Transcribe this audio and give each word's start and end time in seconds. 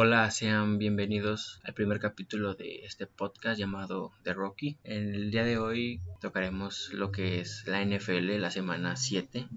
Hola, 0.00 0.30
sean 0.30 0.78
bienvenidos 0.78 1.60
al 1.64 1.74
primer 1.74 1.98
capítulo 1.98 2.54
de 2.54 2.84
este 2.84 3.08
podcast 3.08 3.58
llamado 3.58 4.12
The 4.22 4.32
Rocky. 4.32 4.78
En 4.84 5.12
el 5.12 5.32
día 5.32 5.42
de 5.42 5.58
hoy 5.58 6.00
tocaremos 6.20 6.92
lo 6.92 7.10
que 7.10 7.40
es 7.40 7.64
la 7.66 7.84
NFL, 7.84 8.38
la 8.38 8.52
semana 8.52 8.94
7, 8.94 9.48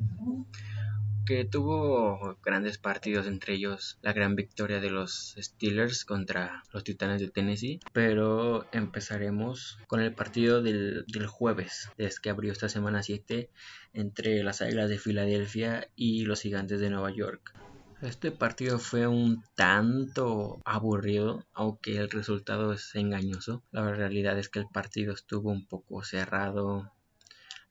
que 1.27 1.45
tuvo 1.45 2.39
grandes 2.43 2.79
partidos, 2.79 3.27
entre 3.27 3.53
ellos 3.53 3.99
la 4.01 4.13
gran 4.13 4.35
victoria 4.35 4.79
de 4.79 4.89
los 4.89 5.35
Steelers 5.37 6.05
contra 6.05 6.63
los 6.73 6.83
Titanes 6.83 7.21
de 7.21 7.29
Tennessee. 7.29 7.79
Pero 7.93 8.65
empezaremos 8.71 9.77
con 9.85 9.99
el 9.99 10.11
partido 10.11 10.63
del, 10.63 11.05
jueves, 11.27 11.91
desde 11.99 12.19
que 12.19 12.31
abrió 12.31 12.51
esta 12.51 12.67
semana 12.67 13.03
7 13.03 13.51
entre 13.93 14.41
las 14.41 14.63
Águilas 14.63 14.89
de 14.89 14.97
Filadelfia 14.97 15.87
y 15.95 16.25
los 16.25 16.41
Gigantes 16.41 16.79
de 16.79 16.89
Nueva 16.89 17.11
York. 17.11 17.53
Este 18.01 18.31
partido 18.31 18.79
fue 18.79 19.05
un 19.05 19.43
tanto 19.53 20.59
aburrido, 20.65 21.45
aunque 21.53 21.97
el 21.97 22.09
resultado 22.09 22.73
es 22.73 22.95
engañoso. 22.95 23.63
La 23.71 23.93
realidad 23.93 24.39
es 24.39 24.49
que 24.49 24.57
el 24.57 24.65
partido 24.65 25.13
estuvo 25.13 25.51
un 25.51 25.67
poco 25.67 26.03
cerrado, 26.03 26.91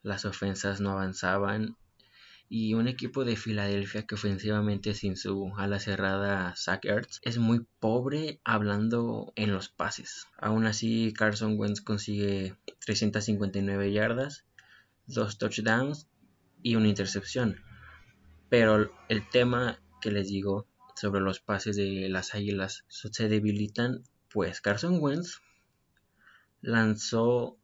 las 0.05 0.25
ofensas 0.25 0.81
no 0.81 0.93
avanzaban 0.93 1.77
y 2.49 2.75
un 2.75 2.87
equipo 2.87 3.25
de 3.25 3.35
Filadelfia 3.35 4.07
que 4.07 4.15
ofensivamente 4.15 4.95
sin 4.95 5.17
su 5.17 5.53
ala 5.57 5.81
cerrada 5.81 6.55
Zach 6.57 6.85
Ertz 6.85 7.19
es 7.23 7.39
muy 7.39 7.67
pobre 7.81 8.41
hablando 8.45 9.33
en 9.35 9.53
los 9.53 9.69
pases. 9.69 10.29
Aún 10.39 10.65
así 10.65 11.13
Carson 11.13 11.59
Wentz 11.59 11.81
consigue 11.81 12.55
359 12.87 13.93
yardas, 13.93 14.45
dos 15.07 15.39
touchdowns 15.39 16.07
y 16.63 16.77
una 16.77 16.87
intercepción. 16.87 17.61
Pero 18.49 18.93
el 19.09 19.29
tema 19.29 19.81
que 20.01 20.11
les 20.11 20.29
digo 20.29 20.67
sobre 20.97 21.21
los 21.21 21.41
pases 21.41 21.77
de 21.77 22.09
las 22.09 22.35
águilas 22.35 22.85
se 22.89 23.29
debilitan, 23.29 24.03
pues 24.33 24.61
Carson 24.61 24.99
Wentz 25.01 25.41
lanzó 26.61 27.57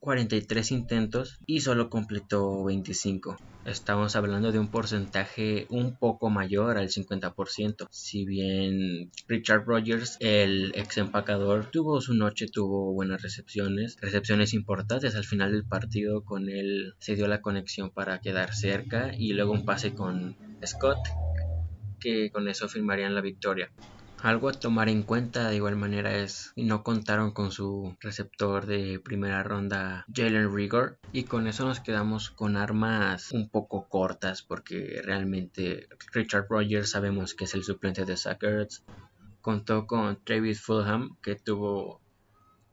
43 0.00 0.70
intentos 0.72 1.38
y 1.46 1.60
solo 1.60 1.88
completó 1.88 2.64
25. 2.64 3.36
Estamos 3.64 4.16
hablando 4.16 4.52
de 4.52 4.58
un 4.58 4.68
porcentaje 4.68 5.66
un 5.70 5.96
poco 5.96 6.28
mayor 6.28 6.76
al 6.76 6.88
50%. 6.88 7.86
Si 7.90 8.24
bien 8.26 9.10
Richard 9.28 9.64
Rogers, 9.64 10.18
el 10.20 10.72
ex 10.74 10.98
empacador, 10.98 11.70
tuvo 11.70 12.00
su 12.00 12.14
noche, 12.14 12.46
tuvo 12.48 12.92
buenas 12.92 13.22
recepciones, 13.22 13.96
recepciones 14.00 14.52
importantes 14.52 15.14
al 15.14 15.24
final 15.24 15.52
del 15.52 15.64
partido, 15.64 16.24
con 16.24 16.48
él 16.48 16.94
se 16.98 17.16
dio 17.16 17.26
la 17.26 17.40
conexión 17.40 17.90
para 17.90 18.20
quedar 18.20 18.54
cerca 18.54 19.14
y 19.16 19.32
luego 19.32 19.52
un 19.52 19.64
pase 19.64 19.94
con 19.94 20.36
Scott 20.66 20.98
que 22.00 22.30
con 22.30 22.48
eso 22.48 22.68
firmarían 22.68 23.14
la 23.14 23.22
victoria. 23.22 23.70
Algo 24.24 24.48
a 24.48 24.52
tomar 24.52 24.88
en 24.88 25.02
cuenta 25.02 25.48
de 25.48 25.56
igual 25.56 25.76
manera 25.76 26.16
es 26.16 26.52
no 26.56 26.82
contaron 26.82 27.32
con 27.32 27.50
su 27.50 27.94
receptor 28.00 28.64
de 28.64 28.98
primera 28.98 29.42
ronda 29.42 30.06
Jalen 30.14 30.54
Rigor 30.54 30.98
y 31.12 31.24
con 31.24 31.46
eso 31.46 31.66
nos 31.66 31.80
quedamos 31.80 32.30
con 32.30 32.56
armas 32.56 33.32
un 33.32 33.48
poco 33.50 33.86
cortas 33.88 34.42
porque 34.42 35.02
realmente 35.04 35.88
Richard 36.12 36.46
Rogers 36.48 36.90
sabemos 36.90 37.34
que 37.34 37.44
es 37.44 37.54
el 37.54 37.64
suplente 37.64 38.04
de 38.04 38.16
Sackers. 38.16 38.82
Contó 39.42 39.86
con 39.86 40.22
Travis 40.24 40.62
Fulham 40.62 41.16
que 41.22 41.36
tuvo 41.36 42.00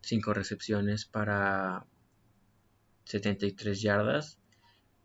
5 0.04 0.34
recepciones 0.34 1.06
para 1.06 1.86
73 3.06 3.82
yardas 3.82 4.41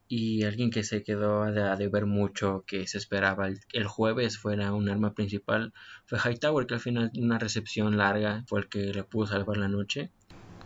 y 0.08 0.44
alguien 0.44 0.70
que 0.70 0.84
se 0.84 1.02
quedó 1.02 1.42
a 1.42 1.76
de, 1.76 1.88
ver 1.88 2.06
mucho 2.06 2.64
que 2.66 2.86
se 2.86 2.98
esperaba 2.98 3.48
el, 3.48 3.86
jueves 3.86 4.38
fuera 4.38 4.72
un 4.72 4.88
arma 4.88 5.14
principal 5.14 5.72
fue 6.04 6.18
Hightower 6.18 6.66
que 6.66 6.74
al 6.74 6.80
final 6.80 7.10
una 7.18 7.38
recepción 7.38 7.96
larga 7.96 8.44
fue 8.46 8.60
el 8.60 8.68
que 8.68 8.92
le 8.92 9.04
pudo 9.04 9.26
salvar 9.26 9.56
la 9.56 9.68
noche. 9.68 10.10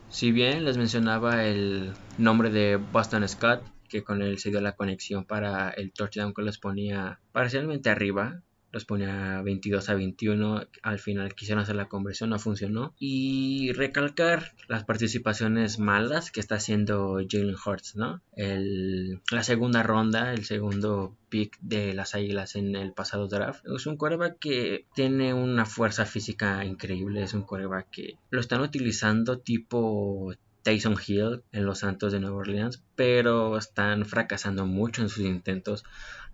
Si 0.08 0.32
bien 0.32 0.64
les 0.64 0.76
mencionaba 0.76 1.44
el 1.44 1.92
nombre 2.18 2.50
de 2.50 2.76
Boston 2.76 3.26
Scott 3.28 3.62
que 3.88 4.04
con 4.04 4.22
él 4.22 4.38
se 4.38 4.50
dio 4.50 4.60
la 4.60 4.76
conexión 4.76 5.24
para 5.24 5.70
el 5.70 5.92
touchdown 5.92 6.34
que 6.34 6.42
les 6.42 6.58
ponía 6.58 7.20
parcialmente 7.32 7.90
arriba 7.90 8.42
los 8.72 8.84
ponía 8.84 9.42
22 9.42 9.88
a 9.88 9.94
21. 9.94 10.66
Al 10.82 10.98
final 10.98 11.34
quisieron 11.34 11.62
hacer 11.62 11.76
la 11.76 11.88
conversión, 11.88 12.30
no 12.30 12.38
funcionó. 12.38 12.94
Y 12.98 13.72
recalcar 13.72 14.52
las 14.68 14.84
participaciones 14.84 15.78
malas 15.78 16.30
que 16.30 16.40
está 16.40 16.56
haciendo 16.56 17.20
Jalen 17.28 17.56
Hurts, 17.64 17.96
¿no? 17.96 18.22
El, 18.36 19.20
la 19.30 19.42
segunda 19.42 19.82
ronda, 19.82 20.32
el 20.32 20.44
segundo 20.44 21.16
pick 21.28 21.58
de 21.60 21.94
las 21.94 22.14
Águilas 22.14 22.56
en 22.56 22.74
el 22.76 22.92
pasado 22.92 23.28
draft. 23.28 23.64
Es 23.66 23.86
un 23.86 23.96
coreback 23.96 24.38
que 24.38 24.86
tiene 24.94 25.34
una 25.34 25.66
fuerza 25.66 26.06
física 26.06 26.64
increíble. 26.64 27.22
Es 27.22 27.34
un 27.34 27.42
coreback 27.42 27.90
que 27.90 28.18
lo 28.30 28.40
están 28.40 28.60
utilizando 28.60 29.38
tipo 29.38 30.32
Tyson 30.62 30.96
Hill 31.06 31.42
en 31.52 31.66
los 31.66 31.80
Santos 31.80 32.12
de 32.12 32.20
Nueva 32.20 32.36
Orleans, 32.36 32.82
pero 32.96 33.56
están 33.58 34.04
fracasando 34.06 34.66
mucho 34.66 35.02
en 35.02 35.08
sus 35.08 35.24
intentos. 35.24 35.84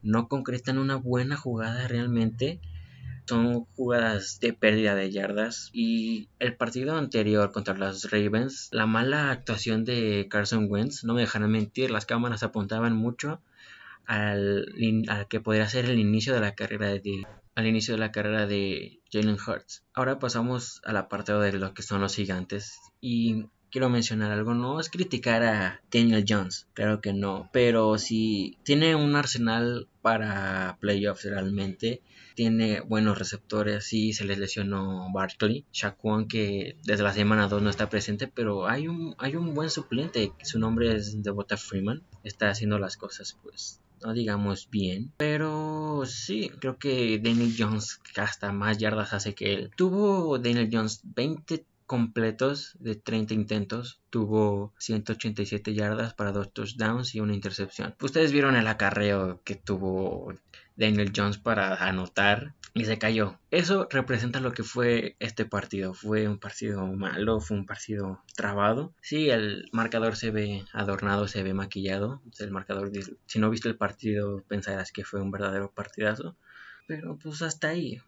No 0.02 0.28
concretan 0.28 0.78
una 0.78 0.96
buena 0.96 1.36
jugada 1.36 1.88
realmente. 1.88 2.60
Son 3.26 3.64
jugadas 3.76 4.38
de 4.40 4.52
pérdida 4.52 4.94
de 4.94 5.10
yardas. 5.10 5.70
Y 5.72 6.28
el 6.38 6.56
partido 6.56 6.96
anterior 6.96 7.50
contra 7.50 7.74
los 7.74 8.10
Ravens, 8.10 8.68
la 8.72 8.86
mala 8.86 9.30
actuación 9.30 9.84
de 9.84 10.28
Carson 10.30 10.68
Wentz, 10.70 11.04
no 11.04 11.14
me 11.14 11.22
dejarán 11.22 11.50
mentir, 11.50 11.90
las 11.90 12.06
cámaras 12.06 12.42
apuntaban 12.42 12.94
mucho 12.94 13.40
al, 14.06 14.72
que 15.28 15.40
podría 15.40 15.68
ser 15.68 15.86
el 15.86 15.98
inicio 15.98 16.34
de 16.34 16.40
la 16.40 16.54
carrera 16.54 16.88
de 16.88 17.26
al 17.56 17.66
inicio 17.66 17.94
de 17.94 18.00
la 18.00 18.12
carrera 18.12 18.46
de 18.46 19.00
Jalen 19.10 19.38
Hurts. 19.38 19.82
Ahora 19.94 20.18
pasamos 20.18 20.82
a 20.84 20.92
la 20.92 21.08
parte 21.08 21.32
de 21.32 21.52
lo 21.54 21.72
que 21.72 21.82
son 21.82 22.02
los 22.02 22.14
gigantes 22.14 22.78
y 23.00 23.46
quiero 23.70 23.88
mencionar 23.88 24.32
algo, 24.32 24.54
no 24.54 24.80
es 24.80 24.90
criticar 24.90 25.42
a 25.42 25.80
Daniel 25.92 26.24
Jones, 26.26 26.66
claro 26.74 27.00
que 27.00 27.12
no, 27.12 27.48
pero 27.52 27.98
si 27.98 28.58
tiene 28.62 28.94
un 28.94 29.16
arsenal 29.16 29.88
para 30.02 30.78
playoffs 30.80 31.24
realmente, 31.24 32.02
tiene 32.34 32.80
buenos 32.80 33.18
receptores, 33.18 33.84
sí 33.84 34.12
se 34.12 34.24
les 34.24 34.38
lesionó 34.38 35.10
Barkley, 35.12 35.64
Shaquan 35.72 36.28
que 36.28 36.76
desde 36.84 37.02
la 37.02 37.12
semana 37.12 37.48
2 37.48 37.62
no 37.62 37.70
está 37.70 37.88
presente, 37.88 38.28
pero 38.28 38.68
hay 38.68 38.88
un, 38.88 39.14
hay 39.18 39.36
un 39.36 39.54
buen 39.54 39.70
suplente, 39.70 40.32
su 40.42 40.58
nombre 40.58 40.94
es 40.94 41.22
Devota 41.22 41.56
Freeman, 41.56 42.02
está 42.24 42.50
haciendo 42.50 42.78
las 42.78 42.96
cosas 42.96 43.36
pues 43.42 43.80
no 44.04 44.12
digamos 44.12 44.68
bien, 44.70 45.12
pero 45.16 46.02
sí, 46.06 46.50
creo 46.60 46.78
que 46.78 47.18
Daniel 47.18 47.54
Jones 47.58 48.00
hasta 48.16 48.52
más 48.52 48.78
yardas 48.78 49.14
hace 49.14 49.34
que 49.34 49.54
él. 49.54 49.70
Tuvo 49.74 50.38
Daniel 50.38 50.68
Jones 50.70 51.00
20 51.02 51.64
completos 51.86 52.76
de 52.80 52.96
30 52.96 53.34
intentos, 53.34 54.00
tuvo 54.10 54.74
187 54.78 55.74
yardas 55.74 56.14
para 56.14 56.32
dos 56.32 56.52
touchdowns 56.52 57.14
y 57.14 57.20
una 57.20 57.34
intercepción. 57.34 57.94
Ustedes 58.00 58.32
vieron 58.32 58.56
el 58.56 58.66
acarreo 58.66 59.40
que 59.44 59.54
tuvo 59.54 60.34
Daniel 60.76 61.12
Jones 61.14 61.38
para 61.38 61.74
anotar 61.76 62.54
y 62.74 62.84
se 62.84 62.98
cayó. 62.98 63.38
Eso 63.50 63.88
representa 63.90 64.40
lo 64.40 64.52
que 64.52 64.62
fue 64.62 65.16
este 65.18 65.46
partido. 65.46 65.94
Fue 65.94 66.28
un 66.28 66.38
partido 66.38 66.86
malo, 66.86 67.40
fue 67.40 67.56
un 67.56 67.64
partido 67.64 68.22
trabado. 68.34 68.92
Sí, 69.00 69.30
el 69.30 69.68
marcador 69.72 70.16
se 70.16 70.30
ve 70.30 70.64
adornado, 70.72 71.28
se 71.28 71.42
ve 71.42 71.54
maquillado. 71.54 72.20
El 72.38 72.50
marcador, 72.50 72.90
si 73.24 73.38
no 73.38 73.48
viste 73.48 73.68
el 73.68 73.76
partido, 73.76 74.44
pensarás 74.46 74.92
que 74.92 75.04
fue 75.04 75.22
un 75.22 75.30
verdadero 75.30 75.72
partidazo. 75.72 76.36
Pero 76.86 77.16
pues 77.16 77.42
hasta 77.42 77.68
ahí 77.68 78.00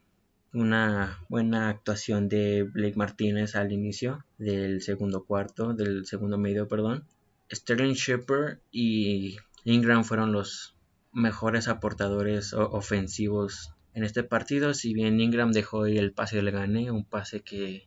una 0.53 1.19
buena 1.29 1.69
actuación 1.69 2.29
de 2.29 2.63
Blake 2.63 2.97
Martínez 2.97 3.55
al 3.55 3.73
inicio 3.73 4.25
del 4.39 4.81
segundo 4.83 5.25
cuarto, 5.25 5.75
del 5.75 6.07
segundo 6.07 6.39
medio, 6.39 6.69
perdón. 6.69 7.05
Sterling 7.53 7.95
Shepard 7.95 8.59
y 8.71 9.37
Ingram 9.65 10.05
fueron 10.05 10.33
los 10.33 10.75
mejores 11.13 11.69
aportadores 11.69 12.53
ofensivos 12.55 13.73
en 13.95 14.05
este 14.05 14.23
partido. 14.23 14.75
Si 14.75 14.95
bien 14.95 15.21
Ingram 15.21 15.53
dejó 15.53 15.87
ir 15.87 15.99
el 15.99 16.13
pase 16.13 16.37
del 16.37 16.51
gane, 16.51 16.91
un 16.91 17.05
pase 17.05 17.41
que 17.41 17.87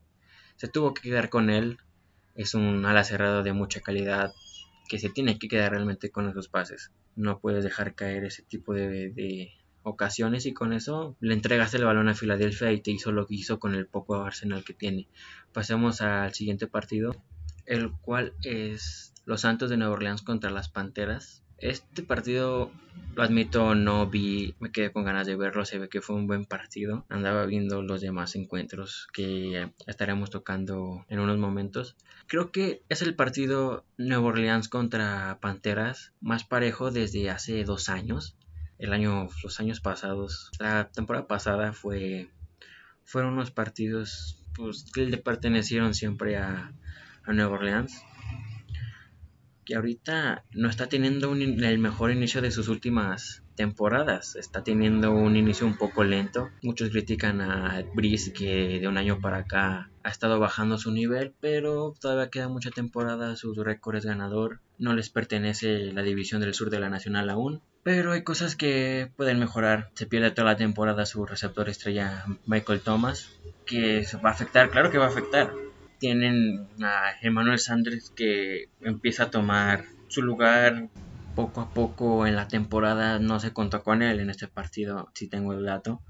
se 0.55 0.67
tuvo 0.67 0.93
que 0.93 1.01
quedar 1.01 1.29
con 1.29 1.49
él. 1.49 1.77
Es 2.35 2.53
un 2.53 2.85
ala 2.85 3.03
cerrada 3.03 3.43
de 3.43 3.53
mucha 3.53 3.81
calidad 3.81 4.33
que 4.87 4.99
se 4.99 5.09
tiene 5.09 5.39
que 5.39 5.47
quedar 5.47 5.71
realmente 5.71 6.11
con 6.11 6.29
esos 6.29 6.49
pases. 6.49 6.91
No 7.15 7.39
puedes 7.39 7.63
dejar 7.63 7.95
caer 7.95 8.25
ese 8.25 8.43
tipo 8.43 8.73
de, 8.73 9.51
ocasiones 9.83 10.45
y 10.45 10.53
con 10.53 10.73
eso 10.73 11.15
le 11.19 11.33
entregaste 11.33 11.77
el 11.77 11.85
balón 11.85 12.09
a 12.09 12.15
Filadelfia 12.15 12.71
y 12.71 12.81
te 12.81 12.91
hizo 12.91 13.11
lo 13.11 13.27
que 13.27 13.35
hizo 13.35 13.59
con 13.59 13.75
el 13.75 13.87
poco 13.87 14.15
arsenal 14.15 14.63
que 14.63 14.73
tiene. 14.73 15.07
Pasemos 15.53 16.01
al 16.01 16.33
siguiente 16.33 16.67
partido, 16.67 17.15
el 17.65 17.91
cual 17.91 18.33
es 18.43 19.13
los 19.25 19.41
Santos 19.41 19.69
de 19.69 19.77
Nueva 19.77 19.93
Orleans 19.93 20.21
contra 20.21 20.49
las 20.51 20.69
Panteras. 20.69 21.43
Este 21.57 22.01
partido, 22.01 22.71
lo 23.15 23.21
admito, 23.21 23.75
no 23.75 24.07
vi, 24.07 24.55
me 24.59 24.71
quedé 24.71 24.91
con 24.91 25.03
ganas 25.03 25.27
de 25.27 25.35
verlo, 25.35 25.63
se 25.63 25.77
ve 25.77 25.89
que 25.89 26.01
fue 26.01 26.15
un 26.15 26.25
buen 26.25 26.45
partido. 26.45 27.05
Andaba 27.07 27.45
viendo 27.45 27.83
los 27.83 28.01
demás 28.01 28.35
encuentros 28.35 29.07
que 29.13 29.69
estaremos 29.85 30.31
tocando 30.31 31.05
en 31.07 31.19
unos 31.19 31.37
momentos. 31.37 31.95
Creo 32.25 32.51
que 32.51 32.81
es 32.89 33.03
el 33.03 33.15
partido 33.15 33.85
Nueva 33.97 34.29
Orleans 34.29 34.69
contra 34.69 35.37
Panteras 35.39 36.13
más 36.19 36.43
parejo 36.43 36.89
desde 36.89 37.29
hace 37.29 37.63
dos 37.63 37.89
años 37.89 38.35
el 38.81 38.93
año, 38.93 39.29
los 39.43 39.59
años 39.59 39.79
pasados. 39.79 40.51
La 40.59 40.89
temporada 40.89 41.27
pasada 41.27 41.71
fue 41.71 42.29
fueron 43.03 43.33
unos 43.33 43.51
partidos 43.51 44.43
pues, 44.55 44.85
que 44.93 45.05
le 45.05 45.17
pertenecieron 45.17 45.93
siempre 45.93 46.37
a, 46.37 46.73
a 47.23 47.33
Nueva 47.33 47.55
Orleans 47.55 48.03
que 49.65 49.75
ahorita 49.75 50.43
no 50.53 50.69
está 50.69 50.87
teniendo 50.87 51.33
el 51.33 51.77
mejor 51.77 52.11
inicio 52.11 52.41
de 52.41 52.49
sus 52.49 52.67
últimas 52.67 53.43
temporadas. 53.55 54.35
Está 54.35 54.63
teniendo 54.63 55.11
un 55.11 55.35
inicio 55.35 55.67
un 55.67 55.77
poco 55.77 56.03
lento. 56.03 56.49
Muchos 56.63 56.89
critican 56.89 57.41
a 57.41 57.83
Breeze 57.93 58.33
que 58.33 58.79
de 58.79 58.87
un 58.87 58.97
año 58.97 59.19
para 59.19 59.37
acá 59.37 59.90
ha 60.03 60.09
estado 60.09 60.39
bajando 60.39 60.77
su 60.77 60.91
nivel, 60.91 61.33
pero 61.39 61.93
todavía 61.99 62.29
queda 62.29 62.47
mucha 62.47 62.71
temporada. 62.71 63.35
Su 63.35 63.53
récord 63.63 63.95
es 63.95 64.05
ganador. 64.05 64.59
No 64.77 64.93
les 64.93 65.09
pertenece 65.09 65.91
la 65.93 66.01
división 66.01 66.41
del 66.41 66.53
sur 66.53 66.69
de 66.69 66.79
la 66.79 66.89
Nacional 66.89 67.29
aún. 67.29 67.61
Pero 67.83 68.11
hay 68.11 68.23
cosas 68.23 68.55
que 68.55 69.11
pueden 69.15 69.39
mejorar. 69.39 69.89
Se 69.95 70.05
pierde 70.05 70.31
toda 70.31 70.51
la 70.51 70.57
temporada 70.57 71.05
su 71.05 71.25
receptor 71.25 71.69
estrella 71.69 72.25
Michael 72.45 72.81
Thomas, 72.81 73.31
que 73.65 74.05
va 74.23 74.29
a 74.29 74.33
afectar, 74.33 74.69
claro 74.69 74.91
que 74.91 74.97
va 74.97 75.05
a 75.05 75.09
afectar 75.09 75.51
tienen 76.01 76.67
a 76.83 77.11
Emmanuel 77.21 77.59
Sanders 77.59 78.09
que 78.09 78.69
empieza 78.81 79.25
a 79.25 79.29
tomar 79.29 79.85
su 80.07 80.23
lugar 80.23 80.89
poco 81.35 81.61
a 81.61 81.69
poco 81.75 82.25
en 82.25 82.35
la 82.35 82.47
temporada. 82.47 83.19
No 83.19 83.39
se 83.39 83.53
contó 83.53 83.83
con 83.83 84.01
él 84.01 84.19
en 84.19 84.31
este 84.31 84.47
partido, 84.47 85.11
si 85.13 85.27
tengo 85.27 85.53
el 85.53 85.63
dato. 85.63 86.01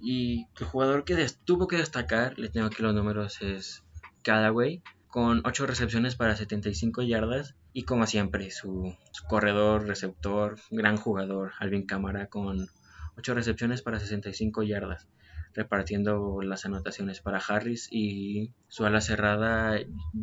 Y 0.00 0.46
el 0.58 0.66
jugador 0.66 1.04
que 1.04 1.26
tuvo 1.44 1.66
que 1.66 1.76
destacar, 1.76 2.38
le 2.38 2.48
tengo 2.48 2.66
aquí 2.66 2.82
los 2.82 2.94
números, 2.94 3.42
es 3.42 3.82
Callaway, 4.22 4.82
con 5.08 5.42
8 5.44 5.66
recepciones 5.66 6.16
para 6.16 6.36
75 6.36 7.02
yardas. 7.02 7.56
Y 7.72 7.82
como 7.82 8.06
siempre, 8.06 8.50
su, 8.50 8.96
corredor, 9.28 9.86
receptor, 9.86 10.58
gran 10.70 10.96
jugador, 10.96 11.52
Alvin 11.58 11.86
Cámara, 11.86 12.26
con 12.26 12.68
8 13.16 13.34
recepciones 13.34 13.82
para 13.82 13.98
65 13.98 14.62
yardas 14.62 15.08
repartiendo 15.54 16.40
las 16.42 16.64
anotaciones 16.66 17.20
para 17.20 17.38
Harris 17.38 17.88
y 17.90 18.52
su 18.68 18.84
ala 18.84 19.00
cerrada 19.00 19.76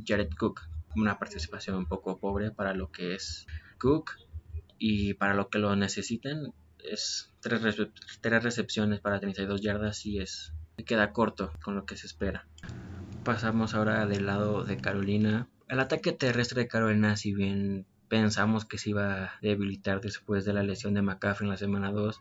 Jared 0.05 0.29
Cook. 0.37 0.61
Una 0.95 1.19
participación 1.19 1.75
un 1.75 1.87
poco 1.87 2.19
pobre 2.19 2.51
para 2.51 2.73
lo 2.73 2.89
que 2.89 3.15
es 3.15 3.45
Cook 3.77 4.11
y 4.77 5.15
para 5.15 5.33
lo 5.33 5.49
que 5.49 5.59
lo 5.59 5.75
necesiten 5.75 6.53
es 6.91 7.31
tres, 7.41 7.61
recepciones 8.43 8.99
para 8.99 9.19
32 9.19 9.61
yardas 9.61 10.05
y 10.05 10.19
es 10.19 10.53
queda 10.85 11.13
corto 11.13 11.51
con 11.63 11.75
lo 11.75 11.85
que 11.85 11.97
se 11.97 12.05
espera. 12.05 12.47
Pasamos 13.23 13.73
ahora 13.73 14.05
del 14.05 14.25
lado 14.25 14.63
de 14.63 14.77
Carolina. 14.77 15.47
El 15.67 15.79
ataque 15.79 16.11
terrestre 16.11 16.63
de 16.63 16.67
Carolina, 16.67 17.15
si 17.15 17.33
bien 17.33 17.85
pensamos 18.07 18.65
que 18.65 18.77
se 18.77 18.91
iba 18.91 19.23
a 19.23 19.39
debilitar 19.41 20.01
después 20.01 20.45
de 20.45 20.53
la 20.53 20.63
lesión 20.63 20.93
de 20.93 21.01
McCaffrey 21.01 21.47
en 21.47 21.51
la 21.51 21.57
semana 21.57 21.91
2, 21.91 22.19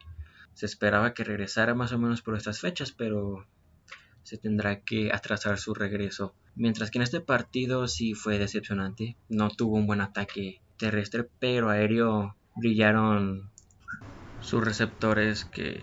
se 0.54 0.66
esperaba 0.66 1.12
que 1.12 1.24
regresara 1.24 1.74
más 1.74 1.92
o 1.92 1.98
menos 1.98 2.22
por 2.22 2.36
estas 2.36 2.60
fechas, 2.60 2.92
pero 2.92 3.46
se 4.22 4.38
tendrá 4.38 4.80
que 4.80 5.12
atrasar 5.12 5.58
su 5.58 5.74
regreso. 5.74 6.34
Mientras 6.54 6.90
que 6.90 6.98
en 6.98 7.02
este 7.02 7.20
partido 7.20 7.88
sí 7.88 8.14
fue 8.14 8.38
decepcionante, 8.38 9.16
no 9.28 9.50
tuvo 9.50 9.76
un 9.76 9.86
buen 9.86 10.00
ataque 10.00 10.62
terrestre, 10.78 11.28
pero 11.38 11.68
aéreo 11.68 12.36
brillaron 12.56 13.50
sus 14.44 14.62
receptores 14.62 15.44
que 15.44 15.82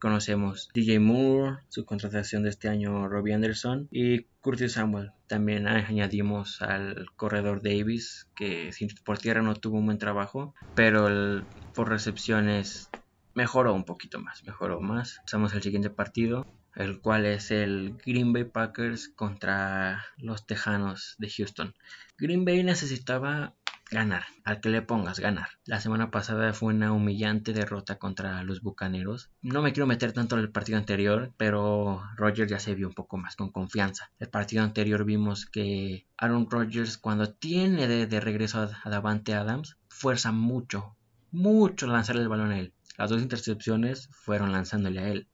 conocemos. 0.00 0.68
DJ 0.74 0.98
Moore, 0.98 1.58
su 1.68 1.84
contratación 1.84 2.42
de 2.42 2.50
este 2.50 2.68
año 2.68 3.08
Robbie 3.08 3.34
Anderson 3.34 3.88
y 3.90 4.24
Curtis 4.40 4.72
Samuel. 4.72 5.12
También 5.28 5.66
añadimos 5.66 6.60
al 6.60 7.06
corredor 7.16 7.62
Davis, 7.62 8.26
que 8.36 8.70
por 9.04 9.18
tierra 9.18 9.42
no 9.42 9.54
tuvo 9.54 9.78
un 9.78 9.86
buen 9.86 9.98
trabajo, 9.98 10.54
pero 10.74 11.42
por 11.74 11.88
recepciones 11.88 12.90
mejoró 13.34 13.72
un 13.72 13.84
poquito 13.84 14.20
más, 14.20 14.44
mejoró 14.44 14.80
más. 14.80 15.20
Pasamos 15.22 15.54
al 15.54 15.62
siguiente 15.62 15.88
partido, 15.88 16.46
el 16.74 17.00
cual 17.00 17.24
es 17.24 17.50
el 17.50 17.96
Green 18.04 18.32
Bay 18.32 18.44
Packers 18.44 19.08
contra 19.08 20.04
los 20.18 20.46
Tejanos 20.46 21.14
de 21.18 21.30
Houston. 21.30 21.74
Green 22.18 22.44
Bay 22.44 22.62
necesitaba 22.62 23.54
ganar, 23.90 24.24
al 24.44 24.60
que 24.60 24.70
le 24.70 24.82
pongas 24.82 25.20
ganar. 25.20 25.48
La 25.66 25.80
semana 25.80 26.10
pasada 26.10 26.52
fue 26.52 26.74
una 26.74 26.92
humillante 26.92 27.52
derrota 27.52 27.98
contra 27.98 28.42
los 28.42 28.62
Bucaneros. 28.62 29.30
No 29.42 29.62
me 29.62 29.72
quiero 29.72 29.86
meter 29.86 30.12
tanto 30.12 30.36
en 30.36 30.42
el 30.42 30.50
partido 30.50 30.78
anterior, 30.78 31.32
pero 31.36 32.02
Rodgers 32.16 32.50
ya 32.50 32.58
se 32.58 32.74
vio 32.74 32.88
un 32.88 32.94
poco 32.94 33.16
más 33.16 33.36
con 33.36 33.50
confianza. 33.50 34.10
El 34.18 34.28
partido 34.28 34.62
anterior 34.62 35.04
vimos 35.04 35.46
que 35.46 36.06
Aaron 36.16 36.48
Rodgers 36.50 36.98
cuando 36.98 37.32
tiene 37.32 37.86
de, 37.86 38.20
regreso 38.20 38.60
a, 38.60 38.70
a 38.82 38.90
Davante 38.90 39.34
Adams, 39.34 39.76
fuerza 39.88 40.32
mucho, 40.32 40.96
mucho 41.30 41.86
lanzar 41.86 42.16
el 42.16 42.28
balón 42.28 42.52
a 42.52 42.58
él. 42.58 42.72
Las 42.96 43.10
dos 43.10 43.22
intercepciones 43.22 44.08
fueron 44.12 44.52
lanzándole 44.52 45.00
a 45.00 45.08
él. 45.08 45.28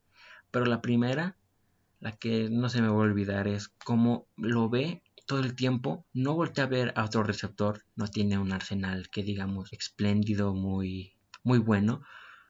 Pero 0.50 0.66
la 0.66 0.80
primera, 0.80 1.36
la 2.00 2.12
que 2.12 2.48
no 2.50 2.68
se 2.68 2.80
me 2.80 2.88
va 2.88 2.94
a 2.94 2.98
olvidar, 2.98 3.46
es 3.46 3.68
cómo 3.84 4.26
lo 4.36 4.68
ve 4.68 5.02
todo 5.30 5.40
el 5.40 5.54
tiempo. 5.54 6.04
No 6.12 6.34
voltea 6.34 6.64
a 6.64 6.66
ver 6.66 6.92
a 6.96 7.04
otro 7.04 7.22
receptor. 7.22 7.84
No 7.94 8.08
tiene 8.08 8.36
un 8.36 8.50
arsenal 8.50 9.08
que 9.10 9.22
digamos 9.22 9.72
espléndido, 9.72 10.54
muy, 10.54 11.14
muy 11.44 11.58
bueno. 11.58 12.02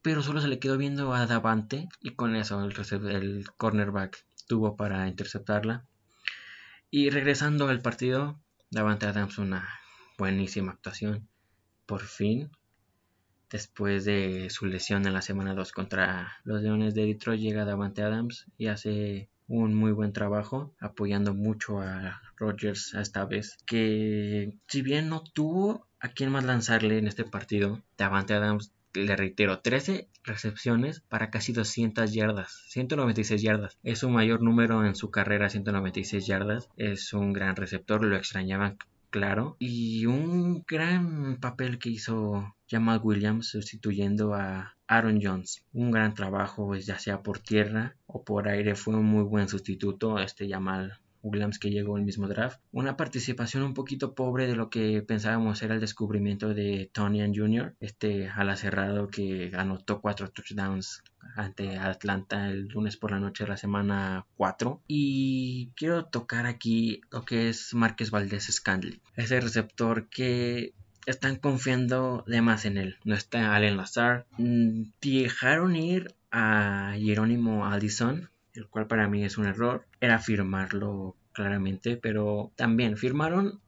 Pero 0.03 0.23
solo 0.23 0.41
se 0.41 0.49
le 0.49 0.59
quedó 0.59 0.79
viendo 0.79 1.13
a 1.13 1.27
Davante 1.27 1.91
y 2.01 2.15
con 2.15 2.35
eso 2.37 2.65
el, 2.65 2.73
el 3.11 3.51
cornerback 3.59 4.25
tuvo 4.49 4.77
para 4.77 5.07
interceptarla. 5.09 5.85
Y 6.91 7.11
regresando 7.11 7.69
al 7.69 7.83
partido, 7.83 8.41
Davante 8.71 9.05
Adams 9.05 9.37
una 9.37 9.69
buenísima 10.17 10.73
actuación. 10.73 11.29
Por 11.85 12.01
fin 12.01 12.51
Después 13.51 14.07
de 14.07 14.49
su 14.49 14.65
lesión 14.65 15.07
en 15.07 15.13
la 15.13 15.23
semana 15.23 15.55
2 15.55 15.73
contra 15.73 16.35
los 16.45 16.63
Leones 16.63 16.95
de 16.95 17.05
Detroit, 17.05 17.41
llega 17.41 17.65
Davante 17.65 18.01
Adams 18.01 18.47
y 18.57 18.69
hace 18.69 19.29
un 19.51 19.75
muy 19.75 19.91
buen 19.91 20.13
trabajo 20.13 20.73
apoyando 20.79 21.35
mucho 21.35 21.81
a 21.81 22.23
Rodgers 22.37 22.95
esta 22.95 23.25
vez 23.25 23.59
que 23.67 24.55
si 24.69 24.81
bien 24.81 25.09
no 25.09 25.25
tuvo 25.25 25.89
a 25.99 26.09
quien 26.09 26.31
más 26.31 26.45
lanzarle 26.45 26.99
en 26.99 27.09
este 27.09 27.25
partido 27.25 27.83
Davante 27.99 28.35
Adams 28.35 28.73
le 28.93 29.17
reitero 29.17 29.59
13 29.61 30.09
recepciones 30.23 31.01
para 31.01 31.31
casi 31.31 31.53
200 31.53 32.13
yardas 32.13 32.65
196 32.69 33.43
yardas. 33.43 33.79
Es 33.83 34.01
su 34.01 34.11
mayor 34.11 34.41
número 34.43 34.85
en 34.85 34.95
su 34.95 35.11
carrera 35.11 35.49
196 35.49 36.27
yardas. 36.27 36.69
Es 36.77 37.13
un 37.13 37.33
gran 37.33 37.57
receptor 37.57 38.05
lo 38.05 38.17
extrañaban 38.17 38.79
claro. 39.11 39.57
Y 39.59 40.07
un 40.07 40.65
gran 40.67 41.39
papel 41.41 41.79
que 41.79 41.91
hizo 41.91 42.57
Jamal 42.69 43.01
Williams 43.03 43.49
sustituyendo 43.49 44.35
a 44.35 44.77
Aaron 44.91 45.21
Jones. 45.23 45.65
Un 45.73 45.93
gran 45.93 46.15
trabajo, 46.15 46.67
pues, 46.67 46.85
ya 46.85 46.99
sea 46.99 47.23
por 47.23 47.39
tierra 47.39 47.95
o 48.07 48.25
por 48.25 48.49
aire, 48.49 48.75
fue 48.75 48.97
un 48.97 49.07
muy 49.07 49.23
buen 49.23 49.49
sustituto 49.49 50.19
este 50.19 50.49
Jamal 50.49 50.99
Williams 51.23 51.61
que 51.61 51.71
llegó 51.71 51.97
el 51.97 52.05
mismo 52.05 52.27
draft. 52.27 52.61
Una 52.73 52.97
participación 52.97 53.63
un 53.63 53.75
poquito 53.75 54.15
pobre 54.15 54.49
de 54.49 54.57
lo 54.57 54.69
que 54.69 55.03
pensábamos 55.03 55.63
era 55.63 55.75
el 55.75 55.81
descubrimiento 55.81 56.55
de 56.55 56.91
Tony 56.93 57.21
Jr., 57.33 57.77
este 57.79 58.29
ala 58.29 58.57
cerrado 58.57 59.07
que 59.09 59.53
anotó 59.55 60.01
cuatro 60.01 60.29
touchdowns 60.31 61.05
ante 61.37 61.77
Atlanta 61.79 62.49
el 62.49 62.67
lunes 62.67 62.97
por 62.97 63.13
la 63.13 63.21
noche 63.21 63.45
de 63.45 63.51
la 63.51 63.57
semana 63.57 64.27
4. 64.37 64.83
Y 64.89 65.71
quiero 65.77 66.07
tocar 66.07 66.47
aquí 66.47 67.01
lo 67.11 67.25
que 67.25 67.49
es 67.49 67.75
Márquez 67.75 68.11
Valdés 68.11 68.51
Scandley, 68.51 69.01
ese 69.15 69.41
receptor 69.41 70.09
que 70.09 70.75
están 71.11 71.37
confiando 71.37 72.25
de 72.27 72.43
más 72.43 72.65
en 72.65 72.79
él. 72.79 72.99
No 73.05 73.15
está 73.15 73.55
Allen 73.55 73.77
Lazar. 73.77 74.27
Mm, 74.39 74.85
dejaron 75.01 75.77
ir 75.77 76.15
a 76.31 76.95
Jerónimo 76.97 77.67
Addison, 77.67 78.31
el 78.55 78.67
cual 78.69 78.87
para 78.87 79.09
mí 79.09 79.25
es 79.25 79.39
un 79.39 79.47
error. 79.47 79.87
Era 80.01 80.19
firmarlo 80.19 81.17
claramente, 81.33 81.97
pero 81.97 82.53
también 82.57 82.97
firmaron 82.97 83.61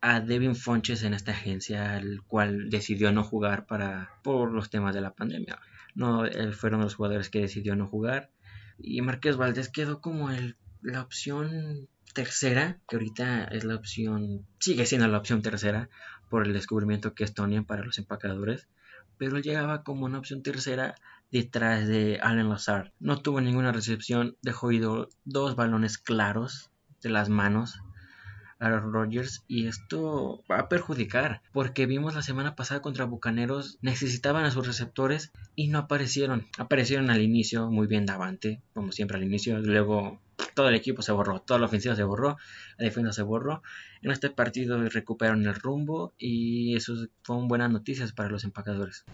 a 0.00 0.20
Devin 0.20 0.56
Fonches 0.56 1.04
en 1.04 1.14
esta 1.14 1.30
agencia, 1.30 1.96
el 1.96 2.22
cual 2.22 2.70
decidió 2.70 3.12
no 3.12 3.22
jugar 3.22 3.66
para 3.66 4.10
por 4.22 4.50
los 4.52 4.68
temas 4.68 4.94
de 4.94 5.00
la 5.00 5.14
pandemia. 5.14 5.60
No, 5.94 6.24
él 6.24 6.54
fueron 6.54 6.80
los 6.80 6.94
jugadores 6.94 7.30
que 7.30 7.40
decidió 7.40 7.76
no 7.76 7.86
jugar. 7.86 8.30
Y 8.78 9.00
Márquez 9.02 9.36
Valdés 9.36 9.68
quedó 9.68 10.00
como 10.00 10.30
el, 10.30 10.56
la 10.80 11.02
opción 11.02 11.88
tercera, 12.14 12.78
que 12.88 12.96
ahorita 12.96 13.44
es 13.44 13.64
la 13.64 13.76
opción, 13.76 14.46
sigue 14.58 14.86
siendo 14.86 15.06
la 15.08 15.18
opción 15.18 15.40
tercera 15.40 15.88
por 16.32 16.46
el 16.46 16.54
descubrimiento 16.54 17.14
que 17.14 17.24
es 17.24 17.34
Tony 17.34 17.60
para 17.60 17.84
los 17.84 17.98
empacadores, 17.98 18.66
pero 19.18 19.38
llegaba 19.38 19.82
como 19.82 20.06
una 20.06 20.16
opción 20.16 20.42
tercera 20.42 20.94
detrás 21.30 21.86
de 21.86 22.20
Allen 22.22 22.48
Lazard. 22.48 22.90
No 23.00 23.20
tuvo 23.20 23.42
ninguna 23.42 23.70
recepción, 23.70 24.38
dejó 24.40 24.72
ido 24.72 25.10
dos 25.26 25.56
balones 25.56 25.98
claros 25.98 26.70
de 27.02 27.10
las 27.10 27.28
manos 27.28 27.82
Aaron 28.60 28.94
Rodgers 28.94 29.44
y 29.46 29.66
esto 29.66 30.42
va 30.50 30.60
a 30.60 30.68
perjudicar 30.70 31.42
porque 31.52 31.84
vimos 31.84 32.14
la 32.14 32.22
semana 32.22 32.56
pasada 32.56 32.80
contra 32.80 33.04
Bucaneros 33.04 33.78
necesitaban 33.82 34.46
a 34.46 34.52
sus 34.52 34.66
receptores 34.66 35.32
y 35.54 35.68
no 35.68 35.80
aparecieron 35.80 36.46
aparecieron 36.56 37.10
al 37.10 37.20
inicio 37.20 37.70
muy 37.70 37.88
bien 37.88 38.06
Davante 38.06 38.62
como 38.72 38.92
siempre 38.92 39.18
al 39.18 39.24
inicio 39.24 39.58
luego 39.58 40.20
todo 40.54 40.68
el 40.68 40.74
equipo 40.74 41.02
se 41.02 41.12
borró 41.12 41.40
toda 41.40 41.58
la 41.58 41.66
ofensiva 41.66 41.96
se 41.96 42.02
borró 42.04 42.36
la 42.78 42.84
defensa 42.84 43.12
se 43.12 43.22
borró. 43.22 43.62
En 44.02 44.10
este 44.10 44.30
partido 44.30 44.82
recuperaron 44.88 45.46
el 45.46 45.54
rumbo 45.54 46.14
y 46.18 46.76
eso 46.76 46.94
fueron 47.22 47.48
buenas 47.48 47.70
noticias 47.70 48.12
para 48.12 48.28
los 48.28 48.44
empacadores. 48.44 49.04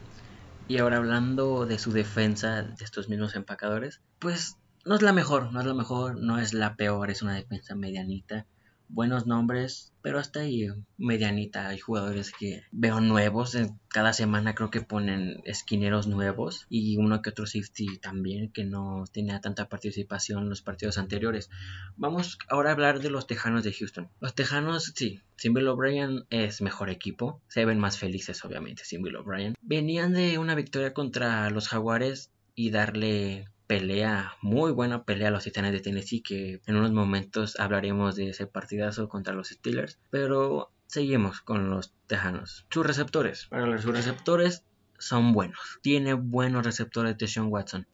Y 0.66 0.78
ahora 0.78 0.99
hablando 0.99 1.66
de 1.66 1.78
su 1.78 1.92
defensa 1.92 2.62
de 2.62 2.85
estos 2.85 3.08
mismos 3.08 3.35
empacadores 3.35 4.00
pues 4.18 4.56
no 4.85 4.94
es 4.94 5.02
la 5.02 5.12
mejor, 5.12 5.52
no 5.52 5.61
es 5.61 5.66
la 5.66 5.75
mejor, 5.75 6.18
no 6.18 6.38
es 6.38 6.54
la 6.54 6.76
peor, 6.76 7.11
es 7.11 7.23
una 7.23 7.35
defensa 7.35 7.75
medianita 7.75 8.47
buenos 8.88 9.26
nombres, 9.26 9.92
pero 10.02 10.18
hasta 10.18 10.40
ahí 10.40 10.68
medianita. 10.97 11.68
Hay 11.68 11.78
jugadores 11.78 12.33
que 12.33 12.62
veo 12.73 13.00
nuevos. 13.00 13.57
Cada 13.88 14.12
semana 14.12 14.54
creo 14.54 14.71
que 14.71 14.80
ponen 14.80 15.40
esquineros 15.45 16.07
nuevos 16.07 16.66
y 16.68 16.97
uno 16.97 17.23
que 17.23 17.30
otro 17.30 17.47
safety 17.47 17.99
también 17.99 18.50
que 18.50 18.64
no 18.64 19.04
tenía 19.12 19.40
tanta 19.40 19.68
participación 19.68 20.45
en 20.45 20.49
los 20.50 20.62
partidos 20.62 20.99
anteriores. 20.99 21.50
Vamos 21.97 22.38
ahora 22.49 22.71
a 22.71 22.73
hablar 22.73 23.00
de 23.00 23.11
los 23.11 23.26
Tejanos 23.26 23.64
de 23.64 23.73
Houston. 23.73 24.09
Los 24.21 24.35
Tejanos, 24.35 24.92
sí, 24.95 25.21
sin 25.37 25.54
Bill 25.54 25.68
O'Brien 25.68 26.25
es 26.30 26.61
mejor 26.62 26.90
equipo. 26.90 27.40
Se 27.49 27.64
ven 27.64 27.78
más 27.78 27.99
felices, 27.99 28.45
obviamente, 28.45 28.85
sin 28.85 29.02
Bill 29.02 29.16
O'Brien. 29.16 29.54
Venían 29.61 30.12
de 30.12 30.38
una 30.38 30.54
victoria 30.54 30.95
contra 30.95 31.50
los 31.50 31.68
Jaguares 31.68 32.30
y 32.54 32.71
darle 32.71 33.47
pelea, 33.68 34.32
muy 34.40 34.72
buena 34.72 35.04
pelea 35.04 35.28
a 35.28 35.30
los 35.30 35.44
Titanes 35.44 35.72
de 35.72 35.80
Tennessee, 35.80 36.22
que 36.22 36.62
en 36.66 36.76
unos 36.76 36.90
momentos 36.90 37.60
hablaremos 37.60 38.16
de 38.16 38.30
ese 38.30 38.46
partidazo 38.46 39.10
contra 39.10 39.34
los 39.34 39.50
Steelers, 39.50 39.98
pero 40.10 40.72
seguimos 40.87 41.42
con 41.42 41.68
los 41.68 41.92
Tejanos. 42.06 42.66
Sus 42.70 42.87
receptores, 42.87 43.46
para 43.46 43.78
sus 43.78 43.94
receptores 43.94 44.64
son 44.98 45.34
buenos. 45.34 45.78
Tiene 45.82 46.14
buenos 46.14 46.64
receptores 46.64 47.18
de 47.18 47.28
Sean 47.28 47.48
Watson. 47.48 47.87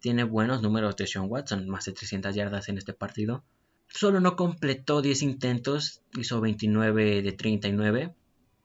Tiene 0.00 0.24
buenos 0.24 0.62
números 0.62 0.96
de 0.96 1.06
Sean 1.06 1.26
Watson, 1.28 1.68
más 1.68 1.84
de 1.84 1.92
300 1.92 2.34
yardas 2.34 2.68
en 2.68 2.76
este 2.76 2.92
partido. 2.92 3.44
Solo 3.86 4.18
no 4.18 4.34
completó 4.34 5.00
10 5.00 5.22
intentos, 5.22 6.02
hizo 6.18 6.40
29 6.40 7.22
de 7.22 7.32
39. 7.32 8.14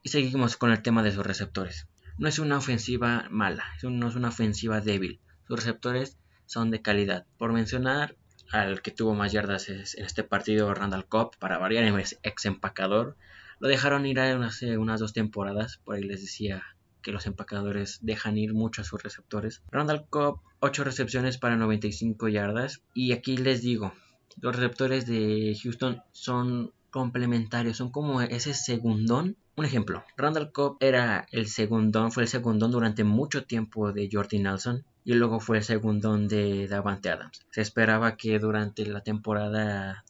Y 0.01 0.09
seguimos 0.09 0.57
con 0.57 0.71
el 0.71 0.81
tema 0.81 1.03
de 1.03 1.11
sus 1.11 1.25
receptores. 1.25 1.87
No 2.17 2.27
es 2.27 2.39
una 2.39 2.57
ofensiva 2.57 3.27
mala, 3.29 3.65
no 3.83 4.07
es 4.07 4.15
una 4.15 4.29
ofensiva 4.29 4.81
débil. 4.81 5.19
Sus 5.47 5.57
receptores 5.57 6.17
son 6.45 6.71
de 6.71 6.81
calidad. 6.81 7.25
Por 7.37 7.53
mencionar 7.53 8.15
al 8.51 8.81
que 8.81 8.91
tuvo 8.91 9.13
más 9.13 9.31
yardas 9.31 9.69
en 9.69 9.81
este 9.81 10.23
partido, 10.23 10.73
Randall 10.73 11.07
Cobb, 11.07 11.37
para 11.37 11.57
variar, 11.57 11.83
es 11.99 12.19
ex 12.23 12.45
empacador. 12.45 13.17
Lo 13.59 13.67
dejaron 13.67 14.05
ir 14.05 14.19
hace 14.19 14.77
unas 14.77 14.99
dos 14.99 15.13
temporadas, 15.13 15.79
por 15.83 15.95
ahí 15.95 16.03
les 16.03 16.21
decía 16.21 16.63
que 17.01 17.11
los 17.11 17.27
empacadores 17.27 17.99
dejan 18.01 18.37
ir 18.37 18.53
mucho 18.53 18.81
a 18.81 18.85
sus 18.85 19.01
receptores. 19.01 19.61
Randall 19.71 20.07
Cobb, 20.09 20.41
8 20.59 20.83
recepciones 20.83 21.37
para 21.37 21.55
95 21.55 22.27
yardas. 22.29 22.81
Y 22.93 23.11
aquí 23.11 23.37
les 23.37 23.61
digo, 23.61 23.93
los 24.41 24.55
receptores 24.55 25.05
de 25.05 25.55
Houston 25.61 26.01
son 26.11 26.73
complementarios, 26.89 27.77
son 27.77 27.91
como 27.91 28.21
ese 28.21 28.53
segundón. 28.53 29.37
Un 29.55 29.65
ejemplo, 29.65 30.03
Randall 30.17 30.51
Cobb 30.51 30.77
era 30.79 31.27
el 31.31 31.47
segundón, 31.47 32.11
fue 32.11 32.23
el 32.23 32.29
segundón 32.29 32.71
durante 32.71 33.03
mucho 33.03 33.45
tiempo 33.45 33.93
de 33.93 34.09
Jordi 34.11 34.39
Nelson 34.39 34.83
y 35.05 35.13
luego 35.13 35.39
fue 35.39 35.57
el 35.57 35.63
segundo 35.63 36.17
de 36.17 36.67
Davante 36.67 37.11
Adams. 37.11 37.45
Se 37.51 37.61
esperaba 37.61 38.17
que 38.17 38.39
durante 38.39 38.85
la 38.87 39.01
temporada 39.01 40.03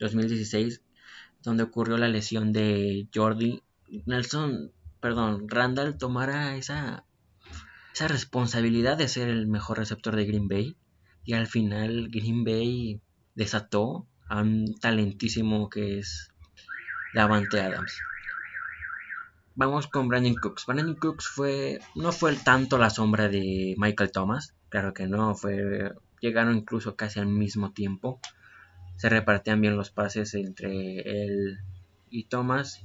2016, 0.00 0.82
donde 1.42 1.62
ocurrió 1.62 1.96
la 1.96 2.08
lesión 2.08 2.52
de 2.52 3.08
Jordi, 3.14 3.62
Nelson, 4.06 4.72
perdón, 5.00 5.48
Randall 5.48 5.96
tomara 5.96 6.56
esa, 6.56 7.04
esa 7.94 8.08
responsabilidad 8.08 8.98
de 8.98 9.06
ser 9.06 9.28
el 9.28 9.46
mejor 9.46 9.78
receptor 9.78 10.16
de 10.16 10.26
Green 10.26 10.48
Bay 10.48 10.76
y 11.24 11.34
al 11.34 11.46
final 11.46 12.08
Green 12.10 12.42
Bay 12.42 13.00
desató 13.36 14.08
a 14.28 14.42
un 14.42 14.74
talentísimo 14.80 15.70
que 15.70 16.00
es 16.00 16.28
Davante 17.12 17.60
Adams. 17.60 18.04
Vamos 19.56 19.88
con 19.88 20.08
Brandon 20.08 20.34
Cooks. 20.34 20.64
Brandon 20.66 20.94
Cooks 20.94 21.26
fue 21.26 21.80
no 21.96 22.12
fue 22.12 22.36
tanto 22.36 22.78
la 22.78 22.88
sombra 22.88 23.28
de 23.28 23.74
Michael 23.78 24.12
Thomas, 24.12 24.54
claro 24.68 24.94
que 24.94 25.06
no, 25.06 25.34
fue 25.34 25.92
llegaron 26.20 26.56
incluso 26.56 26.94
casi 26.94 27.18
al 27.18 27.26
mismo 27.26 27.72
tiempo. 27.72 28.20
Se 28.96 29.08
repartían 29.08 29.60
bien 29.60 29.76
los 29.76 29.90
pases 29.90 30.34
entre 30.34 31.00
él 31.00 31.58
y 32.10 32.24
Thomas, 32.24 32.84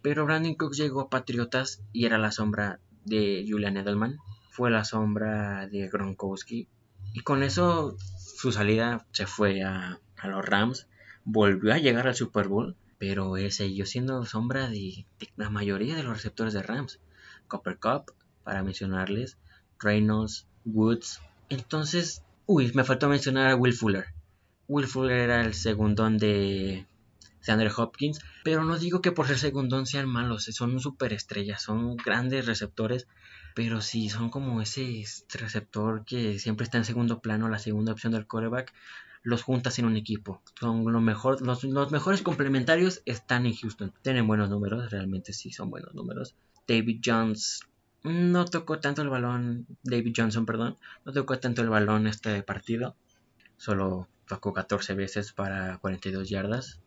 pero 0.00 0.24
Brandon 0.24 0.54
Cooks 0.54 0.78
llegó 0.78 1.02
a 1.02 1.10
Patriotas 1.10 1.82
y 1.92 2.06
era 2.06 2.18
la 2.18 2.32
sombra 2.32 2.80
de 3.04 3.44
Julian 3.46 3.76
Edelman, 3.76 4.16
fue 4.50 4.70
la 4.70 4.84
sombra 4.84 5.66
de 5.68 5.88
Gronkowski 5.88 6.66
y 7.12 7.20
con 7.20 7.42
eso 7.42 7.96
su 7.98 8.52
salida 8.52 9.06
se 9.12 9.26
fue 9.26 9.62
a, 9.62 10.00
a 10.16 10.28
los 10.28 10.44
Rams, 10.44 10.88
volvió 11.24 11.74
a 11.74 11.78
llegar 11.78 12.08
al 12.08 12.14
Super 12.14 12.48
Bowl 12.48 12.74
pero 12.98 13.36
él 13.36 13.52
siguió 13.52 13.86
siendo 13.86 14.24
sombra 14.24 14.68
de, 14.68 15.06
la 15.36 15.50
mayoría 15.50 15.96
de 15.96 16.02
los 16.02 16.14
receptores 16.14 16.52
de 16.54 16.62
Rams. 16.62 17.00
Copper 17.48 17.78
Cup, 17.78 18.12
para 18.42 18.62
mencionarles, 18.62 19.38
Reynolds, 19.78 20.46
Woods. 20.64 21.20
Entonces, 21.48 22.22
uy, 22.46 22.72
me 22.74 22.84
faltó 22.84 23.08
mencionar 23.08 23.48
a 23.48 23.56
Will 23.56 23.74
Fuller. 23.74 24.06
Will 24.68 24.86
Fuller 24.86 25.18
era 25.18 25.42
el 25.42 25.54
segundón 25.54 26.18
de 26.18 26.86
Andrew 27.48 27.72
Hopkins, 27.76 28.20
pero 28.44 28.64
no 28.64 28.78
digo 28.78 29.00
que 29.00 29.12
por 29.12 29.26
ser 29.26 29.38
segundón 29.38 29.86
sean 29.86 30.08
malos, 30.08 30.44
son 30.44 30.80
superestrellas, 30.80 31.62
son 31.62 31.96
grandes 31.96 32.46
receptores, 32.46 33.06
pero 33.54 33.80
sí 33.80 34.08
son 34.08 34.30
como 34.30 34.60
ese 34.60 35.04
receptor 35.32 36.04
que 36.04 36.38
siempre 36.38 36.64
está 36.64 36.78
en 36.78 36.84
segundo 36.84 37.20
plano, 37.20 37.48
la 37.48 37.58
segunda 37.58 37.92
opción 37.92 38.12
del 38.12 38.26
quarterback, 38.26 38.72
los 39.26 39.42
juntas 39.42 39.76
en 39.80 39.86
un 39.86 39.96
equipo. 39.96 40.40
Son 40.60 40.84
lo 40.84 41.00
mejor, 41.00 41.42
los, 41.42 41.64
mejores 41.90 42.22
complementarios 42.22 43.02
están 43.06 43.44
en 43.44 43.56
Houston. 43.56 43.92
Tienen 44.02 44.28
buenos 44.28 44.50
números, 44.50 44.88
realmente 44.92 45.32
sí 45.32 45.50
son 45.50 45.68
buenos 45.68 45.94
números. 45.94 46.36
David 46.68 47.00
Jones 47.04 47.62
no 48.04 48.44
tocó 48.44 48.78
tanto 48.78 49.02
el 49.02 49.08
balón, 49.08 49.66
David 49.82 50.14
Johnson, 50.16 50.46
perdón, 50.46 50.76
no 51.04 51.12
tocó 51.12 51.40
tanto 51.40 51.60
el 51.62 51.68
balón 51.68 52.06
este 52.06 52.40
partido. 52.44 52.94
Solo 53.56 54.06
tocó 54.28 54.52
14 54.52 54.94
veces 54.94 55.32
para 55.32 55.78
42 55.78 56.28
yardas. 56.28 56.80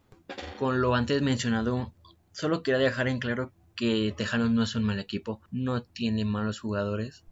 Con 0.58 0.80
lo 0.80 0.96
antes 0.96 1.22
mencionado, 1.22 1.92
solo 2.32 2.64
quería 2.64 2.80
dejar 2.80 3.10
en 3.10 3.20
claro 3.20 3.52
que 3.76 4.14
Tejanos 4.16 4.50
no 4.52 4.64
es 4.64 4.76
un 4.76 4.86
mal 4.86 5.00
equipo, 5.00 5.42
no 5.52 5.84
tiene 5.84 6.24
malos 6.24 6.62
jugadores. 6.62 7.26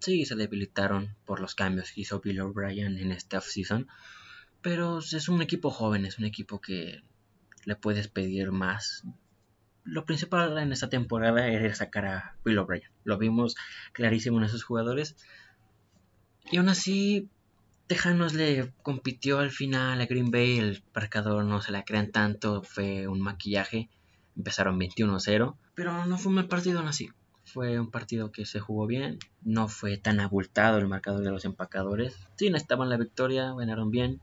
Sí, 0.00 0.24
se 0.24 0.34
debilitaron 0.34 1.14
por 1.26 1.38
los 1.38 1.54
cambios 1.54 1.92
que 1.92 2.00
hizo 2.00 2.18
Bill 2.18 2.40
O'Brien 2.40 2.98
en 2.98 3.12
esta 3.12 3.38
offseason, 3.38 3.86
pero 4.62 4.98
es 4.98 5.28
un 5.28 5.42
equipo 5.42 5.70
joven, 5.70 6.04
es 6.04 6.18
un 6.18 6.24
equipo 6.24 6.60
que 6.60 7.02
le 7.64 7.76
puedes 7.76 8.08
pedir 8.08 8.50
más. 8.50 9.04
Lo 9.84 10.04
principal 10.04 10.58
en 10.58 10.72
esta 10.72 10.88
temporada 10.88 11.46
era 11.48 11.74
sacar 11.74 12.06
a 12.06 12.36
Bill 12.44 12.58
O'Brien. 12.58 12.90
Lo 13.04 13.18
vimos 13.18 13.56
clarísimo 13.92 14.38
en 14.38 14.44
esos 14.44 14.64
jugadores. 14.64 15.16
Y 16.50 16.58
aún 16.58 16.68
así, 16.68 17.28
Tejanos 17.86 18.34
le 18.34 18.72
compitió 18.82 19.38
al 19.38 19.50
final 19.50 20.00
a 20.00 20.06
Green 20.06 20.30
Bay. 20.30 20.58
El 20.58 20.82
marcador 20.94 21.44
no 21.44 21.62
se 21.62 21.72
la 21.72 21.84
crean 21.84 22.10
tanto, 22.10 22.62
fue 22.62 23.08
un 23.08 23.20
maquillaje. 23.20 23.88
Empezaron 24.36 24.78
21-0, 24.78 25.56
pero 25.74 26.06
no 26.06 26.16
fue 26.18 26.30
un 26.30 26.36
mal 26.36 26.48
partido 26.48 26.78
aún 26.78 26.88
así. 26.88 27.10
Fue 27.44 27.80
un 27.80 27.90
partido 27.90 28.30
que 28.30 28.44
se 28.44 28.60
jugó 28.60 28.86
bien, 28.86 29.18
no 29.42 29.68
fue 29.68 29.96
tan 29.96 30.20
abultado 30.20 30.78
el 30.78 30.86
marcador 30.86 31.24
de 31.24 31.30
los 31.30 31.46
empacadores. 31.46 32.14
Sí, 32.36 32.50
necesitaban 32.50 32.90
la 32.90 32.98
victoria, 32.98 33.54
ganaron 33.54 33.90
bien, 33.90 34.20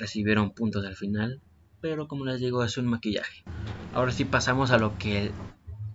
recibieron 0.00 0.50
puntos 0.52 0.84
al 0.84 0.96
final, 0.96 1.40
pero 1.80 2.08
como 2.08 2.24
les 2.24 2.40
digo 2.40 2.64
es 2.64 2.76
un 2.78 2.86
maquillaje. 2.86 3.44
Ahora 3.94 4.12
sí 4.12 4.24
pasamos 4.24 4.70
a 4.70 4.78
lo 4.78 4.98
que 4.98 5.30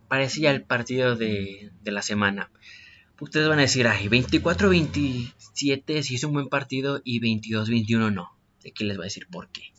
parecía 0.08 0.52
el 0.52 0.64
partido 0.64 1.16
de, 1.16 1.72
la 1.84 2.02
semana. 2.02 2.52
Ustedes 3.20 3.48
van 3.48 3.60
a 3.60 3.64
decir, 3.64 3.88
ay, 3.88 4.08
24-27 4.08 6.02
sí 6.02 6.16
es 6.16 6.24
un 6.24 6.34
buen 6.34 6.50
partido 6.50 7.02
y 7.04 7.20
22-21 7.20 8.14
no. 8.14 8.38
Aquí 8.66 8.84
les 8.84 8.98
voy 8.98 9.06
a 9.06 9.08
decir 9.08 9.28
por 9.28 9.50
qué. 9.50 9.74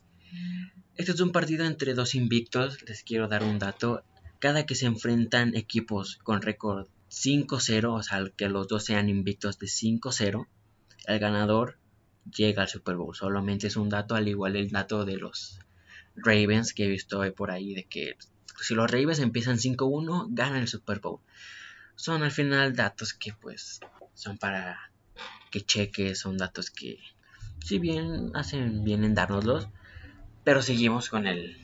Este 0.96 1.12
es 1.12 1.20
un 1.20 1.32
partido 1.32 1.66
entre 1.66 1.94
dos 1.94 2.14
invictos, 2.14 2.82
les 2.88 3.02
quiero 3.02 3.28
dar 3.28 3.42
un 3.42 3.58
dato. 3.58 4.02
Cada 4.38 4.64
que 4.64 4.74
se 4.74 4.86
enfrentan 4.86 5.54
equipos 5.54 6.18
con 6.22 6.42
récord 6.42 6.86
5-0, 7.10 7.92
o 7.92 8.02
sea, 8.02 8.24
que 8.36 8.48
los 8.48 8.68
dos 8.68 8.84
sean 8.84 9.08
invictos 9.08 9.58
de 9.58 9.66
5-0, 9.66 10.46
el 11.06 11.18
ganador 11.18 11.78
llega 12.34 12.62
al 12.62 12.68
Super 12.68 12.96
Bowl. 12.96 13.14
Solamente 13.14 13.66
es 13.66 13.76
un 13.76 13.88
dato, 13.88 14.14
al 14.14 14.28
igual 14.28 14.56
el 14.56 14.70
dato 14.70 15.04
de 15.04 15.16
los 15.16 15.58
Ravens 16.16 16.72
que 16.72 16.84
he 16.84 16.88
visto 16.88 17.22
por 17.34 17.50
ahí, 17.50 17.74
de 17.74 17.84
que 17.84 18.16
si 18.60 18.74
los 18.74 18.90
Ravens 18.90 19.18
empiezan 19.18 19.58
5-1, 19.58 20.28
ganan 20.30 20.60
el 20.60 20.68
Super 20.68 21.00
Bowl. 21.00 21.20
Son 21.94 22.22
al 22.22 22.30
final 22.30 22.74
datos 22.74 23.14
que 23.14 23.32
pues 23.32 23.80
son 24.14 24.38
para 24.38 24.90
que 25.50 25.62
cheques, 25.62 26.18
son 26.18 26.36
datos 26.36 26.70
que 26.70 26.98
si 27.64 27.78
bien 27.78 28.32
hacen 28.34 28.84
bien 28.84 29.04
en 29.04 29.14
dárnoslos, 29.14 29.68
pero 30.44 30.62
seguimos 30.62 31.08
con 31.08 31.26
el, 31.26 31.56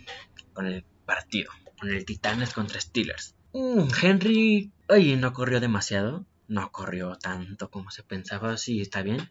con 0.52 0.66
el 0.66 0.84
partido, 1.06 1.50
con 1.78 1.90
el 1.90 2.04
Titanes 2.04 2.52
contra 2.52 2.80
Steelers. 2.80 3.34
Mm, 3.52 3.88
Henry, 4.00 4.72
oye, 4.88 5.16
no 5.16 5.32
corrió 5.32 5.60
demasiado, 5.60 6.24
no 6.48 6.72
corrió 6.72 7.16
tanto 7.16 7.70
como 7.70 7.90
se 7.90 8.02
pensaba, 8.02 8.56
sí, 8.56 8.80
está 8.80 9.02
bien. 9.02 9.30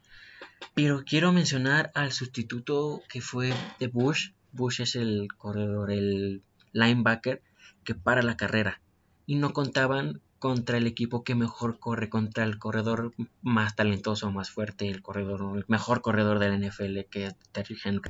Pero 0.74 1.03
quiero 1.06 1.32
mencionar 1.32 1.91
al 1.96 2.12
sustituto 2.12 3.01
que 3.10 3.22
fue 3.22 3.53
de 3.80 3.88
Bush. 3.88 4.32
Bush 4.51 4.82
es 4.82 4.96
el 4.96 5.27
corredor, 5.38 5.91
el 5.91 6.44
linebacker 6.74 7.41
que 7.84 7.96
para 7.96 8.22
la 8.22 8.38
carrera. 8.38 8.82
Y 9.25 9.36
no 9.36 9.53
contaban 9.53 10.22
contra 10.39 10.77
el 10.77 10.88
equipo 10.88 11.24
que 11.24 11.36
mejor 11.36 11.77
corre, 11.77 12.10
contra 12.10 12.44
el 12.44 12.58
corredor 12.58 13.13
más 13.41 13.75
talentoso, 13.75 14.32
más 14.32 14.50
fuerte, 14.50 14.89
el 14.89 15.01
corredor, 15.01 15.58
el 15.58 15.65
mejor 15.68 16.01
corredor 16.01 16.39
del 16.39 16.60
NFL 16.60 17.01
que 17.12 17.27
es 17.27 17.36
Terry 17.51 17.77
Henry. 17.84 18.10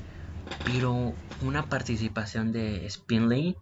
Pero 0.63 1.13
una 1.41 1.67
participación 1.67 2.51
de 2.51 2.89
Spinley, 2.89 3.57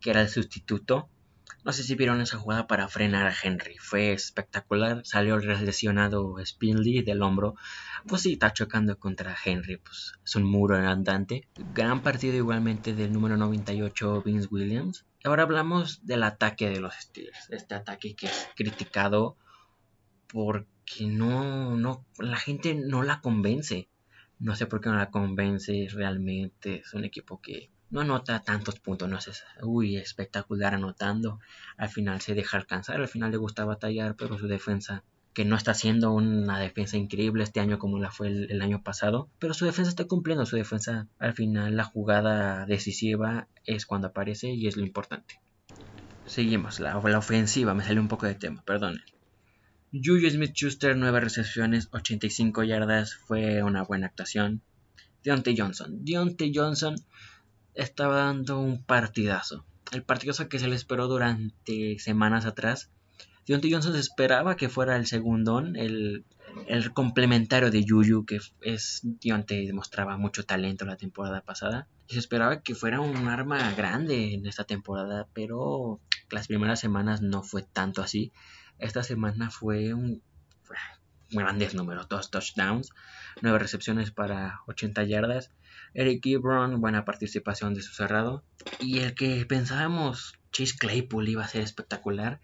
que 0.00 0.10
era 0.10 0.22
el 0.22 0.28
sustituto, 0.28 1.08
no 1.66 1.72
sé 1.72 1.82
si 1.82 1.96
vieron 1.96 2.20
esa 2.20 2.38
jugada 2.38 2.68
para 2.68 2.86
frenar 2.86 3.26
a 3.26 3.34
Henry. 3.42 3.76
Fue 3.78 4.12
espectacular. 4.12 5.00
Salió 5.04 5.36
lesionado 5.36 6.36
Spinley 6.38 7.02
del 7.02 7.22
hombro. 7.22 7.56
Pues 8.06 8.22
sí, 8.22 8.34
está 8.34 8.52
chocando 8.52 8.96
contra 9.00 9.36
Henry. 9.44 9.78
Pues 9.78 10.12
es 10.24 10.36
un 10.36 10.44
muro 10.44 10.76
andante. 10.76 11.48
Gran 11.74 12.02
partido 12.02 12.36
igualmente 12.36 12.94
del 12.94 13.12
número 13.12 13.36
98 13.36 14.22
Vince 14.22 14.46
Williams. 14.48 15.06
Ahora 15.24 15.42
hablamos 15.42 16.06
del 16.06 16.22
ataque 16.22 16.70
de 16.70 16.78
los 16.78 16.94
Steelers. 16.94 17.50
Este 17.50 17.74
ataque 17.74 18.14
que 18.14 18.26
es 18.26 18.48
criticado 18.54 19.36
porque 20.28 21.06
no, 21.06 21.76
no, 21.76 22.06
la 22.18 22.36
gente 22.36 22.76
no 22.76 23.02
la 23.02 23.20
convence. 23.20 23.88
No 24.38 24.54
sé 24.54 24.66
por 24.66 24.80
qué 24.80 24.88
no 24.88 24.94
la 24.94 25.10
convence 25.10 25.88
realmente. 25.90 26.76
Es 26.76 26.94
un 26.94 27.04
equipo 27.04 27.40
que 27.40 27.70
no 27.90 28.00
anota 28.00 28.40
tantos 28.40 28.80
puntos, 28.80 29.08
no 29.08 29.18
es 29.18 29.44
uy, 29.62 29.96
espectacular 29.96 30.74
anotando. 30.74 31.40
Al 31.76 31.88
final 31.88 32.20
se 32.20 32.34
deja 32.34 32.56
alcanzar, 32.56 33.00
al 33.00 33.08
final 33.08 33.30
le 33.30 33.36
gusta 33.36 33.64
batallar, 33.64 34.16
pero 34.16 34.38
su 34.38 34.48
defensa, 34.48 35.04
que 35.32 35.44
no 35.44 35.56
está 35.56 35.72
haciendo 35.72 36.12
una 36.12 36.58
defensa 36.58 36.96
increíble 36.96 37.44
este 37.44 37.60
año 37.60 37.78
como 37.78 37.98
la 37.98 38.10
fue 38.10 38.28
el, 38.28 38.62
año 38.62 38.82
pasado, 38.82 39.28
pero 39.38 39.54
su 39.54 39.66
defensa 39.66 39.90
está 39.90 40.06
cumpliendo, 40.06 40.46
su 40.46 40.56
defensa 40.56 41.08
al 41.18 41.34
final 41.34 41.76
la 41.76 41.84
jugada 41.84 42.66
decisiva 42.66 43.48
es 43.64 43.86
cuando 43.86 44.08
aparece 44.08 44.50
y 44.50 44.66
es 44.66 44.76
lo 44.76 44.84
importante. 44.84 45.40
Seguimos, 46.26 46.80
la, 46.80 47.00
la 47.00 47.18
ofensiva, 47.18 47.74
me 47.74 47.84
salió 47.84 48.00
un 48.00 48.08
poco 48.08 48.26
de 48.26 48.34
tema, 48.34 48.62
perdonen. 48.62 49.02
Juju 49.92 50.28
Smith-Schuster, 50.28 50.96
9 50.96 51.20
recepciones, 51.20 51.88
85 51.92 52.64
yardas, 52.64 53.14
fue 53.14 53.62
una 53.62 53.84
buena 53.84 54.08
actuación. 54.08 54.60
Deontay 55.22 55.56
Johnson. 55.56 56.04
Deontay 56.04 56.52
Johnson 56.54 56.96
estaba 57.76 58.16
dando 58.16 58.58
un 58.58 58.82
partidazo. 58.82 59.64
El 59.92 60.02
partidazo 60.02 60.48
que 60.48 60.58
se 60.58 60.66
le 60.66 60.74
esperó 60.74 61.06
durante 61.06 61.98
semanas 61.98 62.46
atrás. 62.46 62.90
Deontay 63.46 63.70
Johnson 63.70 63.92
se 63.92 64.00
esperaba 64.00 64.56
que 64.56 64.68
fuera 64.68 64.96
el 64.96 65.06
segundón, 65.06 65.76
el, 65.76 66.24
el 66.66 66.92
complementario 66.92 67.70
de 67.70 67.84
Yuyu, 67.84 68.24
que 68.24 68.40
es 68.62 69.00
Deontay 69.04 69.66
demostraba 69.66 70.16
mucho 70.16 70.44
talento 70.44 70.84
la 70.84 70.96
temporada 70.96 71.42
pasada. 71.42 71.86
Y 72.08 72.14
se 72.14 72.18
esperaba 72.18 72.62
que 72.62 72.74
fuera 72.74 73.00
un 73.00 73.28
arma 73.28 73.72
grande 73.74 74.34
en 74.34 74.46
esta 74.46 74.64
temporada, 74.64 75.28
pero 75.32 76.00
las 76.30 76.48
primeras 76.48 76.80
semanas 76.80 77.22
no 77.22 77.44
fue 77.44 77.62
tanto 77.62 78.02
así. 78.02 78.32
Esta 78.78 79.02
semana 79.02 79.50
fue 79.50 79.94
un 79.94 80.22
grandes 81.30 81.74
números, 81.74 82.08
dos 82.08 82.30
touchdowns, 82.30 82.90
nueve 83.42 83.58
recepciones 83.58 84.10
para 84.10 84.60
80 84.66 85.04
yardas 85.04 85.50
Eric 85.94 86.26
Ebron, 86.26 86.80
buena 86.80 87.04
participación 87.04 87.74
de 87.74 87.82
su 87.82 87.92
cerrado. 87.94 88.42
Y 88.80 88.98
el 88.98 89.14
que 89.14 89.44
pensábamos 89.46 90.34
Chase 90.52 90.76
Claypool 90.78 91.28
iba 91.28 91.44
a 91.44 91.48
ser 91.48 91.62
espectacular, 91.62 92.40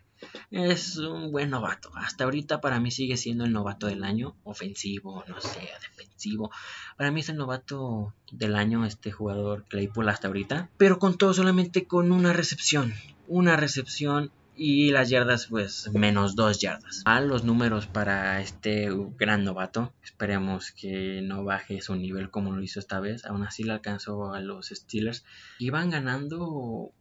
es 0.50 0.98
un 0.98 1.32
buen 1.32 1.50
novato. 1.50 1.90
Hasta 1.94 2.24
ahorita 2.24 2.60
para 2.60 2.80
mí 2.80 2.90
sigue 2.90 3.16
siendo 3.16 3.44
el 3.44 3.52
novato 3.52 3.86
del 3.86 4.04
año, 4.04 4.36
ofensivo, 4.44 5.24
no 5.28 5.40
sé, 5.40 5.68
defensivo. 5.80 6.50
Para 6.96 7.10
mí 7.10 7.20
es 7.20 7.28
el 7.28 7.36
novato 7.36 8.14
del 8.30 8.56
año 8.56 8.84
este 8.84 9.10
jugador 9.10 9.64
Claypool 9.68 10.08
hasta 10.08 10.28
ahorita. 10.28 10.68
Pero 10.76 10.98
con 10.98 11.16
todo 11.16 11.34
solamente 11.34 11.86
con 11.86 12.12
una 12.12 12.32
recepción. 12.32 12.94
Una 13.28 13.56
recepción 13.56 14.30
y 14.54 14.90
las 14.90 15.08
yardas 15.08 15.46
pues 15.46 15.90
menos 15.92 16.36
dos 16.36 16.60
yardas. 16.60 17.02
A 17.04 17.20
los 17.20 17.44
números 17.44 17.86
para 17.86 18.40
este 18.40 18.88
gran 19.18 19.44
novato. 19.44 19.92
Esperemos 20.02 20.72
que 20.72 21.20
no 21.22 21.44
baje 21.44 21.80
su 21.80 21.94
nivel 21.94 22.30
como 22.30 22.52
lo 22.52 22.62
hizo 22.62 22.80
esta 22.80 23.00
vez. 23.00 23.24
Aún 23.24 23.42
así 23.44 23.64
le 23.64 23.72
alcanzó 23.72 24.32
a 24.32 24.40
los 24.40 24.68
Steelers. 24.68 25.24
Iban 25.58 25.90
ganando 25.90 26.92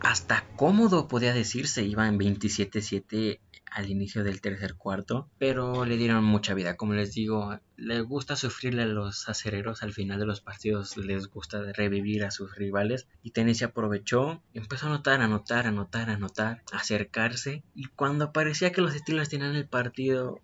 hasta 0.00 0.46
cómodo 0.56 1.08
podía 1.08 1.32
decirse. 1.32 1.82
Iban 1.82 2.18
27-7 2.18 3.40
al 3.74 3.90
inicio 3.90 4.22
del 4.24 4.40
tercer 4.40 4.74
cuarto, 4.74 5.28
pero 5.38 5.84
le 5.84 5.96
dieron 5.96 6.24
mucha 6.24 6.54
vida. 6.54 6.76
Como 6.76 6.94
les 6.94 7.14
digo, 7.14 7.58
les 7.76 8.02
gusta 8.02 8.36
sufrirle 8.36 8.82
a 8.82 8.86
los 8.86 9.28
acereros 9.28 9.82
al 9.82 9.92
final 9.92 10.18
de 10.18 10.26
los 10.26 10.40
partidos, 10.40 10.96
les 10.96 11.28
gusta 11.28 11.72
revivir 11.72 12.24
a 12.24 12.30
sus 12.30 12.54
rivales. 12.54 13.08
Y 13.22 13.30
Tennessee 13.30 13.64
aprovechó, 13.64 14.42
empezó 14.52 14.86
a 14.86 14.90
anotar, 14.90 15.20
anotar, 15.20 15.66
anotar, 15.66 16.10
anotar, 16.10 16.62
acercarse. 16.72 17.62
Y 17.74 17.86
cuando 17.86 18.32
parecía 18.32 18.72
que 18.72 18.82
los 18.82 18.94
Steelers 18.94 19.30
tenían 19.30 19.56
el 19.56 19.68
partido, 19.68 20.40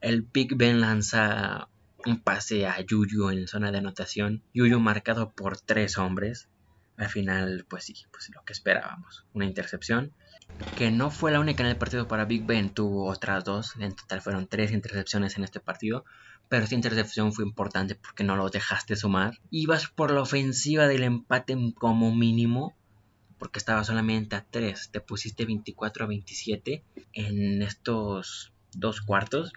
el 0.00 0.22
Big 0.22 0.56
Ben 0.56 0.80
lanza 0.80 1.68
un 2.06 2.20
pase 2.20 2.66
a 2.66 2.80
Yuyu 2.80 3.30
en 3.30 3.48
zona 3.48 3.72
de 3.72 3.78
anotación. 3.78 4.42
Yuyu 4.52 4.80
marcado 4.80 5.32
por 5.32 5.58
tres 5.58 5.96
hombres. 5.98 6.48
Al 6.96 7.08
final, 7.08 7.66
pues 7.68 7.84
sí, 7.84 7.94
pues 8.10 8.30
lo 8.34 8.42
que 8.44 8.52
esperábamos. 8.52 9.24
Una 9.32 9.46
intercepción 9.46 10.12
que 10.74 10.90
no 10.90 11.10
fue 11.10 11.32
la 11.32 11.40
única 11.40 11.62
en 11.62 11.70
el 11.70 11.76
partido 11.76 12.08
para 12.08 12.24
Big 12.24 12.44
Ben, 12.44 12.70
tuvo 12.70 13.06
otras 13.06 13.44
dos, 13.44 13.74
en 13.78 13.94
total 13.94 14.20
fueron 14.20 14.46
tres 14.46 14.72
intercepciones 14.72 15.36
en 15.36 15.44
este 15.44 15.60
partido, 15.60 16.04
pero 16.48 16.64
esta 16.64 16.74
intercepción 16.74 17.32
fue 17.32 17.44
importante 17.44 17.94
porque 17.94 18.24
no 18.24 18.36
lo 18.36 18.48
dejaste 18.48 18.96
sumar. 18.96 19.38
Ibas 19.50 19.88
por 19.88 20.12
la 20.12 20.20
ofensiva 20.20 20.86
del 20.86 21.04
empate 21.04 21.56
como 21.74 22.14
mínimo, 22.14 22.74
porque 23.38 23.58
estaba 23.58 23.84
solamente 23.84 24.36
a 24.36 24.44
3, 24.48 24.90
te 24.90 25.00
pusiste 25.00 25.44
24 25.44 26.04
a 26.04 26.08
27 26.08 26.84
en 27.12 27.62
estos 27.62 28.52
dos 28.72 29.00
cuartos. 29.00 29.52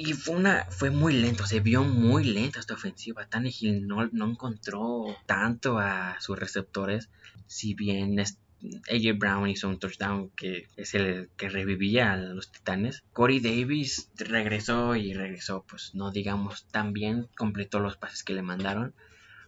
Y 0.00 0.12
fue, 0.12 0.36
una, 0.36 0.64
fue 0.70 0.90
muy 0.90 1.12
lento, 1.12 1.44
se 1.44 1.58
vio 1.58 1.82
muy 1.82 2.22
lenta 2.22 2.60
esta 2.60 2.74
ofensiva. 2.74 3.26
Tannehill 3.26 3.84
no, 3.84 4.06
no 4.12 4.30
encontró 4.30 5.06
tanto 5.26 5.80
a 5.80 6.20
sus 6.20 6.38
receptores, 6.38 7.10
si 7.48 7.74
bien 7.74 8.16
AJ 8.16 9.18
Brown 9.18 9.48
hizo 9.48 9.68
un 9.68 9.80
touchdown 9.80 10.30
que 10.36 10.68
es 10.76 10.94
el 10.94 11.30
que 11.36 11.48
revivía 11.48 12.12
a 12.12 12.16
los 12.16 12.52
Titanes. 12.52 13.02
Corey 13.12 13.40
Davis 13.40 14.08
regresó 14.14 14.94
y 14.94 15.14
regresó, 15.14 15.64
pues 15.68 15.96
no 15.96 16.12
digamos 16.12 16.68
tan 16.68 16.92
bien, 16.92 17.26
completó 17.36 17.80
los 17.80 17.96
pases 17.96 18.22
que 18.22 18.34
le 18.34 18.42
mandaron. 18.42 18.94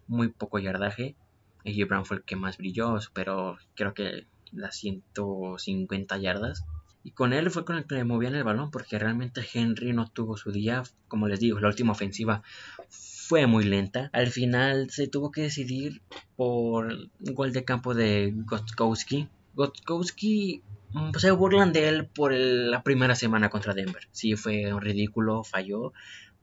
Muy 0.09 0.31
poco 0.31 0.59
yardaje. 0.59 1.15
AJ 1.65 1.87
Brown 1.87 2.05
fue 2.05 2.17
el 2.17 2.23
que 2.25 2.35
más 2.35 2.57
brilló, 2.57 3.01
superó 3.01 3.57
creo 3.77 3.95
que 3.95 4.27
las 4.51 4.75
150 4.79 6.19
yardas. 6.19 6.65
Y 7.03 7.13
con 7.13 7.33
él 7.33 7.51
fue 7.51 7.65
con 7.65 7.77
el 7.77 7.87
que 7.87 7.95
le 7.95 8.05
movían 8.05 8.35
el 8.35 8.45
balón 8.45 8.71
porque 8.71 8.99
realmente 8.99 9.47
Henry 9.53 9.93
no 9.93 10.09
tuvo 10.09 10.37
su 10.37 10.53
día. 10.53 10.83
Como 11.09 11.29
les 11.29 11.41
digo, 11.41 11.59
la 11.61 11.69
última 11.69 11.93
ofensiva 11.93 12.43
fue 13.31 13.47
muy 13.47 13.65
lenta. 13.65 14.11
Al 14.13 14.29
final 14.29 14.91
se 14.91 15.09
tuvo 15.09 15.31
que 15.31 15.43
decidir 15.43 16.03
por 16.37 16.93
un 16.93 17.35
gol 17.35 17.53
de 17.53 17.65
campo 17.65 17.95
de 17.95 18.33
Gotkowski. 18.35 19.29
Gotkowski 19.55 20.63
mm, 20.93 21.13
se 21.17 21.31
burlan 21.31 21.73
de 21.73 21.89
él 21.89 22.07
por 22.07 22.33
la 22.33 22.83
primera 22.83 23.15
semana 23.15 23.49
contra 23.49 23.73
Denver. 23.73 24.09
Sí, 24.13 24.37
fue 24.37 24.73
un 24.75 24.81
ridículo, 24.83 25.43
falló, 25.45 25.93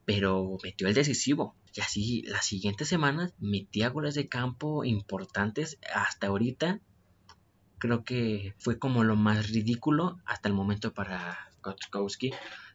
pero 0.05 0.57
metió 0.63 0.87
el 0.87 0.93
decisivo. 0.93 1.55
Y 1.75 1.81
así 1.81 2.23
las 2.23 2.45
siguientes 2.45 2.87
semanas 2.87 3.33
metía 3.39 3.89
goles 3.89 4.15
de 4.15 4.27
campo 4.27 4.83
importantes. 4.83 5.77
Hasta 5.93 6.27
ahorita 6.27 6.79
creo 7.79 8.03
que 8.03 8.53
fue 8.57 8.79
como 8.79 9.03
lo 9.03 9.15
más 9.15 9.49
ridículo 9.49 10.19
hasta 10.25 10.49
el 10.49 10.55
momento 10.55 10.93
para 10.93 11.49
Gotkowski. 11.63 12.31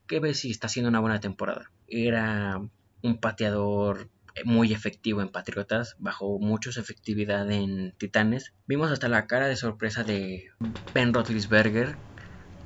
Que 0.06 0.20
ve 0.20 0.34
si 0.34 0.50
está 0.50 0.66
haciendo 0.66 0.88
una 0.88 1.00
buena 1.00 1.20
temporada. 1.20 1.70
Era 1.86 2.60
un 3.02 3.18
pateador 3.18 4.10
muy 4.44 4.72
efectivo 4.72 5.20
en 5.20 5.28
Patriotas, 5.28 5.96
bajó 5.98 6.38
mucho 6.38 6.72
su 6.72 6.80
efectividad 6.80 7.50
en 7.50 7.92
Titanes. 7.98 8.52
Vimos 8.66 8.90
hasta 8.90 9.08
la 9.08 9.26
cara 9.26 9.46
de 9.46 9.56
sorpresa 9.56 10.04
de 10.04 10.50
Ben 10.94 11.12
Roethlisberger, 11.12 11.96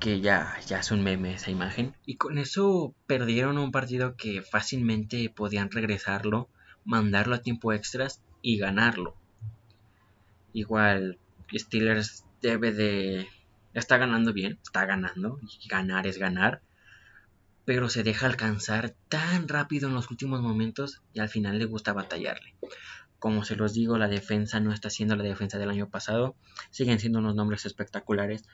que 0.01 0.21
ya, 0.21 0.57
ya 0.67 0.81
es 0.81 0.91
un 0.91 1.03
meme 1.03 1.35
esa 1.35 1.51
imagen. 1.51 1.95
Y 2.05 2.17
con 2.17 2.39
eso 2.39 2.95
perdieron 3.07 3.59
un 3.59 3.73
partido 3.73 4.17
que 4.17 4.43
fácilmente 4.43 5.31
podían 5.31 5.71
regresarlo, 5.71 6.49
mandarlo 6.85 7.35
a 7.35 7.43
tiempo 7.43 7.73
extras 7.73 8.23
y 8.43 8.59
ganarlo. 8.59 9.17
Igual, 10.53 11.19
Steelers 11.53 12.26
debe 12.43 12.73
de... 12.73 13.29
Está 13.75 13.99
ganando 13.99 14.33
bien, 14.33 14.59
está 14.63 14.87
ganando, 14.87 15.39
y 15.43 15.69
ganar 15.69 16.07
es 16.07 16.19
ganar 16.19 16.63
pero 17.67 17.91
se 17.91 18.05
deja 18.05 18.27
alcanzar 18.27 18.95
tan 19.09 19.49
rápido 19.49 19.89
en 19.89 19.95
los 19.95 20.11
últimos 20.11 20.41
momentos 20.41 21.03
y 21.13 21.19
al 21.19 21.29
final 21.29 21.59
le 21.59 21.67
gusta 21.67 21.93
batallarle. 21.93 22.55
Como 23.19 23.45
se 23.45 23.57
los 23.57 23.75
digo, 23.75 23.99
la 23.99 24.09
defensa 24.09 24.61
no 24.61 24.73
está 24.73 24.89
siendo 24.89 25.17
la 25.17 25.25
defensa 25.25 25.59
del 25.59 25.71
año 25.71 25.91
pasado, 25.91 26.37
siguen 26.71 27.01
siendo 27.01 27.19
unos 27.19 27.35
nombres 27.35 27.67
espectaculares 27.67 28.45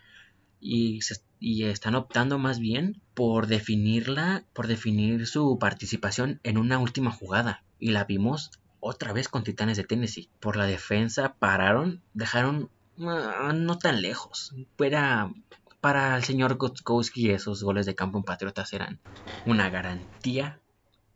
y, 0.60 1.00
y 1.38 1.64
están 1.64 1.94
optando 1.94 2.38
más 2.38 2.58
bien 2.58 3.02
por 3.12 3.48
definirla, 3.48 4.44
por 4.54 4.66
definir 4.66 5.26
su 5.26 5.58
participación 5.58 6.40
en 6.42 6.56
una 6.56 6.78
última 6.78 7.10
jugada. 7.10 7.62
Y 7.78 7.90
la 7.90 8.04
vimos 8.04 8.50
otra 8.80 9.12
vez 9.12 9.28
con 9.28 9.44
Titanes 9.44 9.76
de 9.76 9.84
Tennessee. 9.84 10.30
Por 10.40 10.56
la 10.56 10.64
defensa 10.64 11.34
pararon, 11.34 12.00
dejaron 12.14 12.70
no 12.96 13.78
tan 13.78 14.02
lejos. 14.02 14.54
Fuera 14.76 15.32
para 15.80 16.16
el 16.16 16.24
señor 16.24 16.56
Gotkowski 16.56 17.30
esos 17.30 17.62
goles 17.62 17.86
de 17.86 17.94
campo 17.94 18.18
en 18.18 18.24
Patriotas 18.24 18.72
eran 18.72 19.00
una 19.46 19.68
garantía 19.68 20.60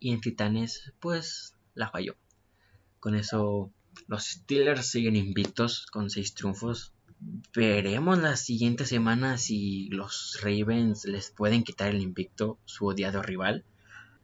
y 0.01 0.13
en 0.13 0.21
Titanes 0.21 0.93
pues 1.01 1.55
la 1.75 1.89
falló. 1.89 2.17
Con 2.99 3.15
eso 3.15 3.71
los 4.09 4.25
Steelers 4.25 4.87
siguen 4.87 5.17
invictos 5.17 5.87
con 5.87 6.11
seis 6.11 6.35
triunfos. 6.35 6.93
Veremos 7.55 8.19
la 8.19 8.37
siguiente 8.37 8.85
semana 8.85 9.39
si 9.39 9.89
los 9.89 10.39
Ravens 10.43 11.05
les 11.07 11.31
pueden 11.31 11.63
quitar 11.63 11.89
el 11.89 12.03
invicto, 12.03 12.59
su 12.65 12.87
odiado 12.87 13.23
rival. 13.23 13.65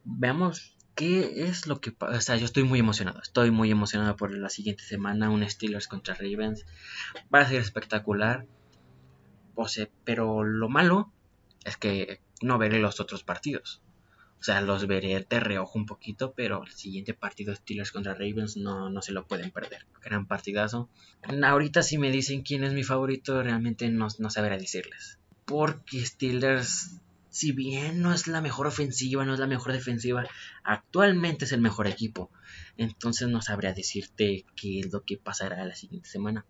Veamos 0.03 0.72
qué 0.95 1.47
es 1.47 1.67
lo 1.67 1.79
que 1.81 1.91
pasa. 1.91 2.17
O 2.17 2.21
sea, 2.21 2.35
yo 2.35 2.45
estoy 2.45 2.63
muy 2.63 2.79
emocionado. 2.79 3.21
Estoy 3.21 3.51
muy 3.51 3.71
emocionado 3.71 4.15
por 4.15 4.31
la 4.31 4.49
siguiente 4.49 4.83
semana. 4.83 5.29
Un 5.29 5.47
Steelers 5.49 5.87
contra 5.87 6.13
Ravens. 6.13 6.65
Va 7.33 7.39
a 7.39 7.47
ser 7.47 7.61
espectacular. 7.61 8.45
O 9.55 9.67
sea, 9.67 9.87
pero 10.03 10.43
lo 10.43 10.69
malo 10.69 11.11
es 11.63 11.77
que 11.77 12.21
no 12.41 12.57
veré 12.57 12.79
los 12.79 12.99
otros 12.99 13.23
partidos. 13.23 13.81
O 14.39 14.45
sea, 14.45 14.59
los 14.59 14.87
veré 14.87 15.25
de 15.29 15.39
reojo 15.39 15.79
un 15.79 15.85
poquito, 15.85 16.33
pero 16.33 16.63
el 16.63 16.71
siguiente 16.71 17.13
partido 17.13 17.55
Steelers 17.55 17.93
contra 17.93 18.13
Ravens 18.13 18.57
no, 18.57 18.89
no 18.89 19.01
se 19.01 19.13
lo 19.13 19.25
pueden 19.25 19.51
perder. 19.51 19.85
Gran 20.01 20.27
partidazo. 20.27 20.89
Ahorita 21.43 21.81
si 21.81 21.97
me 21.97 22.11
dicen 22.11 22.41
quién 22.41 22.65
es 22.65 22.73
mi 22.73 22.83
favorito, 22.83 23.41
realmente 23.41 23.89
no, 23.89 24.09
no 24.19 24.29
sabré 24.29 24.57
decirles. 24.57 25.17
Porque 25.45 26.05
Steelers, 26.05 26.99
si 27.33 27.51
bien 27.51 28.01
no 28.01 28.13
es 28.13 28.27
la 28.27 28.41
mejor 28.41 28.67
ofensiva, 28.67 29.25
no 29.25 29.33
es 29.33 29.39
la 29.39 29.47
mejor 29.47 29.73
defensiva, 29.73 30.23
actualmente 30.63 31.45
es 31.45 31.51
el 31.51 31.61
mejor 31.61 31.87
equipo. 31.87 32.29
Entonces 32.77 33.27
no 33.27 33.41
sabría 33.41 33.73
decirte 33.73 34.45
qué 34.55 34.81
es 34.81 34.93
lo 34.93 35.01
que 35.01 35.17
pasará 35.17 35.65
la 35.65 35.75
siguiente 35.75 36.07
semana. 36.07 36.45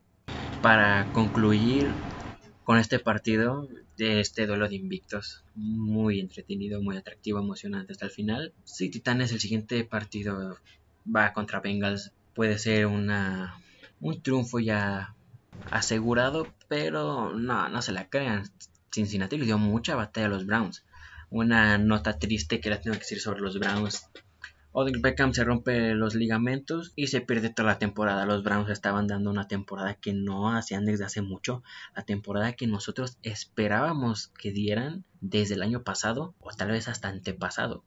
Para 0.62 1.10
concluir, 1.14 1.90
con 2.66 2.78
este 2.78 3.00
partido, 3.00 3.70
de 3.98 4.20
este 4.20 4.46
duelo 4.46 4.68
de 4.68 4.76
invictos. 4.76 5.46
Muy 5.56 6.20
entretenido, 6.20 6.82
muy 6.82 6.98
atractivo, 6.98 7.40
emocionante 7.40 7.94
hasta 7.94 8.06
el 8.06 8.12
final. 8.12 8.54
Si 8.66 8.90
Titanes 8.90 9.32
el 9.32 9.40
siguiente 9.40 9.86
partido 9.86 10.58
va 11.04 11.32
contra 11.32 11.62
Bengals, 11.62 12.12
puede 12.36 12.58
ser 12.60 12.88
una, 12.88 13.58
un 14.02 14.22
triunfo 14.22 14.60
ya 14.60 15.16
asegurado, 15.72 16.54
pero 16.68 17.34
no, 17.34 17.70
no 17.70 17.82
se 17.82 17.94
la 17.94 18.10
crean. 18.10 18.44
Cincinnati 18.94 19.38
le 19.38 19.46
dio 19.46 19.58
mucha 19.58 19.96
batalla 19.96 20.28
a 20.28 20.30
los 20.30 20.46
Browns. 20.46 20.86
Una 21.30 21.78
nota 21.78 22.20
triste 22.20 22.60
que 22.60 22.70
les 22.70 22.82
tengo 22.82 22.94
que 22.94 23.00
decir 23.00 23.20
sobre 23.20 23.42
los 23.42 23.60
Browns 23.60 24.10
Odell 24.76 25.00
Beckham 25.00 25.34
se 25.34 25.44
rompe 25.44 25.94
los 25.94 26.16
ligamentos 26.16 26.94
y 26.96 27.08
se 27.08 27.22
pierde 27.22 27.52
toda 27.52 27.74
la 27.74 27.78
temporada. 27.78 28.26
Los 28.26 28.44
Browns 28.44 28.72
estaban 28.72 29.06
dando 29.06 29.30
una 29.30 29.48
temporada 29.48 29.94
que 29.94 30.14
no 30.14 30.50
hacían 30.50 30.86
desde 30.86 31.06
hace 31.06 31.22
mucho. 31.22 31.64
La 31.96 32.04
temporada 32.04 32.54
que 32.54 32.66
nosotros 32.66 33.20
esperábamos 33.22 34.30
que 34.30 34.52
dieran 34.52 35.06
desde 35.22 35.54
el 35.54 35.62
año 35.62 35.84
pasado 35.84 36.34
o 36.40 36.50
tal 36.50 36.72
vez 36.72 36.88
hasta 36.88 37.08
antepasado. 37.08 37.84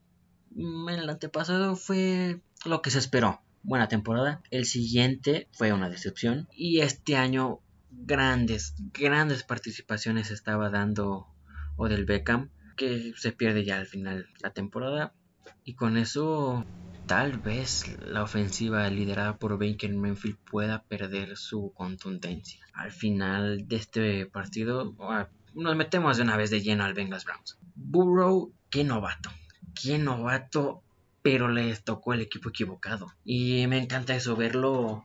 Mm, 0.51 0.89
el 0.91 1.11
antepasado 1.11 1.75
fue 1.75 2.41
lo 2.65 2.83
que 2.83 2.93
se 2.93 3.01
esperó. 3.01 3.41
Buena 3.65 3.89
temporada. 3.89 4.41
El 4.53 4.65
siguiente 4.65 5.49
fue 5.51 5.73
una 5.73 5.91
decepción. 5.91 6.47
Y 6.53 6.83
este 6.83 7.17
año 7.17 7.59
grandes, 8.05 8.75
grandes 8.93 9.43
participaciones 9.43 10.31
estaba 10.31 10.71
dando 10.71 11.27
Odell 11.77 12.05
Beckham. 12.05 12.51
Que 12.77 13.15
se 13.17 13.33
pierde 13.33 13.65
ya 13.65 13.79
al 13.79 13.87
final 13.87 14.27
la 14.43 14.51
temporada 14.51 15.15
y 15.65 15.75
con 15.75 15.97
eso, 15.97 16.65
tal 17.07 17.39
vez 17.39 17.99
la 18.07 18.23
ofensiva 18.23 18.89
liderada 18.89 19.37
por 19.37 19.59
Baker 19.59 19.93
Mayfield 19.93 20.39
pueda 20.49 20.85
perder 20.85 21.37
su 21.37 21.73
contundencia. 21.75 22.65
Al 22.73 22.93
final 22.93 23.67
de 23.67 23.77
este 23.77 24.27
partido, 24.27 24.95
ah, 25.01 25.29
nos 25.55 25.75
metemos 25.75 26.17
de 26.17 26.23
una 26.23 26.37
vez 26.37 26.51
de 26.51 26.63
lleno 26.63 26.85
al 26.85 26.95
Bengals 26.95 27.25
Browns. 27.25 27.59
Burrow, 27.75 28.53
qué 28.71 28.85
novato, 28.85 29.31
qué 29.75 29.99
novato, 29.99 30.83
pero 31.23 31.49
les 31.49 31.83
tocó 31.83 32.13
el 32.13 32.21
equipo 32.21 32.51
equivocado. 32.51 33.09
Y 33.25 33.67
me 33.67 33.79
encanta 33.79 34.15
eso, 34.15 34.37
verlo 34.37 35.05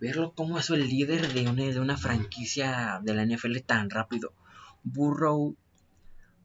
verlo 0.00 0.32
como 0.34 0.58
es 0.58 0.70
el 0.70 0.88
líder 0.88 1.32
de 1.32 1.48
una, 1.48 1.64
de 1.64 1.80
una 1.80 1.96
franquicia 1.96 3.00
de 3.02 3.14
la 3.14 3.24
NFL 3.24 3.58
tan 3.66 3.90
rápido. 3.90 4.32
Burrow 4.84 5.56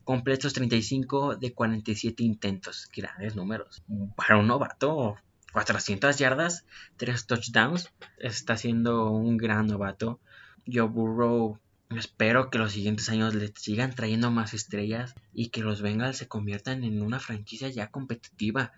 completos 0.03 0.53
35 0.53 1.35
de 1.35 1.53
47 1.53 2.23
intentos. 2.23 2.89
Grandes 2.95 3.35
números. 3.35 3.83
Para 4.15 4.37
un 4.37 4.47
novato, 4.47 5.15
400 5.53 6.17
yardas, 6.17 6.65
3 6.97 7.27
touchdowns. 7.27 7.91
Está 8.17 8.57
siendo 8.57 9.11
un 9.11 9.37
gran 9.37 9.67
novato. 9.67 10.19
Joe 10.65 10.87
Burrow, 10.87 11.59
espero 11.89 12.49
que 12.49 12.57
los 12.57 12.71
siguientes 12.71 13.09
años 13.09 13.35
le 13.35 13.53
sigan 13.55 13.93
trayendo 13.95 14.31
más 14.31 14.53
estrellas 14.53 15.15
y 15.33 15.49
que 15.49 15.61
los 15.61 15.81
Bengals 15.81 16.17
se 16.17 16.27
conviertan 16.27 16.83
en 16.83 17.01
una 17.01 17.19
franquicia 17.19 17.69
ya 17.69 17.89
competitiva. 17.89 18.73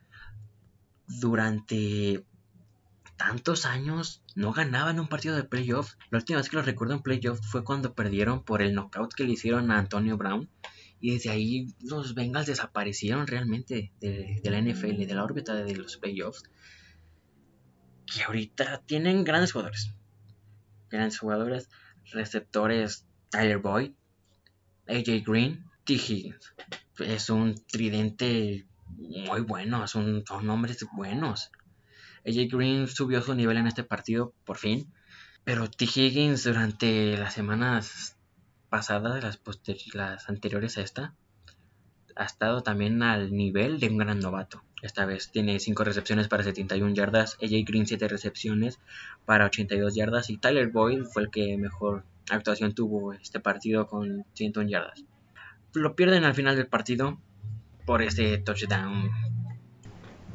Durante 1.07 2.23
tantos 3.23 3.65
años 3.65 4.21
no 4.35 4.51
ganaban 4.51 4.99
un 4.99 5.07
partido 5.07 5.37
de 5.37 5.45
playoff. 5.45 5.93
La 6.09 6.17
última 6.17 6.39
vez 6.39 6.49
que 6.49 6.57
lo 6.57 6.61
recuerdo 6.61 6.95
en 6.95 7.01
playoff 7.01 7.39
fue 7.41 7.63
cuando 7.63 7.93
perdieron 7.93 8.43
por 8.43 8.61
el 8.61 8.75
knockout 8.75 9.13
que 9.13 9.23
le 9.23 9.31
hicieron 9.31 9.71
a 9.71 9.79
Antonio 9.79 10.17
Brown. 10.17 10.49
Y 10.99 11.11
desde 11.11 11.29
ahí 11.29 11.73
los 11.79 12.15
Bengals 12.15 12.47
desaparecieron 12.47 13.25
realmente 13.25 13.93
de, 14.01 14.41
la 14.43 14.59
NFL, 14.59 15.05
de 15.05 15.15
la 15.15 15.23
órbita 15.23 15.55
de 15.55 15.73
los 15.73 15.95
playoffs. 15.95 16.43
Que 18.05 18.23
ahorita 18.23 18.81
tienen 18.85 19.23
grandes 19.23 19.53
jugadores. 19.53 19.93
Grandes 20.89 21.17
jugadores, 21.17 21.69
receptores 22.11 23.05
Tyler 23.29 23.59
Boyd, 23.59 23.93
AJ 24.89 25.23
Green, 25.25 25.63
T. 25.85 25.93
Higgins. 25.93 26.53
Es 26.99 27.29
un 27.29 27.55
tridente 27.71 28.67
muy 28.97 29.39
bueno, 29.41 29.87
son, 29.87 30.25
son 30.27 30.49
hombres 30.49 30.85
buenos. 30.91 31.51
AJ 32.25 32.49
Green 32.51 32.87
subió 32.87 33.21
su 33.21 33.35
nivel 33.35 33.57
en 33.57 33.67
este 33.67 33.83
partido, 33.83 34.33
por 34.45 34.57
fin. 34.57 34.91
Pero 35.43 35.69
T. 35.69 35.85
Higgins 35.85 36.43
durante 36.43 37.17
las 37.17 37.33
semanas 37.33 38.17
pasada, 38.69 39.19
las, 39.19 39.39
las 39.93 40.29
anteriores 40.29 40.77
a 40.77 40.81
esta, 40.81 41.13
ha 42.15 42.23
estado 42.23 42.63
también 42.63 43.03
al 43.03 43.31
nivel 43.31 43.79
de 43.79 43.89
un 43.89 43.97
gran 43.97 44.19
novato. 44.19 44.63
Esta 44.81 45.05
vez 45.05 45.31
tiene 45.31 45.59
5 45.59 45.83
recepciones 45.83 46.27
para 46.27 46.43
71 46.43 46.93
yardas, 46.93 47.37
AJ 47.41 47.65
Green 47.65 47.87
7 47.87 48.07
recepciones 48.07 48.79
para 49.25 49.45
82 49.45 49.95
yardas 49.95 50.29
y 50.29 50.37
Tyler 50.37 50.69
Boyd 50.69 51.03
fue 51.05 51.23
el 51.23 51.29
que 51.29 51.57
mejor 51.57 52.03
actuación 52.29 52.73
tuvo 52.73 53.13
este 53.13 53.39
partido 53.39 53.87
con 53.87 54.25
101 54.33 54.69
yardas. 54.69 55.05
Lo 55.73 55.95
pierden 55.95 56.23
al 56.23 56.35
final 56.35 56.55
del 56.55 56.67
partido 56.67 57.19
por 57.85 58.01
este 58.01 58.37
touchdown. 58.37 59.09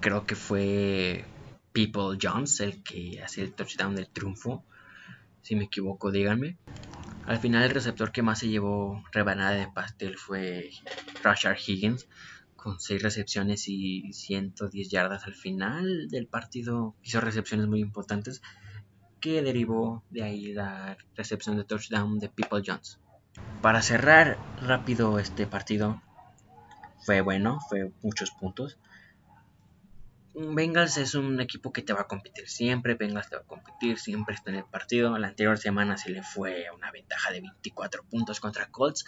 Creo 0.00 0.26
que 0.26 0.34
fue 0.34 1.24
People 1.72 2.18
Jones 2.20 2.60
el 2.60 2.82
que 2.82 3.22
hace 3.22 3.42
el 3.42 3.54
touchdown 3.54 3.94
del 3.94 4.08
triunfo. 4.08 4.64
Si 5.42 5.56
me 5.56 5.64
equivoco, 5.64 6.10
díganme. 6.10 6.56
Al 7.26 7.38
final 7.38 7.62
el 7.62 7.70
receptor 7.70 8.10
que 8.10 8.22
más 8.22 8.38
se 8.38 8.48
llevó 8.48 9.04
rebanada 9.12 9.52
de 9.52 9.68
pastel 9.68 10.16
fue 10.16 10.70
Rashard 11.22 11.58
Higgins 11.58 12.08
con 12.56 12.80
6 12.80 13.02
recepciones 13.02 13.68
y 13.68 14.12
110 14.12 14.88
yardas 14.88 15.24
al 15.24 15.34
final 15.34 16.08
del 16.08 16.26
partido. 16.26 16.94
Hizo 17.02 17.20
recepciones 17.20 17.66
muy 17.66 17.80
importantes 17.80 18.42
que 19.20 19.42
derivó 19.42 20.02
de 20.10 20.22
ahí 20.22 20.52
la 20.52 20.96
recepción 21.14 21.56
de 21.56 21.64
touchdown 21.64 22.18
de 22.18 22.28
People 22.28 22.62
Jones. 22.66 22.98
Para 23.62 23.82
cerrar 23.82 24.38
rápido 24.60 25.18
este 25.18 25.46
partido, 25.46 26.00
fue 27.04 27.20
bueno, 27.20 27.58
fue 27.68 27.92
muchos 28.02 28.30
puntos. 28.30 28.78
Bengals 30.34 30.96
es 30.98 31.14
un 31.14 31.40
equipo 31.40 31.72
que 31.72 31.82
te 31.82 31.92
va 31.92 32.02
a 32.02 32.06
competir 32.06 32.48
siempre, 32.48 32.94
Bengals 32.94 33.28
te 33.28 33.36
va 33.36 33.42
a 33.42 33.46
competir, 33.46 33.98
siempre 33.98 34.34
está 34.34 34.50
en 34.50 34.56
el 34.58 34.64
partido. 34.64 35.16
La 35.18 35.28
anterior 35.28 35.58
semana 35.58 35.96
se 35.96 36.10
le 36.10 36.22
fue 36.22 36.66
una 36.74 36.90
ventaja 36.90 37.32
de 37.32 37.40
24 37.40 38.04
puntos 38.04 38.40
contra 38.40 38.70
Colts, 38.70 39.04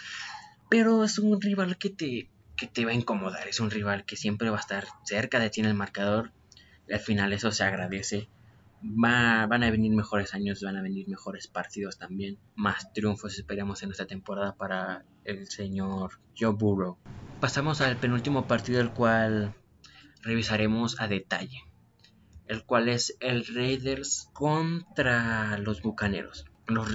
pero 0.69 1.05
es 1.05 1.19
un 1.19 1.41
rival 1.41 1.77
que 1.77 1.91
te, 1.91 2.31
que 2.57 2.67
te 2.67 2.85
va 2.85 2.91
a 2.91 2.95
incomodar, 2.95 3.49
es 3.49 3.61
un 3.61 3.71
rival 3.71 4.05
que 4.05 4.17
siempre 4.17 4.51
va 4.51 4.57
a 4.57 4.61
estar 4.61 4.87
cerca 5.05 5.39
de 5.39 5.51
ti 5.51 5.61
en 5.61 5.67
el 5.67 5.75
marcador. 5.75 6.33
al 6.91 7.01
final 7.01 7.33
eso 7.33 7.53
se 7.53 7.65
agradece. 7.65 8.29
van 8.83 9.63
a 9.63 9.71
venir 9.71 9.93
mejores 9.93 10.35
años, 10.35 10.63
van 10.63 10.77
a 10.77 10.83
venir 10.83 11.09
mejores 11.09 11.49
partidos 11.49 11.99
también, 11.99 12.39
más 12.55 12.93
triunfos 12.93 13.39
esperamos 13.39 13.83
en 13.83 13.91
esta 13.91 14.07
temporada 14.07 14.57
para 14.57 15.05
el 15.25 15.49
señor 15.49 16.19
Joe 16.39 16.53
Burrow. 16.53 16.97
Pasamos 17.41 17.81
al 17.81 17.97
penúltimo 17.97 18.47
partido, 18.47 18.81
el 18.81 18.91
cual 18.91 19.55
revisaremos 20.23 21.01
a 21.01 21.09
detalle, 21.09 21.65
el 22.47 22.65
cual 22.65 22.89
es 22.89 23.17
el 23.21 23.47
Raiders 23.47 24.29
contra 24.33 25.59
los 25.59 25.83
Bucaneros. 25.83 26.47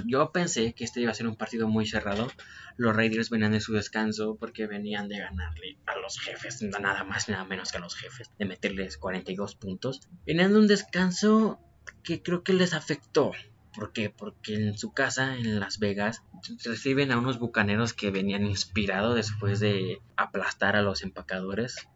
yo 0.06 0.32
pensé 0.32 0.74
que 0.74 0.84
este 0.84 1.00
iba 1.00 1.10
a 1.10 1.14
ser 1.14 1.26
un 1.26 1.36
partido 1.36 1.68
muy 1.68 1.86
cerrado. 1.86 2.28
Los 2.76 2.94
Raiders 2.94 3.30
venían 3.30 3.52
de 3.52 3.60
su 3.60 3.72
descanso 3.72 4.36
porque 4.36 4.66
venían 4.66 5.08
de 5.08 5.18
ganarle 5.18 5.78
a 5.86 5.96
los 5.96 6.18
jefes, 6.18 6.62
nada 6.62 7.04
más 7.04 7.28
nada 7.28 7.44
menos 7.44 7.72
que 7.72 7.78
a 7.78 7.80
los 7.80 7.94
jefes, 7.94 8.30
de 8.38 8.44
meterles 8.44 8.98
42 8.98 9.54
puntos. 9.56 10.00
Venían 10.26 10.52
de 10.52 10.58
un 10.58 10.66
descanso 10.66 11.60
que 12.02 12.22
creo 12.22 12.42
que 12.42 12.52
les 12.52 12.74
afectó 12.74 13.32
¿Por 13.76 13.92
qué? 13.92 14.08
Porque 14.08 14.54
en 14.54 14.78
su 14.78 14.92
casa, 14.92 15.36
en 15.36 15.60
Las 15.60 15.78
Vegas, 15.78 16.22
reciben 16.64 17.12
a 17.12 17.18
unos 17.18 17.38
bucaneros 17.38 17.92
que 17.92 18.10
venían 18.10 18.46
inspirados 18.46 19.14
después 19.14 19.60
de 19.60 20.00
aplastar 20.16 20.76
a 20.76 20.82
los 20.82 21.02
empacadores. 21.02 21.86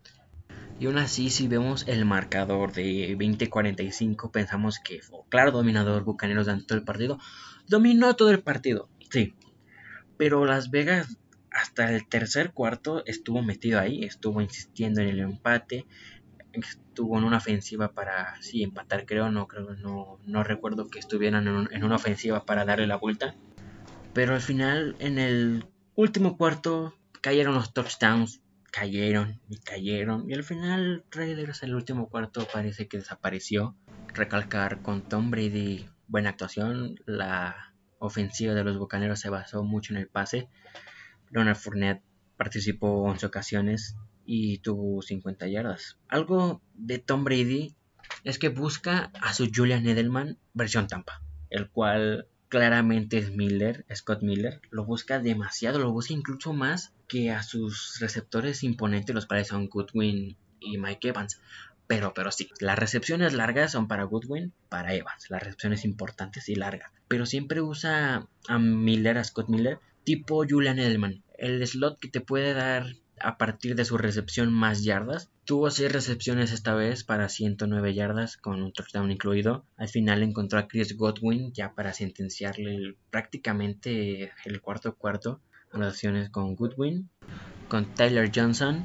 Y 0.80 0.86
aún 0.86 0.96
así, 0.96 1.28
si 1.28 1.46
vemos 1.46 1.86
el 1.86 2.06
marcador 2.06 2.72
de 2.72 3.14
20-45, 3.18 4.30
pensamos 4.30 4.78
que 4.78 5.02
fue 5.02 5.20
claro 5.28 5.50
dominador 5.50 6.04
Bucaneros 6.04 6.46
durante 6.46 6.66
todo 6.66 6.78
el 6.78 6.84
partido. 6.84 7.18
Dominó 7.68 8.16
todo 8.16 8.30
el 8.30 8.42
partido, 8.42 8.88
sí. 9.10 9.34
Pero 10.16 10.46
Las 10.46 10.70
Vegas 10.70 11.18
hasta 11.50 11.94
el 11.94 12.08
tercer 12.08 12.52
cuarto 12.52 13.04
estuvo 13.04 13.42
metido 13.42 13.78
ahí, 13.78 14.04
estuvo 14.04 14.40
insistiendo 14.40 15.02
en 15.02 15.08
el 15.08 15.20
empate, 15.20 15.86
estuvo 16.52 17.18
en 17.18 17.24
una 17.24 17.36
ofensiva 17.36 17.92
para 17.92 18.40
sí 18.40 18.62
empatar 18.62 19.06
creo 19.06 19.30
no 19.30 19.46
creo 19.46 19.74
no, 19.76 20.18
no 20.24 20.42
recuerdo 20.42 20.88
que 20.88 20.98
estuvieran 20.98 21.68
en, 21.70 21.84
una 21.84 21.96
ofensiva 21.96 22.44
para 22.44 22.64
darle 22.64 22.86
la 22.86 22.96
vuelta 22.96 23.36
pero 24.12 24.34
al 24.34 24.40
final 24.40 24.96
en 24.98 25.18
el 25.18 25.66
último 25.94 26.36
cuarto 26.36 26.94
cayeron 27.20 27.54
los 27.54 27.72
touchdowns 27.72 28.40
cayeron 28.70 29.40
y 29.48 29.58
cayeron. 29.58 30.28
Y 30.28 30.34
al 30.34 30.44
final 30.44 31.04
Raiders 31.10 31.62
el 31.62 31.74
último 31.74 32.08
cuarto 32.08 32.46
parece 32.52 32.88
que 32.88 32.98
desapareció. 32.98 33.76
Recalcar 34.14 34.82
con 34.82 35.02
Tom 35.02 35.30
Brady 35.30 35.88
buena 36.06 36.30
actuación. 36.30 36.96
La 37.06 37.74
ofensiva 37.98 38.54
de 38.54 38.64
los 38.64 38.78
Bucaneros 38.78 39.20
se 39.20 39.30
basó 39.30 39.62
mucho 39.62 39.92
en 39.92 40.00
el 40.00 40.08
pase. 40.08 40.48
Leonard 41.30 41.56
Fournette 41.56 42.02
participó 42.36 43.02
11 43.02 43.26
ocasiones 43.26 43.96
y 44.24 44.58
tuvo 44.58 45.02
50 45.02 45.48
yardas. 45.48 45.98
Algo 46.08 46.62
de 46.74 46.98
Tom 46.98 47.24
Brady 47.24 47.76
es 48.24 48.38
que 48.38 48.48
busca 48.48 49.10
a 49.20 49.34
su 49.34 49.50
Julian 49.54 49.86
Edelman 49.86 50.38
versión 50.52 50.88
Tampa, 50.88 51.22
el 51.50 51.70
cual 51.70 52.28
claramente 52.50 53.16
es 53.16 53.30
Miller, 53.30 53.86
Scott 53.94 54.22
Miller, 54.22 54.60
lo 54.70 54.84
busca 54.84 55.20
demasiado, 55.20 55.78
lo 55.78 55.92
busca 55.92 56.12
incluso 56.12 56.52
más 56.52 56.92
que 57.08 57.30
a 57.30 57.42
sus 57.42 57.98
receptores 58.00 58.62
imponentes, 58.64 59.14
los 59.14 59.24
cuales 59.24 59.48
son 59.48 59.68
Goodwin 59.68 60.36
y 60.58 60.76
Mike 60.76 61.08
Evans. 61.08 61.40
Pero, 61.86 62.12
pero 62.12 62.30
sí, 62.30 62.50
las 62.60 62.78
recepciones 62.78 63.32
largas 63.32 63.72
son 63.72 63.88
para 63.88 64.04
Goodwin, 64.04 64.52
para 64.68 64.94
Evans, 64.94 65.30
las 65.30 65.42
recepciones 65.42 65.84
importantes 65.84 66.48
y 66.48 66.56
largas. 66.56 66.92
Pero 67.08 67.24
siempre 67.24 67.62
usa 67.62 68.26
a 68.48 68.58
Miller, 68.58 69.18
a 69.18 69.24
Scott 69.24 69.48
Miller, 69.48 69.78
tipo 70.04 70.44
Julian 70.48 70.78
Edelman, 70.78 71.22
el 71.38 71.66
slot 71.66 71.98
que 72.00 72.08
te 72.08 72.20
puede 72.20 72.52
dar 72.52 72.84
a 73.20 73.38
partir 73.38 73.74
de 73.74 73.84
su 73.84 73.98
recepción 73.98 74.52
más 74.52 74.84
yardas. 74.84 75.30
Tuvo 75.44 75.70
6 75.70 75.92
recepciones 75.92 76.52
esta 76.52 76.74
vez 76.74 77.04
para 77.04 77.28
109 77.28 77.94
yardas 77.94 78.36
con 78.36 78.62
un 78.62 78.72
touchdown 78.72 79.10
incluido. 79.10 79.64
Al 79.76 79.88
final 79.88 80.22
encontró 80.22 80.58
a 80.58 80.68
Chris 80.68 80.96
Godwin 80.96 81.52
ya 81.52 81.74
para 81.74 81.92
sentenciarle 81.92 82.96
prácticamente 83.10 84.32
el 84.44 84.60
cuarto 84.60 84.96
cuarto. 84.96 85.40
Anotaciones 85.72 86.30
con 86.30 86.56
Goodwin, 86.56 87.10
con 87.68 87.94
Tyler 87.94 88.32
Johnson 88.34 88.84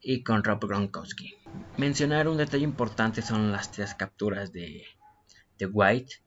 y 0.00 0.22
con 0.22 0.42
Rob 0.42 0.66
Gronkowski. 0.66 1.34
Mencionar 1.76 2.26
un 2.26 2.38
detalle 2.38 2.64
importante 2.64 3.20
son 3.20 3.52
las 3.52 3.70
tres 3.70 3.94
capturas 3.94 4.50
de, 4.52 4.84
de 5.58 5.66
White 5.66 6.22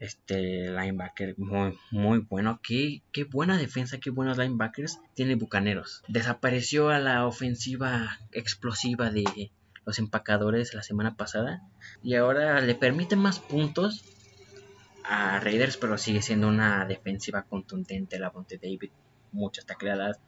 este 0.00 0.70
linebacker 0.70 1.38
muy, 1.38 1.78
muy 1.90 2.18
bueno. 2.18 2.58
Qué, 2.62 3.02
qué 3.12 3.24
buena 3.24 3.58
defensa, 3.58 3.98
qué 3.98 4.10
buenos 4.10 4.38
linebackers 4.38 4.98
tiene 5.14 5.36
Bucaneros. 5.36 6.02
Desapareció 6.08 6.88
a 6.88 6.98
la 6.98 7.26
ofensiva 7.26 8.18
explosiva 8.32 9.10
de 9.10 9.52
los 9.86 9.98
empacadores 9.98 10.74
la 10.74 10.82
semana 10.82 11.16
pasada 11.16 11.62
y 12.02 12.14
ahora 12.14 12.60
le 12.60 12.74
permite 12.74 13.16
más 13.16 13.38
puntos 13.38 14.04
a 15.04 15.38
Raiders, 15.40 15.76
pero 15.76 15.98
sigue 15.98 16.22
siendo 16.22 16.48
una 16.48 16.84
defensiva 16.86 17.42
contundente. 17.42 18.18
La 18.18 18.32
Ponte 18.32 18.58
David, 18.58 18.90
muchas 19.32 19.66
tacleadas 19.66 20.18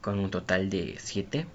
con 0.00 0.18
un 0.18 0.30
total 0.30 0.70
de 0.70 0.96
7. 0.98 1.46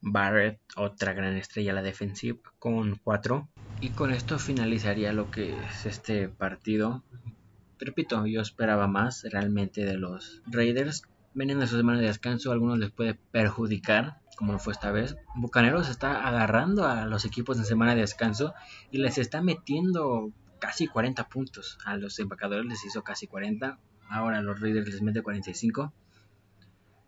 Barrett, 0.00 0.60
otra 0.76 1.12
gran 1.12 1.36
estrella 1.36 1.72
la 1.72 1.82
defensiva, 1.82 2.38
con 2.58 2.96
4. 2.96 3.48
Y 3.82 3.88
con 3.88 4.12
esto 4.12 4.38
finalizaría 4.38 5.12
lo 5.12 5.32
que 5.32 5.58
es 5.58 5.86
este 5.86 6.28
partido. 6.28 7.02
Repito, 7.80 8.24
yo 8.26 8.40
esperaba 8.40 8.86
más 8.86 9.24
realmente 9.28 9.84
de 9.84 9.98
los 9.98 10.40
Raiders. 10.46 11.02
Vienen 11.34 11.58
de 11.58 11.66
su 11.66 11.78
semana 11.78 11.98
de 11.98 12.06
descanso, 12.06 12.50
a 12.50 12.52
algunos 12.52 12.78
les 12.78 12.92
puede 12.92 13.14
perjudicar, 13.32 14.20
como 14.36 14.60
fue 14.60 14.72
esta 14.72 14.92
vez. 14.92 15.16
Bucaneros 15.34 15.88
está 15.88 16.28
agarrando 16.28 16.86
a 16.86 17.06
los 17.06 17.24
equipos 17.24 17.58
en 17.58 17.64
semana 17.64 17.96
de 17.96 18.02
descanso 18.02 18.54
y 18.92 18.98
les 18.98 19.18
está 19.18 19.42
metiendo 19.42 20.30
casi 20.60 20.86
40 20.86 21.28
puntos. 21.28 21.76
A 21.84 21.96
los 21.96 22.20
empacadores 22.20 22.66
les 22.66 22.84
hizo 22.84 23.02
casi 23.02 23.26
40. 23.26 23.80
Ahora 24.08 24.38
a 24.38 24.42
los 24.42 24.60
Raiders 24.60 24.86
les 24.86 25.02
mete 25.02 25.22
45. 25.22 25.92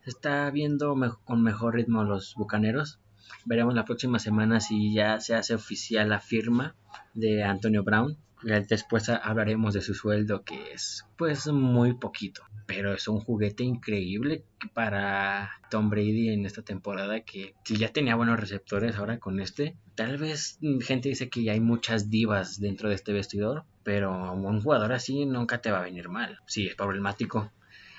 Se 0.02 0.10
está 0.10 0.50
viendo 0.50 0.96
con 1.22 1.40
mejor 1.40 1.76
ritmo 1.76 2.02
los 2.02 2.34
Bucaneros. 2.34 2.98
Veremos 3.44 3.74
la 3.74 3.84
próxima 3.84 4.18
semana 4.18 4.60
si 4.60 4.94
ya 4.94 5.20
se 5.20 5.34
hace 5.34 5.54
oficial 5.54 6.08
la 6.08 6.20
firma 6.20 6.74
de 7.14 7.42
Antonio 7.42 7.82
Brown. 7.82 8.16
Después 8.68 9.08
hablaremos 9.08 9.72
de 9.72 9.80
su 9.80 9.94
sueldo 9.94 10.42
que 10.44 10.72
es 10.72 11.06
pues 11.16 11.46
muy 11.46 11.94
poquito. 11.94 12.42
Pero 12.66 12.94
es 12.94 13.08
un 13.08 13.20
juguete 13.20 13.62
increíble 13.62 14.44
para 14.72 15.50
Tom 15.70 15.90
Brady 15.90 16.30
en 16.30 16.46
esta 16.46 16.62
temporada 16.62 17.20
que 17.20 17.54
si 17.64 17.76
ya 17.76 17.88
tenía 17.88 18.16
buenos 18.16 18.40
receptores 18.40 18.96
ahora 18.96 19.18
con 19.18 19.40
este. 19.40 19.76
Tal 19.94 20.16
vez 20.16 20.58
gente 20.80 21.10
dice 21.10 21.28
que 21.28 21.42
ya 21.42 21.52
hay 21.52 21.60
muchas 21.60 22.10
divas 22.10 22.60
dentro 22.60 22.88
de 22.88 22.94
este 22.94 23.12
vestidor. 23.12 23.64
Pero 23.82 24.32
un 24.32 24.62
jugador 24.62 24.92
así 24.92 25.26
nunca 25.26 25.58
te 25.58 25.70
va 25.70 25.78
a 25.78 25.84
venir 25.84 26.08
mal. 26.08 26.38
Sí, 26.46 26.66
es 26.66 26.74
problemático. 26.74 27.52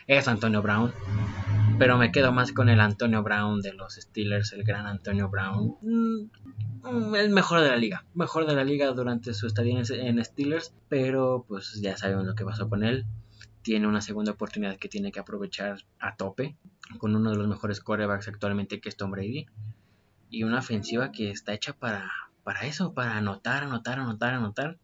Es 0.07 0.27
Antonio 0.27 0.61
Brown 0.61 0.93
pero 1.77 1.97
me 1.97 2.11
quedo 2.11 2.31
más 2.31 2.51
con 2.51 2.69
el 2.69 2.79
Antonio 2.79 3.21
Brown 3.21 3.61
de 3.61 3.73
los 3.73 3.95
Steelers, 3.95 4.53
el 4.53 4.63
gran 4.63 4.85
Antonio 4.85 5.29
Brown. 5.29 5.75
Mm, 5.81 7.15
el 7.15 7.29
mejor 7.29 7.61
de 7.61 7.69
la 7.69 7.75
liga, 7.75 8.05
mejor 8.13 8.45
de 8.45 8.55
la 8.55 8.63
liga 8.63 8.91
durante 8.91 9.33
su 9.33 9.47
estadía 9.47 9.81
en 9.89 10.23
Steelers, 10.23 10.73
pero 10.87 11.45
pues 11.47 11.79
ya 11.81 11.97
sabemos 11.97 12.25
lo 12.25 12.35
que 12.35 12.45
pasó 12.45 12.69
con 12.69 12.83
él. 12.83 13.05
Tiene 13.61 13.87
una 13.87 14.01
segunda 14.01 14.31
oportunidad 14.31 14.77
que 14.77 14.89
tiene 14.89 15.11
que 15.11 15.19
aprovechar 15.19 15.83
a 15.99 16.15
tope 16.15 16.55
con 16.97 17.15
uno 17.15 17.31
de 17.31 17.37
los 17.37 17.47
mejores 17.47 17.81
quarterbacks 17.81 18.27
actualmente 18.27 18.79
que 18.79 18.89
es 18.89 18.95
Tom 18.95 19.11
Brady 19.11 19.47
y 20.29 20.43
una 20.43 20.59
ofensiva 20.59 21.11
que 21.11 21.31
está 21.31 21.53
hecha 21.53 21.73
para, 21.73 22.11
para 22.43 22.65
eso, 22.65 22.93
para 22.93 23.17
anotar, 23.17 23.63
anotar, 23.63 23.99
anotar, 23.99 24.33
anotar 24.33 24.77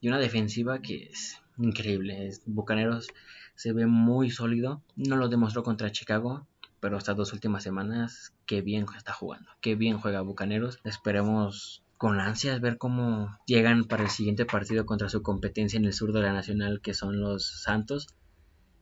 y 0.00 0.08
una 0.08 0.18
defensiva 0.18 0.80
que 0.80 1.04
es 1.04 1.40
increíble. 1.58 2.30
Bucaneros 2.44 3.08
se 3.56 3.72
ve 3.72 3.86
muy 3.86 4.30
sólido. 4.30 4.82
No 4.94 5.16
lo 5.16 5.28
demostró 5.28 5.64
contra 5.64 5.90
Chicago, 5.90 6.46
pero 6.78 6.98
estas 6.98 7.16
dos 7.16 7.32
últimas 7.32 7.62
semanas, 7.62 8.32
qué 8.46 8.60
bien 8.60 8.86
está 8.96 9.12
jugando, 9.12 9.50
qué 9.60 9.74
bien 9.74 9.98
juega 9.98 10.20
Bucaneros. 10.20 10.78
Esperemos 10.84 11.82
con 11.96 12.20
ansias 12.20 12.60
ver 12.60 12.76
cómo 12.76 13.38
llegan 13.46 13.84
para 13.84 14.04
el 14.04 14.10
siguiente 14.10 14.44
partido 14.44 14.84
contra 14.84 15.08
su 15.08 15.22
competencia 15.22 15.78
en 15.78 15.86
el 15.86 15.94
sur 15.94 16.12
de 16.12 16.20
la 16.20 16.32
Nacional, 16.32 16.80
que 16.82 16.94
son 16.94 17.20
los 17.20 17.62
Santos. 17.62 18.08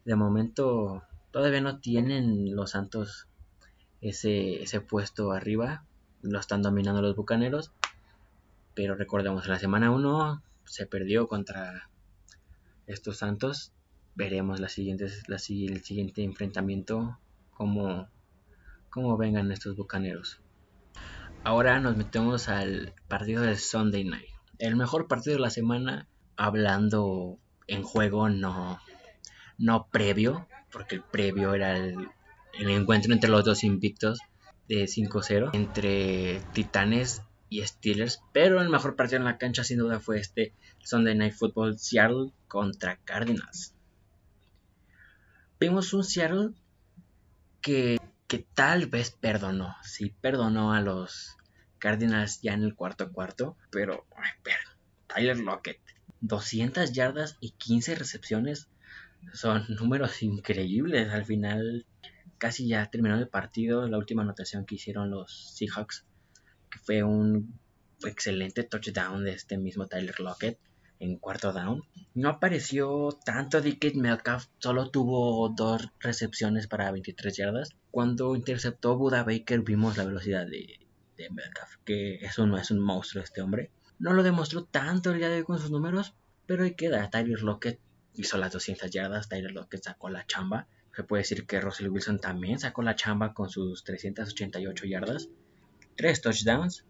De 0.05 0.17
momento 0.17 1.05
todavía 1.31 1.61
no 1.61 1.79
tienen 1.79 2.55
los 2.55 2.73
Santos 2.73 3.29
ese, 4.01 4.63
ese 4.63 4.81
puesto 4.81 5.33
arriba, 5.33 5.85
lo 6.21 6.39
están 6.39 6.63
dominando 6.63 7.01
los 7.01 7.17
Bucaneros. 7.17 7.73
Pero 8.75 8.97
recordemos, 8.97 9.47
la 9.47 9.61
semana 9.61 9.93
1 9.93 10.43
se 10.65 10.87
perdió 10.87 11.29
contra 11.29 11.89
estos 12.87 13.19
Santos 13.19 13.73
veremos 14.15 14.61
las 14.61 14.73
siguientes, 14.73 15.23
la, 15.29 15.37
el 15.37 15.41
siguiente 15.83 16.23
enfrentamiento, 16.23 17.19
cómo, 17.51 18.09
cómo 18.91 19.17
vengan 19.17 19.51
estos 19.51 19.77
bucaneros. 19.77 20.41
Ahora 21.43 21.81
nos 21.81 21.97
metemos 21.97 22.49
al 22.49 22.95
partido 23.09 23.43
de 23.43 23.57
Sunday 23.57 24.05
Night. 24.05 24.31
El 24.59 24.77
mejor 24.77 25.09
partido 25.09 25.37
de 25.37 25.43
la 25.43 25.51
semana, 25.51 26.09
hablando 26.37 27.39
en 27.67 27.83
juego, 27.83 28.29
no, 28.29 28.81
no 29.59 29.89
previo, 29.91 30.47
porque 30.73 30.97
el 30.97 31.03
previo 31.03 31.55
era 31.55 31.77
el, 31.77 32.09
el 32.59 32.71
encuentro 32.71 33.13
entre 33.13 33.31
los 33.31 33.45
dos 33.45 33.65
invictos 33.65 34.21
de 34.69 34.85
5-0, 34.85 35.51
entre 35.53 36.41
Titanes 36.53 37.23
y 37.51 37.63
Steelers, 37.63 38.23
pero 38.33 38.63
el 38.63 38.71
mejor 38.71 38.97
partido 38.97 39.19
en 39.19 39.25
la 39.25 39.39
cancha 39.39 39.65
sin 39.65 39.79
duda 39.79 40.01
fue 40.01 40.19
este 40.19 40.55
Sunday 40.83 41.15
Night 41.15 41.35
Football 41.35 41.79
Seattle 41.79 42.33
contra 42.49 42.97
Cardinals 43.05 43.74
vimos 45.61 45.93
un 45.93 46.05
Seattle 46.05 46.51
que, 47.61 47.99
que 48.27 48.47
tal 48.55 48.87
vez 48.87 49.11
perdonó, 49.11 49.75
sí 49.83 50.15
perdonó 50.21 50.73
a 50.73 50.81
los 50.81 51.37
Cardinals 51.79 52.41
ya 52.41 52.55
en 52.55 52.63
el 52.63 52.75
cuarto 52.75 53.13
cuarto, 53.13 53.57
pero, 53.71 54.07
Tyler 55.07 55.39
Lockett, 55.39 55.81
200 56.21 56.93
yardas 56.93 57.37
y 57.41 57.51
15 57.51 57.95
recepciones 57.95 58.69
son 59.33 59.67
números 59.69 60.23
increíbles. 60.23 61.11
Al 61.13 61.25
final, 61.25 61.87
casi 62.39 62.69
ya 62.69 62.87
terminó 62.91 63.17
el 63.17 63.29
partido, 63.29 63.87
la 63.89 63.99
última 63.99 64.23
anotación 64.23 64.65
que 64.65 64.77
hicieron 64.77 65.11
los 65.11 65.55
Seahawks, 65.57 66.05
fue 66.85 67.03
un 67.03 67.59
excelente 68.05 68.65
touchdown 68.65 69.25
de 69.25 69.33
este 69.33 69.59
mismo 69.59 69.87
Tyler 69.87 70.19
Lockett. 70.21 70.59
En 71.01 71.17
cuarto 71.17 71.53
down. 71.53 71.83
No 72.15 72.29
apareció 72.29 73.19
tanto 73.25 73.61
DK 73.61 73.95
Metcalf, 73.97 74.47
solo 74.59 74.91
tuvo 74.91 75.49
dos 75.49 75.89
recepciones 76.01 76.67
para 76.67 76.91
23 76.91 77.37
yardas. 77.37 77.71
Cuando 77.91 78.37
interceptó 78.37 78.97
Buda 78.97 79.25
Baker 79.25 79.63
vimos 79.63 79.97
la 79.97 80.05
velocidad 80.05 80.47
de, 80.47 80.79
de 81.17 81.31
Metcalf, 81.31 81.77
que 81.85 82.17
eso 82.17 82.47
no 82.47 82.57
es 82.57 82.71
un 82.71 82.81
monstruo 82.81 83.23
este 83.23 83.43
hombre. 83.43 83.71
No 83.99 84.13
lo 84.13 84.23
demostró 84.23 84.65
tanto 84.65 85.13
el 85.13 85.19
día 85.19 85.29
de 85.29 85.39
hoy 85.39 85.45
con 85.45 85.59
sus 85.59 85.71
números, 85.71 86.15
pero 86.47 86.65
ahí 86.65 86.75
queda. 86.75 87.09
Tyler 87.11 87.43
Lockett 87.43 87.81
hizo 88.15 88.39
las 88.39 88.53
200 88.53 88.91
yardas, 88.91 89.29
Tyler 89.29 89.53
Lockett 89.53 89.85
sacó 89.85 90.09
la 90.09 90.27
chamba. 90.27 90.67
Se 90.95 91.03
puede 91.03 91.23
decir 91.23 91.47
que 91.47 91.61
Russell 91.61 91.89
Wilson 91.89 92.21
también 92.21 92.59
sacó 92.59 92.83
la 92.83 92.95
chamba 92.95 93.35
con 93.35 93.51
sus 93.51 93.83
388 93.85 94.87
yardas. 94.87 95.29
Tres 95.97 96.21
touchdowns. 96.21 96.85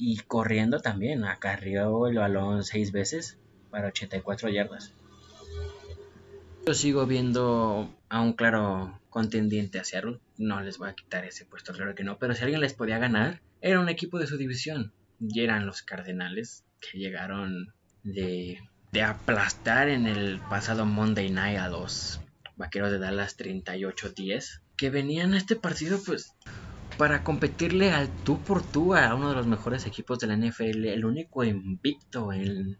Y 0.00 0.18
corriendo 0.18 0.78
también, 0.78 1.24
acarrió 1.24 2.06
el 2.06 2.18
balón 2.18 2.62
seis 2.62 2.92
veces 2.92 3.36
para 3.68 3.88
84 3.88 4.48
yardas. 4.48 4.92
Yo 6.64 6.72
sigo 6.72 7.04
viendo 7.04 7.92
a 8.08 8.20
un 8.20 8.34
claro 8.34 9.00
contendiente 9.10 9.80
a 9.80 9.84
Seattle. 9.84 10.20
No 10.36 10.60
les 10.60 10.78
voy 10.78 10.90
a 10.90 10.94
quitar 10.94 11.24
ese 11.24 11.44
puesto, 11.44 11.72
claro 11.72 11.96
que 11.96 12.04
no. 12.04 12.16
Pero 12.18 12.34
si 12.34 12.44
alguien 12.44 12.60
les 12.60 12.74
podía 12.74 12.98
ganar, 12.98 13.40
era 13.60 13.80
un 13.80 13.88
equipo 13.88 14.20
de 14.20 14.28
su 14.28 14.36
división. 14.36 14.92
Y 15.18 15.40
eran 15.40 15.66
los 15.66 15.82
Cardenales, 15.82 16.64
que 16.80 16.98
llegaron 16.98 17.74
de, 18.04 18.60
de 18.92 19.02
aplastar 19.02 19.88
en 19.88 20.06
el 20.06 20.38
pasado 20.48 20.86
Monday 20.86 21.30
Night 21.30 21.58
a 21.58 21.68
los 21.68 22.20
Vaqueros 22.56 22.92
de 22.92 23.00
Dallas 23.00 23.36
38-10. 23.36 24.60
Que 24.76 24.90
venían 24.90 25.34
a 25.34 25.38
este 25.38 25.56
partido, 25.56 25.98
pues, 26.06 26.36
para 26.98 27.22
competirle 27.22 27.92
al 27.92 28.08
tú 28.24 28.40
por 28.40 28.60
tú 28.62 28.94
a 28.94 29.14
uno 29.14 29.30
de 29.30 29.36
los 29.36 29.46
mejores 29.46 29.86
equipos 29.86 30.18
de 30.18 30.26
la 30.26 30.36
NFL, 30.36 30.84
el 30.86 31.04
único 31.04 31.44
invicto 31.44 32.32
en 32.32 32.76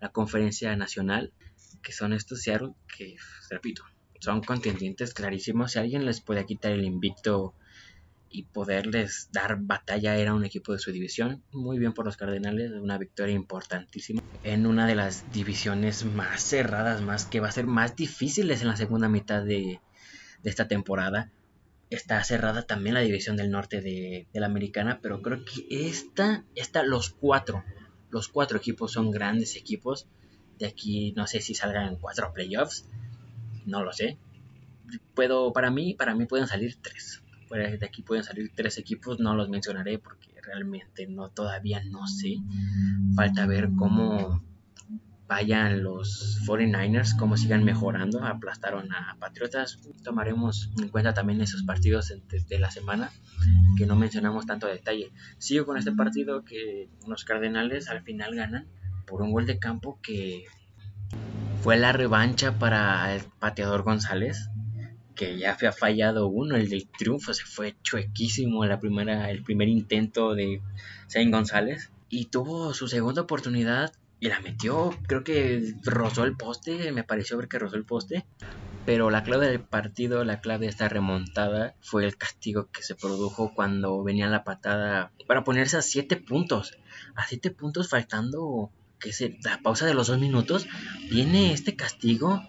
la 0.00 0.08
conferencia 0.10 0.74
nacional, 0.76 1.32
que 1.82 1.92
son 1.92 2.12
estos 2.12 2.42
Seattle, 2.42 2.74
que, 2.96 3.16
repito, 3.50 3.82
son 4.20 4.40
contendientes 4.40 5.12
clarísimos. 5.12 5.72
Si 5.72 5.80
alguien 5.80 6.04
les 6.04 6.20
puede 6.20 6.46
quitar 6.46 6.70
el 6.70 6.84
invicto 6.84 7.54
y 8.30 8.44
poderles 8.44 9.30
dar 9.32 9.58
batalla, 9.60 10.16
era 10.16 10.32
un 10.32 10.44
equipo 10.44 10.72
de 10.72 10.78
su 10.78 10.92
división. 10.92 11.42
Muy 11.50 11.80
bien 11.80 11.92
por 11.92 12.04
los 12.04 12.16
Cardenales, 12.16 12.70
una 12.70 12.98
victoria 12.98 13.34
importantísima 13.34 14.22
en 14.44 14.66
una 14.66 14.86
de 14.86 14.94
las 14.94 15.32
divisiones 15.32 16.04
más 16.04 16.40
cerradas, 16.40 17.02
más 17.02 17.26
que 17.26 17.40
va 17.40 17.48
a 17.48 17.52
ser 17.52 17.66
más 17.66 17.96
difíciles 17.96 18.62
en 18.62 18.68
la 18.68 18.76
segunda 18.76 19.08
mitad 19.08 19.42
de 19.42 19.80
esta 20.44 20.68
temporada 20.68 21.32
está 21.90 22.22
cerrada 22.24 22.62
también 22.62 22.94
la 22.94 23.00
división 23.00 23.36
del 23.36 23.50
norte 23.50 23.80
de, 23.80 24.26
la 24.32 24.46
americana, 24.46 25.00
pero 25.02 25.22
creo 25.22 25.44
que 25.44 25.66
esta, 25.88 26.44
esta, 26.54 26.82
los 26.82 27.10
cuatro, 27.10 27.64
los 28.10 28.28
cuatro 28.28 28.58
equipos 28.58 28.92
son 28.92 29.10
grandes 29.10 29.56
equipos. 29.56 30.06
De 30.58 30.66
aquí 30.66 31.12
no 31.16 31.26
sé 31.26 31.40
si 31.40 31.54
salgan 31.54 31.96
cuatro 31.96 32.32
playoffs, 32.32 32.88
no 33.66 33.84
lo 33.84 33.92
sé. 33.92 34.18
Puedo, 35.14 35.52
para 35.52 35.70
mí, 35.70 35.94
para 35.94 36.14
mí 36.14 36.26
pueden 36.26 36.46
salir 36.46 36.76
tres. 36.80 37.22
De 37.50 37.86
aquí 37.86 38.02
pueden 38.02 38.24
salir 38.24 38.50
tres 38.54 38.78
equipos, 38.78 39.20
no 39.20 39.34
los 39.34 39.48
mencionaré 39.48 39.98
porque 39.98 40.28
realmente 40.42 41.06
no, 41.06 41.28
todavía 41.28 41.82
no 41.84 42.06
sé. 42.06 42.38
Falta 43.14 43.46
ver 43.46 43.70
cómo 43.76 44.42
vayan 45.28 45.82
los 45.82 46.40
49ers, 46.46 47.16
cómo 47.18 47.36
sigan 47.36 47.64
mejorando, 47.64 48.24
aplastaron 48.24 48.92
a 48.92 49.16
Patriotas. 49.18 49.80
Tomaremos 50.02 50.70
en 50.80 50.88
cuenta 50.88 51.14
también 51.14 51.40
esos 51.40 51.62
partidos 51.62 52.12
de 52.30 52.58
la 52.58 52.70
semana 52.70 53.10
que 53.76 53.86
no 53.86 53.96
mencionamos 53.96 54.46
tanto 54.46 54.66
detalle. 54.66 55.12
Sigo 55.38 55.66
con 55.66 55.76
este 55.76 55.92
partido 55.92 56.44
que 56.44 56.88
los 57.06 57.24
Cardenales 57.24 57.88
al 57.88 58.02
final 58.02 58.34
ganan 58.34 58.66
por 59.06 59.22
un 59.22 59.32
gol 59.32 59.46
de 59.46 59.58
campo 59.58 59.98
que 60.02 60.44
fue 61.62 61.76
la 61.76 61.92
revancha 61.92 62.58
para 62.58 63.14
el 63.14 63.22
pateador 63.38 63.82
González 63.82 64.50
que 65.16 65.38
ya 65.38 65.52
ha 65.52 65.72
fallado 65.72 66.28
uno, 66.28 66.56
el 66.56 66.68
del 66.68 66.86
triunfo 66.88 67.32
se 67.32 67.44
fue 67.44 67.74
chuequísimo 67.82 68.64
la 68.66 68.78
primera, 68.78 69.30
el 69.30 69.42
primer 69.42 69.68
intento 69.68 70.34
de 70.34 70.60
Zane 71.10 71.30
González 71.30 71.90
y 72.08 72.26
tuvo 72.26 72.74
su 72.74 72.86
segunda 72.86 73.22
oportunidad 73.22 73.92
y 74.18 74.28
la 74.28 74.40
metió, 74.40 74.96
creo 75.06 75.24
que 75.24 75.74
rozó 75.84 76.24
el 76.24 76.36
poste, 76.36 76.90
me 76.92 77.04
pareció 77.04 77.36
ver 77.36 77.48
que 77.48 77.58
rozó 77.58 77.76
el 77.76 77.84
poste. 77.84 78.26
Pero 78.86 79.10
la 79.10 79.24
clave 79.24 79.48
del 79.48 79.60
partido, 79.60 80.24
la 80.24 80.40
clave 80.40 80.66
de 80.66 80.70
esta 80.70 80.88
remontada 80.88 81.74
fue 81.80 82.04
el 82.04 82.16
castigo 82.16 82.70
que 82.70 82.82
se 82.82 82.94
produjo 82.94 83.52
cuando 83.52 84.02
venía 84.04 84.28
la 84.28 84.44
patada 84.44 85.12
para 85.26 85.42
ponerse 85.42 85.76
a 85.76 85.82
7 85.82 86.16
puntos. 86.16 86.78
A 87.16 87.26
7 87.26 87.50
puntos 87.50 87.90
faltando 87.90 88.70
que 89.00 89.12
se, 89.12 89.38
la 89.42 89.60
pausa 89.60 89.86
de 89.86 89.94
los 89.94 90.06
2 90.06 90.20
minutos. 90.20 90.66
Viene 91.10 91.52
este 91.52 91.74
castigo 91.74 92.42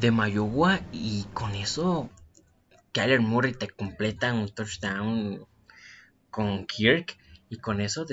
de 0.00 0.10
Mayugua 0.10 0.80
y 0.92 1.24
con 1.32 1.54
eso 1.54 2.10
Kyler 2.92 3.20
Murray 3.20 3.52
te 3.52 3.68
completa 3.68 4.34
un 4.34 4.48
touchdown 4.48 5.46
con 6.30 6.66
Kirk 6.66 7.16
y 7.48 7.58
con 7.58 7.80
eso, 7.80 8.06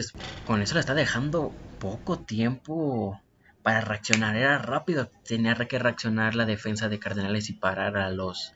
con 0.45 0.61
eso 0.61 0.73
le 0.75 0.79
está 0.79 0.93
dejando 0.93 1.53
poco 1.79 2.19
tiempo 2.19 3.19
para 3.63 3.81
reaccionar. 3.81 4.35
Era 4.35 4.59
rápido. 4.59 5.09
Tenía 5.25 5.55
que 5.55 5.79
reaccionar 5.79 6.35
la 6.35 6.45
defensa 6.45 6.89
de 6.89 6.99
Cardenales 6.99 7.49
y 7.49 7.53
parar 7.53 7.97
a 7.97 8.11
los, 8.11 8.53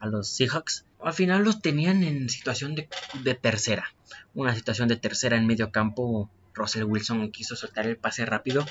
a 0.00 0.06
los 0.06 0.28
Seahawks. 0.28 0.86
Al 1.00 1.12
final 1.12 1.44
los 1.44 1.60
tenían 1.60 2.02
en 2.02 2.28
situación 2.28 2.74
de, 2.74 2.88
de 3.22 3.34
tercera. 3.34 3.94
Una 4.34 4.54
situación 4.54 4.88
de 4.88 4.96
tercera 4.96 5.36
en 5.36 5.46
medio 5.46 5.70
campo. 5.70 6.30
Russell 6.54 6.84
Wilson 6.84 7.32
quiso 7.32 7.56
soltar 7.56 7.86
el 7.86 7.96
pase 7.96 8.24
rápido. 8.24 8.64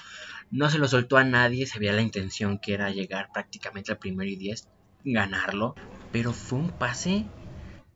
No 0.52 0.70
se 0.70 0.78
lo 0.78 0.88
soltó 0.88 1.18
a 1.18 1.24
nadie. 1.24 1.68
Se 1.68 1.80
veía 1.80 1.94
la 1.94 2.02
intención 2.02 2.58
que 2.58 2.74
era 2.74 2.90
llegar 2.90 3.30
prácticamente 3.34 3.92
al 3.92 3.98
primero 3.98 4.30
y 4.30 4.36
diez. 4.36 4.68
Ganarlo. 5.04 5.76
Pero 6.12 6.34
fue 6.34 6.60
un 6.60 6.72
pase 6.72 7.26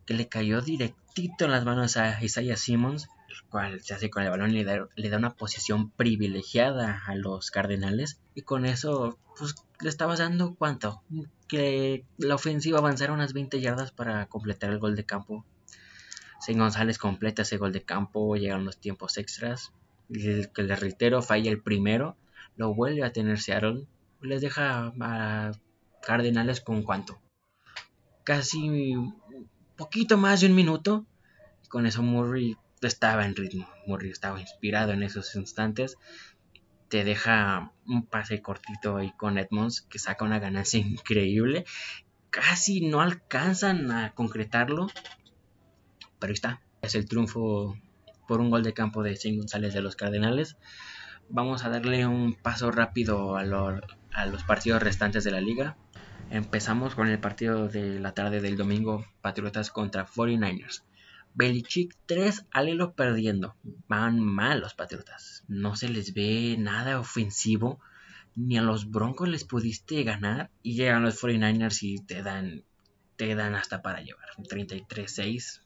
que 0.06 0.13
le 0.13 0.28
cayó 0.28 0.62
directito 0.62 1.46
en 1.46 1.52
las 1.52 1.66
manos 1.66 1.98
a 1.98 2.22
Isaiah 2.22 2.58
Simmons 2.58 3.08
cual 3.43 3.82
se 3.82 3.93
hace 3.93 4.10
con 4.10 4.23
el 4.23 4.30
balón 4.30 4.52
y 4.52 4.63
le 4.63 5.10
da, 5.10 5.17
una 5.17 5.36
posición 5.36 5.91
privilegiada 5.91 7.04
a 7.06 7.15
los 7.15 7.52
Cardenales. 7.52 8.19
Y 8.36 8.41
con 8.41 8.65
eso, 8.65 9.17
pues 9.38 9.56
le 9.82 9.89
estabas 9.89 10.19
dando 10.19 10.56
cuánto? 10.56 11.02
Que 11.47 12.06
la 12.17 12.36
ofensiva 12.36 12.80
avanzara 12.80 13.13
unas 13.13 13.34
20 13.34 13.60
yardas 13.62 13.91
para 13.91 14.26
completar 14.28 14.71
el 14.71 14.80
gol 14.80 14.95
de 14.95 15.06
campo. 15.06 15.45
Sin 16.39 16.60
González 16.60 16.97
completa 16.97 17.41
ese 17.41 17.58
gol 17.58 17.71
de 17.71 17.84
campo, 17.84 18.36
llegan 18.36 18.65
los 18.65 18.78
tiempos 18.78 19.17
extras. 19.17 19.71
Y 20.10 20.47
que 20.47 20.63
les 20.63 20.80
reitero, 20.80 21.21
falla 21.21 21.52
el 21.52 21.62
primero, 21.62 22.15
lo 22.56 22.73
vuelve 22.73 23.04
a 23.04 23.12
tener 23.12 23.39
Seattle. 23.39 23.86
Les 24.21 24.41
deja 24.41 24.93
a 25.00 25.52
Cardenales 26.02 26.62
con 26.62 26.84
cuánto? 26.84 27.19
Casi 28.23 28.95
poquito 29.76 30.17
más 30.17 30.41
de 30.41 30.47
un 30.47 30.56
minuto. 30.56 31.06
Con 31.69 31.86
eso 31.86 32.02
Murray 32.02 32.56
estaba 32.82 33.26
en 33.26 33.36
ritmo, 33.36 33.68
Murray 33.88 34.12
estaba 34.12 34.40
inspirado 34.40 34.92
en 34.92 35.02
esos 35.02 35.34
instantes. 35.36 35.98
Te 36.90 37.04
deja 37.04 37.72
un 37.86 38.06
pase 38.06 38.42
cortito 38.42 38.98
ahí 38.98 39.12
con 39.18 39.38
Edmonds 39.38 39.82
que 39.82 40.00
saca 40.00 40.26
una 40.26 40.40
ganancia 40.40 40.80
increíble. 40.86 41.66
Casi 42.30 42.86
no 42.86 43.02
alcanzan 43.02 43.92
a 43.92 44.13
concretarlo, 44.13 44.88
pero 46.20 46.32
ahí 46.32 46.36
está. 46.36 46.62
Es 46.82 46.94
el 46.94 47.08
triunfo 47.08 47.76
por 48.28 48.42
un 48.42 48.50
gol 48.50 48.63
de 48.63 48.74
campo 48.74 49.02
de 49.02 49.16
Sin 49.16 49.38
González 49.38 49.74
de 49.74 49.82
los 49.82 49.96
Cardenales. 49.96 50.58
Vamos 51.30 51.66
a 51.66 51.70
darle 51.70 52.06
un 52.06 52.36
paso 52.36 52.72
rápido 52.72 53.38
a, 53.38 53.42
a 53.42 54.26
los 54.28 54.44
partidos 54.44 54.84
restantes 54.84 55.24
de 55.24 55.32
la 55.32 55.42
liga. 55.42 55.78
Empezamos 56.30 56.94
con 56.94 57.08
el 57.08 57.20
partido 57.20 57.70
de 57.70 58.00
la 58.00 58.13
tarde 58.13 58.42
del 58.42 58.58
domingo, 58.58 59.06
Patriotas 59.22 59.72
contra 59.72 60.06
49ers. 60.06 60.84
Belichick 61.38 61.95
3 62.08 62.47
al 62.52 62.93
perdiendo. 62.93 63.56
Van 63.88 64.19
mal 64.19 64.60
los 64.60 64.73
Patriotas. 64.73 65.43
No 65.47 65.76
se 65.76 65.88
les 65.88 66.15
ve 66.15 66.56
nada 66.58 67.00
ofensivo. 67.00 67.80
Ni 68.36 68.58
a 68.58 68.63
los 68.63 68.89
Broncos 68.89 69.30
les 69.30 69.43
pudiste 69.43 70.04
ganar. 70.04 70.50
Y 70.63 70.73
llegan 70.73 71.04
los 71.04 71.21
49ers 71.21 71.84
y 71.84 71.99
te 71.99 72.24
dan, 72.24 72.64
te 73.18 73.36
dan 73.36 73.53
hasta 73.53 73.84
para 73.84 74.01
llevar. 74.01 74.30
33-6. 74.38 75.62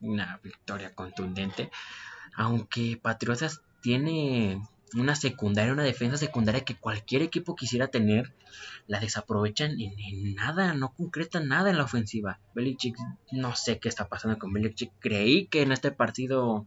Una 0.00 0.40
victoria 0.42 0.94
contundente. 0.94 1.70
Aunque 2.34 2.98
Patriotas 3.00 3.60
tiene 3.82 4.62
una 4.94 5.14
secundaria, 5.14 5.72
una 5.72 5.84
defensa 5.84 6.16
secundaria 6.16 6.64
que 6.64 6.76
cualquier 6.76 7.22
equipo 7.22 7.54
quisiera 7.54 7.88
tener, 7.88 8.32
la 8.86 9.00
desaprovechan 9.00 9.80
en, 9.80 10.34
nada, 10.34 10.74
no 10.74 10.92
concretan 10.92 11.48
nada 11.48 11.70
en 11.70 11.78
la 11.78 11.84
ofensiva. 11.84 12.40
Belichick, 12.54 12.96
no 13.30 13.54
sé 13.54 13.78
qué 13.78 13.88
está 13.88 14.08
pasando 14.08 14.38
con 14.38 14.52
Belichick. 14.52 14.92
Creí 14.98 15.46
que 15.46 15.62
en 15.62 15.72
este 15.72 15.92
partido 15.92 16.66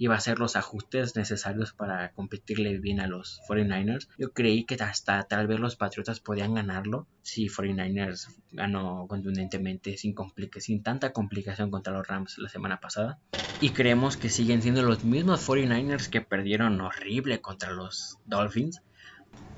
iba 0.00 0.14
a 0.14 0.16
hacer 0.16 0.38
los 0.38 0.56
ajustes 0.56 1.14
necesarios 1.14 1.74
para 1.74 2.12
competirle 2.12 2.78
bien 2.78 3.00
a 3.00 3.06
los 3.06 3.42
49ers. 3.46 4.08
Yo 4.16 4.32
creí 4.32 4.64
que 4.64 4.82
hasta 4.82 5.22
tal 5.24 5.46
vez 5.46 5.60
los 5.60 5.76
Patriotas 5.76 6.20
podían 6.20 6.54
ganarlo 6.54 7.06
si 7.20 7.48
49ers 7.48 8.34
ganó 8.50 9.06
contundentemente 9.06 9.98
sin, 9.98 10.14
sin 10.56 10.82
tanta 10.82 11.12
complicación 11.12 11.70
contra 11.70 11.92
los 11.92 12.08
Rams 12.08 12.38
la 12.38 12.48
semana 12.48 12.80
pasada. 12.80 13.18
Y 13.60 13.70
creemos 13.70 14.16
que 14.16 14.30
siguen 14.30 14.62
siendo 14.62 14.82
los 14.82 15.04
mismos 15.04 15.46
49ers 15.46 16.08
que 16.08 16.22
perdieron 16.22 16.80
horrible 16.80 17.42
contra 17.42 17.70
los 17.70 18.16
Dolphins. 18.24 18.80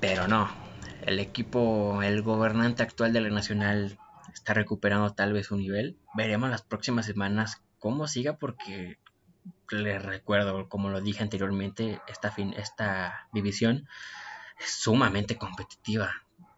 Pero 0.01 0.27
no, 0.27 0.49
el 1.05 1.19
equipo, 1.19 2.03
el 2.03 2.21
gobernante 2.21 2.83
actual 2.83 3.13
de 3.13 3.21
la 3.21 3.29
Nacional 3.29 3.97
está 4.33 4.53
recuperando 4.53 5.13
tal 5.13 5.31
vez 5.31 5.47
su 5.47 5.55
nivel. 5.55 5.95
Veremos 6.13 6.49
las 6.49 6.63
próximas 6.63 7.05
semanas 7.05 7.61
cómo 7.79 8.07
siga 8.07 8.35
porque 8.35 8.97
les 9.69 10.01
recuerdo, 10.01 10.69
como 10.69 10.89
lo 10.89 11.01
dije 11.01 11.23
anteriormente, 11.23 12.01
esta, 12.07 12.31
fin, 12.31 12.53
esta 12.57 13.27
división 13.33 13.87
es 14.59 14.71
sumamente 14.71 15.37
competitiva. 15.37 16.11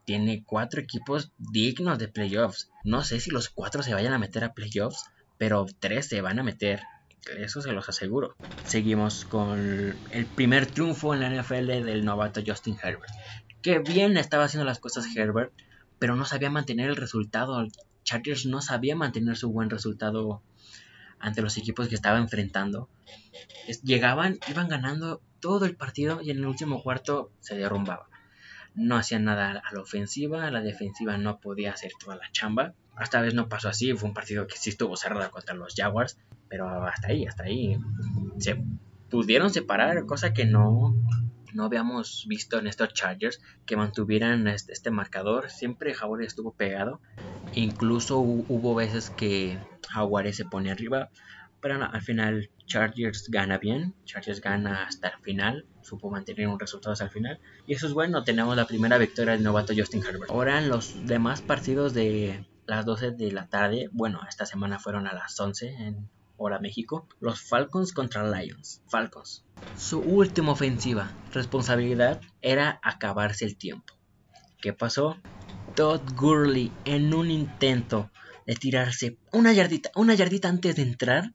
Tiene 0.05 0.43
cuatro 0.45 0.81
equipos 0.81 1.31
dignos 1.37 1.97
de 1.97 2.07
playoffs. 2.07 2.69
No 2.83 3.03
sé 3.03 3.19
si 3.19 3.31
los 3.31 3.49
cuatro 3.49 3.81
se 3.81 3.93
vayan 3.93 4.13
a 4.13 4.19
meter 4.19 4.43
a 4.43 4.53
playoffs, 4.53 5.05
pero 5.37 5.65
tres 5.79 6.07
se 6.07 6.21
van 6.21 6.39
a 6.39 6.43
meter. 6.43 6.81
Eso 7.37 7.61
se 7.61 7.71
los 7.71 7.89
aseguro. 7.89 8.35
Seguimos 8.65 9.25
con 9.25 9.95
el 10.11 10.25
primer 10.35 10.67
triunfo 10.67 11.13
en 11.13 11.21
la 11.21 11.29
NFL 11.29 11.83
del 11.83 12.05
novato 12.05 12.41
Justin 12.45 12.77
Herbert. 12.81 13.11
Que 13.63 13.79
bien 13.79 14.15
estaba 14.17 14.43
haciendo 14.43 14.65
las 14.65 14.79
cosas 14.79 15.07
Herbert, 15.15 15.51
pero 15.97 16.15
no 16.15 16.25
sabía 16.25 16.51
mantener 16.51 16.89
el 16.89 16.97
resultado. 16.97 17.65
Chargers 18.03 18.45
no 18.45 18.61
sabía 18.61 18.95
mantener 18.95 19.37
su 19.37 19.51
buen 19.51 19.71
resultado 19.71 20.43
ante 21.19 21.41
los 21.41 21.57
equipos 21.57 21.87
que 21.87 21.95
estaba 21.95 22.17
enfrentando. 22.17 22.89
llegaban, 23.83 24.39
iban 24.49 24.67
ganando 24.67 25.21
todo 25.39 25.65
el 25.65 25.75
partido 25.75 26.21
y 26.21 26.31
en 26.31 26.37
el 26.37 26.45
último 26.45 26.81
cuarto 26.81 27.31
se 27.39 27.55
derrumbaba. 27.55 28.07
No 28.73 28.97
hacían 28.97 29.23
nada 29.23 29.51
a 29.51 29.73
la 29.73 29.81
ofensiva, 29.81 30.51
la 30.51 30.61
defensiva 30.61 31.17
no 31.17 31.39
podía 31.39 31.71
hacer 31.71 31.91
toda 31.99 32.17
la 32.17 32.29
chamba. 32.31 32.73
Esta 33.01 33.21
vez 33.21 33.33
no 33.33 33.47
pasó 33.47 33.69
así, 33.69 33.93
fue 33.93 34.09
un 34.09 34.13
partido 34.13 34.47
que 34.47 34.57
sí 34.57 34.69
estuvo 34.69 34.97
cerrado 34.97 35.31
contra 35.31 35.55
los 35.55 35.73
Jaguars, 35.75 36.17
pero 36.49 36.67
hasta 36.85 37.07
ahí, 37.07 37.25
hasta 37.25 37.43
ahí. 37.43 37.77
Se 38.37 38.61
pudieron 39.09 39.49
separar, 39.49 40.05
cosa 40.05 40.33
que 40.33 40.45
no, 40.45 40.95
no 41.53 41.63
habíamos 41.63 42.25
visto 42.27 42.59
en 42.59 42.67
estos 42.67 42.93
Chargers 42.93 43.41
que 43.65 43.77
mantuvieran 43.77 44.47
este, 44.47 44.73
este 44.73 44.91
marcador. 44.91 45.49
Siempre 45.49 45.93
Jaguares 45.93 46.27
estuvo 46.27 46.51
pegado. 46.51 46.99
Incluso 47.55 48.19
hubo 48.19 48.75
veces 48.75 49.09
que 49.09 49.57
Jaguares 49.89 50.35
se 50.35 50.45
pone 50.45 50.71
arriba. 50.71 51.09
Pero 51.61 51.83
al 51.83 52.01
final 52.01 52.51
Chargers 52.67 53.29
gana 53.29 53.57
bien. 53.57 53.95
Chargers 54.05 54.41
gana 54.41 54.83
hasta 54.83 55.07
el 55.09 55.19
final. 55.21 55.65
Supo 55.81 56.11
mantener 56.11 56.47
un 56.47 56.59
resultado 56.59 56.93
hasta 56.93 57.05
el 57.05 57.11
final. 57.11 57.39
Y 57.65 57.73
eso 57.73 57.87
es 57.87 57.93
bueno. 57.93 58.23
Tenemos 58.23 58.55
la 58.55 58.67
primera 58.67 58.97
victoria 58.97 59.33
del 59.33 59.43
novato 59.43 59.73
Justin 59.75 60.03
Herbert. 60.03 60.29
Ahora 60.29 60.59
en 60.59 60.69
los 60.69 61.07
demás 61.07 61.41
partidos 61.41 61.93
de 61.93 62.45
las 62.65 62.85
12 62.85 63.11
de 63.11 63.31
la 63.31 63.47
tarde. 63.47 63.89
Bueno, 63.91 64.19
esta 64.27 64.45
semana 64.45 64.79
fueron 64.79 65.07
a 65.07 65.13
las 65.13 65.39
11 65.39 65.67
en 65.67 66.09
hora 66.37 66.59
México. 66.59 67.07
Los 67.19 67.41
Falcons 67.41 67.93
contra 67.93 68.29
Lions. 68.29 68.81
Falcons. 68.87 69.45
Su 69.77 69.99
última 69.99 70.51
ofensiva, 70.51 71.11
responsabilidad, 71.33 72.21
era 72.41 72.79
acabarse 72.83 73.45
el 73.45 73.57
tiempo. 73.57 73.93
¿Qué 74.61 74.73
pasó? 74.73 75.17
Todd 75.75 76.01
Gurley 76.15 76.71
en 76.85 77.13
un 77.13 77.29
intento 77.29 78.09
de 78.47 78.55
tirarse 78.55 79.17
una 79.33 79.51
yardita, 79.51 79.91
una 79.95 80.13
yardita 80.13 80.47
antes 80.47 80.77
de 80.77 80.83
entrar. 80.83 81.33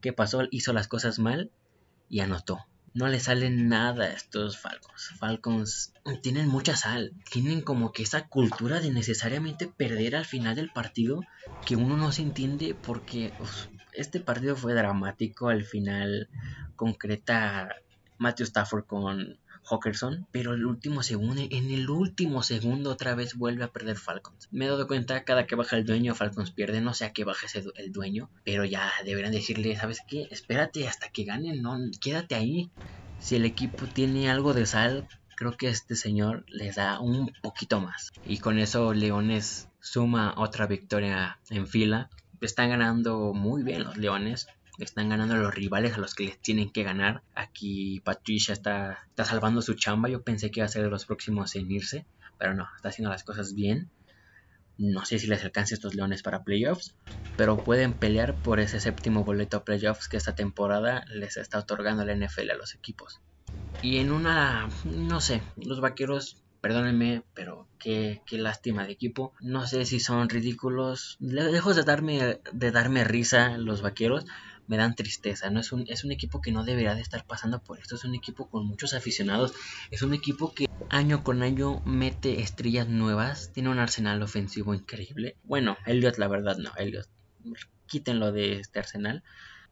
¿Qué 0.00 0.14
pasó? 0.14 0.44
Hizo 0.50 0.72
las 0.72 0.88
cosas 0.88 1.18
mal 1.18 1.50
y 2.08 2.20
anotó. 2.20 2.58
No 2.94 3.08
le 3.08 3.20
sale 3.20 3.50
nada 3.50 4.04
a 4.04 4.12
estos 4.12 4.58
Falcons. 4.58 5.12
Falcons 5.18 5.92
tienen 6.22 6.48
mucha 6.48 6.74
sal. 6.74 7.12
Tienen 7.30 7.60
como 7.60 7.92
que 7.92 8.02
esa 8.02 8.28
cultura 8.28 8.80
de 8.80 8.90
necesariamente 8.90 9.66
perder 9.66 10.16
al 10.16 10.24
final 10.24 10.56
del 10.56 10.70
partido 10.70 11.20
que 11.66 11.76
uno 11.76 11.98
no 11.98 12.12
se 12.12 12.22
entiende 12.22 12.74
porque 12.74 13.34
este 13.92 14.20
partido 14.20 14.56
fue 14.56 14.72
dramático. 14.72 15.50
Al 15.50 15.64
final 15.64 16.30
concreta 16.76 17.68
Matthew 18.16 18.46
Stafford 18.46 18.86
con 18.86 19.38
Hawkerson, 19.64 20.26
pero 20.30 20.54
el 20.54 20.66
último 20.66 21.02
segundo, 21.02 21.42
en 21.48 21.70
el 21.70 21.88
último 21.90 22.42
segundo 22.42 22.90
otra 22.90 23.14
vez 23.14 23.34
vuelve 23.34 23.64
a 23.64 23.72
perder 23.72 23.96
Falcons. 23.96 24.48
Me 24.50 24.64
he 24.64 24.68
dado 24.68 24.86
cuenta 24.86 25.24
cada 25.24 25.46
que 25.46 25.54
baja 25.54 25.76
el 25.76 25.84
dueño 25.84 26.14
Falcons 26.14 26.50
pierde, 26.50 26.80
no 26.80 26.94
sé 26.94 27.04
a 27.04 27.12
qué 27.12 27.24
baja 27.24 27.46
el 27.76 27.92
dueño, 27.92 28.30
pero 28.44 28.64
ya 28.64 28.90
deberían 29.04 29.32
decirle, 29.32 29.76
¿sabes 29.76 30.00
qué? 30.06 30.28
Espérate 30.30 30.88
hasta 30.88 31.08
que 31.08 31.24
ganen, 31.24 31.62
no, 31.62 31.78
quédate 32.00 32.34
ahí. 32.34 32.70
Si 33.20 33.36
el 33.36 33.44
equipo 33.44 33.86
tiene 33.86 34.30
algo 34.30 34.54
de 34.54 34.66
sal, 34.66 35.06
creo 35.36 35.56
que 35.56 35.68
este 35.68 35.96
señor 35.96 36.44
les 36.48 36.76
da 36.76 37.00
un 37.00 37.32
poquito 37.42 37.80
más. 37.80 38.12
Y 38.24 38.38
con 38.38 38.58
eso 38.58 38.92
Leones 38.92 39.68
suma 39.80 40.34
otra 40.36 40.66
victoria 40.66 41.38
en 41.48 41.66
fila. 41.66 42.10
Están 42.40 42.70
ganando 42.70 43.32
muy 43.34 43.62
bien 43.62 43.84
los 43.84 43.96
Leones 43.96 44.46
están 44.84 45.08
ganando 45.08 45.36
los 45.36 45.54
rivales 45.54 45.94
a 45.94 45.98
los 45.98 46.14
que 46.14 46.24
les 46.24 46.38
tienen 46.38 46.70
que 46.70 46.82
ganar. 46.82 47.22
Aquí 47.34 48.00
Patricia 48.00 48.52
está, 48.52 49.00
está 49.08 49.24
salvando 49.24 49.62
su 49.62 49.74
chamba. 49.74 50.08
Yo 50.08 50.22
pensé 50.22 50.50
que 50.50 50.60
iba 50.60 50.66
a 50.66 50.68
ser 50.68 50.82
de 50.82 50.90
los 50.90 51.06
próximos 51.06 51.54
en 51.56 51.70
irse, 51.70 52.06
pero 52.38 52.54
no, 52.54 52.68
está 52.76 52.88
haciendo 52.88 53.10
las 53.10 53.24
cosas 53.24 53.54
bien. 53.54 53.90
No 54.78 55.04
sé 55.04 55.18
si 55.18 55.26
les 55.26 55.44
alcance 55.44 55.74
estos 55.74 55.94
leones 55.94 56.22
para 56.22 56.42
playoffs, 56.42 56.94
pero 57.36 57.58
pueden 57.58 57.92
pelear 57.92 58.34
por 58.34 58.60
ese 58.60 58.80
séptimo 58.80 59.24
boleto 59.24 59.58
a 59.58 59.64
playoffs 59.64 60.08
que 60.08 60.16
esta 60.16 60.34
temporada 60.34 61.04
les 61.12 61.36
está 61.36 61.58
otorgando 61.58 62.04
la 62.04 62.14
NFL 62.14 62.50
a 62.50 62.56
los 62.56 62.74
equipos. 62.74 63.20
Y 63.82 63.98
en 63.98 64.10
una, 64.10 64.70
no 64.84 65.20
sé, 65.20 65.42
los 65.56 65.80
vaqueros 65.80 66.42
perdónenme, 66.60 67.22
pero 67.34 67.66
qué, 67.78 68.22
qué, 68.26 68.38
lástima 68.38 68.84
de 68.84 68.92
equipo. 68.92 69.32
No 69.40 69.66
sé 69.66 69.84
si 69.84 70.00
son 70.00 70.28
ridículos. 70.28 71.16
Lejos 71.20 71.76
de 71.76 71.84
darme, 71.84 72.40
de 72.52 72.70
darme 72.70 73.04
risa 73.04 73.56
los 73.58 73.82
vaqueros, 73.82 74.26
me 74.66 74.76
dan 74.76 74.94
tristeza. 74.94 75.50
¿no? 75.50 75.60
Es, 75.60 75.72
un, 75.72 75.84
es 75.88 76.04
un 76.04 76.12
equipo 76.12 76.40
que 76.40 76.52
no 76.52 76.64
debería 76.64 76.94
de 76.94 77.00
estar 77.00 77.24
pasando 77.26 77.60
por 77.60 77.78
esto. 77.78 77.96
Es 77.96 78.04
un 78.04 78.14
equipo 78.14 78.48
con 78.48 78.66
muchos 78.66 78.94
aficionados. 78.94 79.52
Es 79.90 80.02
un 80.02 80.14
equipo 80.14 80.54
que 80.54 80.66
año 80.88 81.22
con 81.24 81.42
año 81.42 81.80
mete 81.84 82.40
estrellas 82.40 82.88
nuevas. 82.88 83.52
Tiene 83.52 83.70
un 83.70 83.78
arsenal 83.78 84.22
ofensivo 84.22 84.74
increíble. 84.74 85.36
Bueno, 85.44 85.76
Elliot 85.86 86.18
la 86.18 86.28
verdad 86.28 86.56
no. 86.58 86.70
Elliot, 86.76 87.08
quítenlo 87.86 88.32
de 88.32 88.60
este 88.60 88.78
arsenal. 88.78 89.22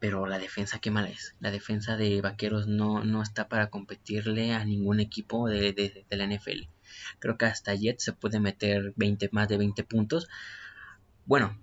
Pero 0.01 0.27
la 0.27 0.39
defensa, 0.39 0.79
qué 0.79 0.93
mala 0.93 1.09
es. 1.09 1.35
La 1.41 1.51
defensa 1.51 1.97
de 1.97 2.21
Vaqueros 2.21 2.69
no, 2.69 3.03
no 3.03 3.21
está 3.21 3.49
para 3.49 3.69
competirle 3.69 4.53
a 4.53 4.65
ningún 4.65 5.01
equipo 5.01 5.49
de, 5.49 5.73
de, 5.73 6.07
de 6.09 6.17
la 6.17 6.25
NFL. 6.25 6.69
Creo 7.19 7.37
que 7.37 7.47
hasta 7.47 7.75
Jet 7.75 7.99
se 7.99 8.13
puede 8.13 8.39
meter 8.39 8.93
20, 8.97 9.29
más 9.33 9.49
de 9.49 9.59
20 9.59 9.83
puntos. 9.83 10.29
Bueno, 11.27 11.59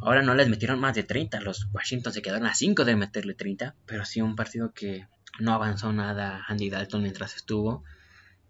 Ahora 0.00 0.22
no 0.22 0.34
les 0.34 0.48
metieron 0.48 0.78
más 0.78 0.94
de 0.94 1.02
30. 1.02 1.40
Los 1.40 1.68
Washington 1.72 2.12
se 2.12 2.22
quedaron 2.22 2.46
a 2.46 2.54
5 2.54 2.84
de 2.84 2.96
meterle 2.96 3.34
30. 3.34 3.74
Pero 3.86 4.04
sí 4.04 4.20
un 4.20 4.36
partido 4.36 4.72
que 4.72 5.06
no 5.40 5.52
avanzó 5.52 5.92
nada 5.92 6.44
Andy 6.48 6.70
Dalton 6.70 7.02
mientras 7.02 7.34
estuvo. 7.36 7.82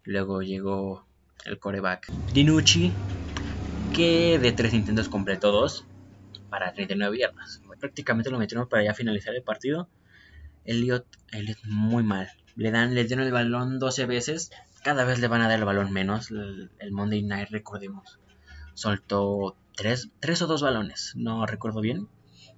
Luego 0.05 0.43
llegó 0.43 1.07
el 1.45 1.59
coreback 1.59 2.11
Dinucci. 2.33 2.93
Que 3.95 4.39
de 4.39 4.53
3 4.53 4.75
intentos 4.75 5.09
completó 5.09 5.53
2 5.53 5.87
para 6.51 6.73
39 6.73 7.19
yardas. 7.19 7.63
Prácticamente 7.81 8.31
lo 8.31 8.39
metieron 8.39 8.69
para 8.69 8.85
ya 8.85 8.95
finalizar 8.95 9.35
el 9.35 9.43
partido. 9.43 9.89
Elliot, 10.65 11.07
Elliot 11.33 11.59
muy 11.65 12.03
mal. 12.03 12.29
Le 12.57 12.71
dan, 12.71 12.95
le 12.95 13.05
dieron 13.05 13.25
el 13.25 13.33
balón 13.33 13.79
12 13.79 14.07
veces. 14.07 14.51
Cada 14.83 15.05
vez 15.05 15.21
le 15.21 15.29
van 15.29 15.43
a 15.43 15.49
dar 15.49 15.59
el 15.59 15.65
balón 15.65 15.93
menos. 15.93 16.31
El, 16.31 16.71
el 16.79 16.93
Monday 16.93 17.23
Night, 17.23 17.51
recordemos. 17.51 18.19
Soltó 18.75 19.57
tres, 19.77 20.11
tres 20.21 20.43
o 20.43 20.47
dos 20.47 20.63
balones, 20.63 21.13
no 21.15 21.47
recuerdo 21.47 21.81
bien. 21.81 22.09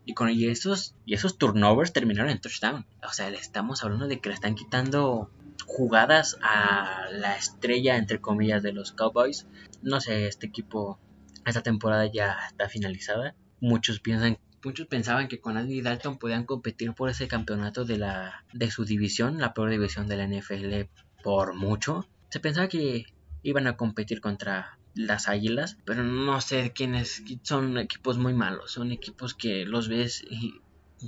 Y 0.04 0.14
con 0.14 0.30
y 0.30 0.46
esos, 0.46 0.94
y 1.04 1.12
esos 1.12 1.36
turnovers 1.36 1.92
terminaron 1.92 2.30
en 2.30 2.40
touchdown. 2.40 2.86
O 3.06 3.12
sea, 3.12 3.28
le 3.28 3.36
estamos 3.36 3.84
hablando 3.84 4.08
de 4.08 4.20
que 4.20 4.30
le 4.30 4.34
están 4.34 4.54
quitando 4.54 5.30
jugadas 5.66 6.38
a 6.40 7.08
la 7.12 7.36
estrella, 7.36 7.96
entre 7.96 8.18
comillas, 8.18 8.62
de 8.62 8.72
los 8.72 8.92
Cowboys. 8.92 9.46
No 9.82 10.00
sé, 10.00 10.26
este 10.26 10.46
equipo, 10.46 10.98
esta 11.44 11.62
temporada 11.62 12.10
ya 12.10 12.38
está 12.48 12.70
finalizada. 12.70 13.34
Muchos 13.60 14.00
piensan 14.00 14.38
muchos 14.64 14.86
pensaban 14.86 15.28
que 15.28 15.40
con 15.40 15.56
Andy 15.56 15.82
Dalton 15.82 16.18
podían 16.18 16.44
competir 16.44 16.92
por 16.92 17.10
ese 17.10 17.28
campeonato 17.28 17.84
de 17.84 17.98
la 17.98 18.44
de 18.52 18.70
su 18.70 18.84
división, 18.84 19.38
la 19.38 19.54
peor 19.54 19.70
división 19.70 20.08
de 20.08 20.16
la 20.16 20.26
NFL 20.26 20.90
por 21.22 21.54
mucho. 21.54 22.08
Se 22.30 22.40
pensaba 22.40 22.68
que 22.68 23.06
iban 23.42 23.66
a 23.66 23.76
competir 23.76 24.20
contra 24.20 24.77
las 24.94 25.28
Águilas, 25.28 25.78
pero 25.84 26.02
no 26.02 26.40
sé 26.40 26.72
quiénes 26.72 27.22
son 27.42 27.78
equipos 27.78 28.18
muy 28.18 28.34
malos, 28.34 28.72
son 28.72 28.92
equipos 28.92 29.34
que 29.34 29.64
los 29.64 29.88
ves 29.88 30.24
y 30.28 30.60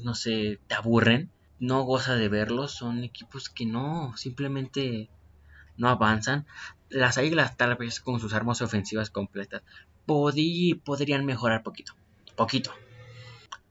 no 0.05 0.15
sé, 0.15 0.61
te 0.69 0.75
aburren, 0.75 1.31
no 1.59 1.83
goza 1.83 2.15
de 2.15 2.29
verlos, 2.29 2.73
son 2.73 3.03
equipos 3.05 3.49
que 3.49 3.67
no, 3.67 4.17
simplemente 4.17 5.11
no 5.77 5.89
avanzan. 5.89 6.47
Las 6.89 7.19
Águilas 7.19 7.57
tal 7.57 7.77
vez 7.77 8.01
con 8.01 8.21
sus 8.21 8.33
armas 8.33 8.63
ofensivas 8.63 9.11
completas 9.11 9.63
podrían 10.07 11.27
mejorar 11.27 11.63
poquito, 11.63 11.95
poquito. 12.37 12.73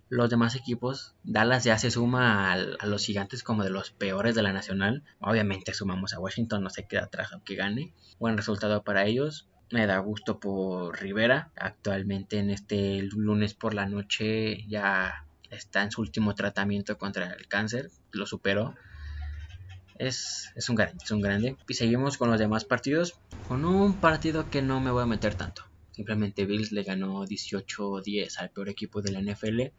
Los 0.10 0.30
demás 0.30 0.56
equipos, 0.56 1.14
Dallas 1.24 1.64
ya 1.64 1.78
se 1.78 1.92
suma 1.92 2.52
a, 2.52 2.54
a, 2.54 2.86
los 2.88 3.06
gigantes 3.06 3.44
como 3.44 3.64
de 3.64 3.70
los 3.70 3.92
peores 3.92 4.34
de 4.34 4.42
la 4.42 4.54
nacional. 4.54 5.04
Obviamente 5.20 5.74
sumamos 5.74 6.14
a 6.14 6.20
Washington, 6.20 6.64
no 6.64 6.72
se 6.72 6.88
queda 6.88 7.04
atrás 7.04 7.32
aunque 7.32 7.56
gane. 7.56 7.94
Buen 8.18 8.36
resultado 8.36 8.84
para 8.84 9.06
ellos 9.06 9.48
me 9.72 9.86
da 9.86 10.00
gusto 10.00 10.40
por 10.40 11.00
Rivera. 11.00 11.52
Actualmente 11.56 12.40
en 12.40 12.50
este 12.50 13.02
lunes 13.04 13.54
por 13.54 13.74
la 13.74 13.86
noche 13.86 14.66
ya 14.68 15.26
está 15.50 15.84
en 15.84 15.92
su 15.92 16.02
último 16.02 16.36
tratamiento 16.36 16.98
contra 16.98 17.32
el 17.32 17.48
cáncer, 17.48 17.90
lo 18.12 18.26
superó. 18.26 18.76
es, 19.98 20.52
es 20.56 20.70
un 20.70 20.76
grande, 20.76 21.04
es 21.04 21.12
un 21.12 21.22
grande. 21.22 21.58
Y 21.68 21.74
seguimos 21.74 22.18
con 22.18 22.30
los 22.30 22.40
demás 22.40 22.66
partidos, 22.66 23.20
con 23.48 23.66
un 23.66 23.94
partido 23.96 24.50
que 24.50 24.62
no 24.62 24.80
me 24.80 24.92
voy 24.92 25.04
a 25.04 25.08
meter 25.08 25.36
tanto. 25.36 25.64
Simplemente 25.92 26.46
Bills 26.46 26.72
le 26.72 26.84
ganó 26.84 27.26
18-10 27.26 28.38
al 28.38 28.52
peor 28.52 28.70
equipo 28.70 29.02
de 29.02 29.12
la 29.12 29.22
NFL. 29.22 29.74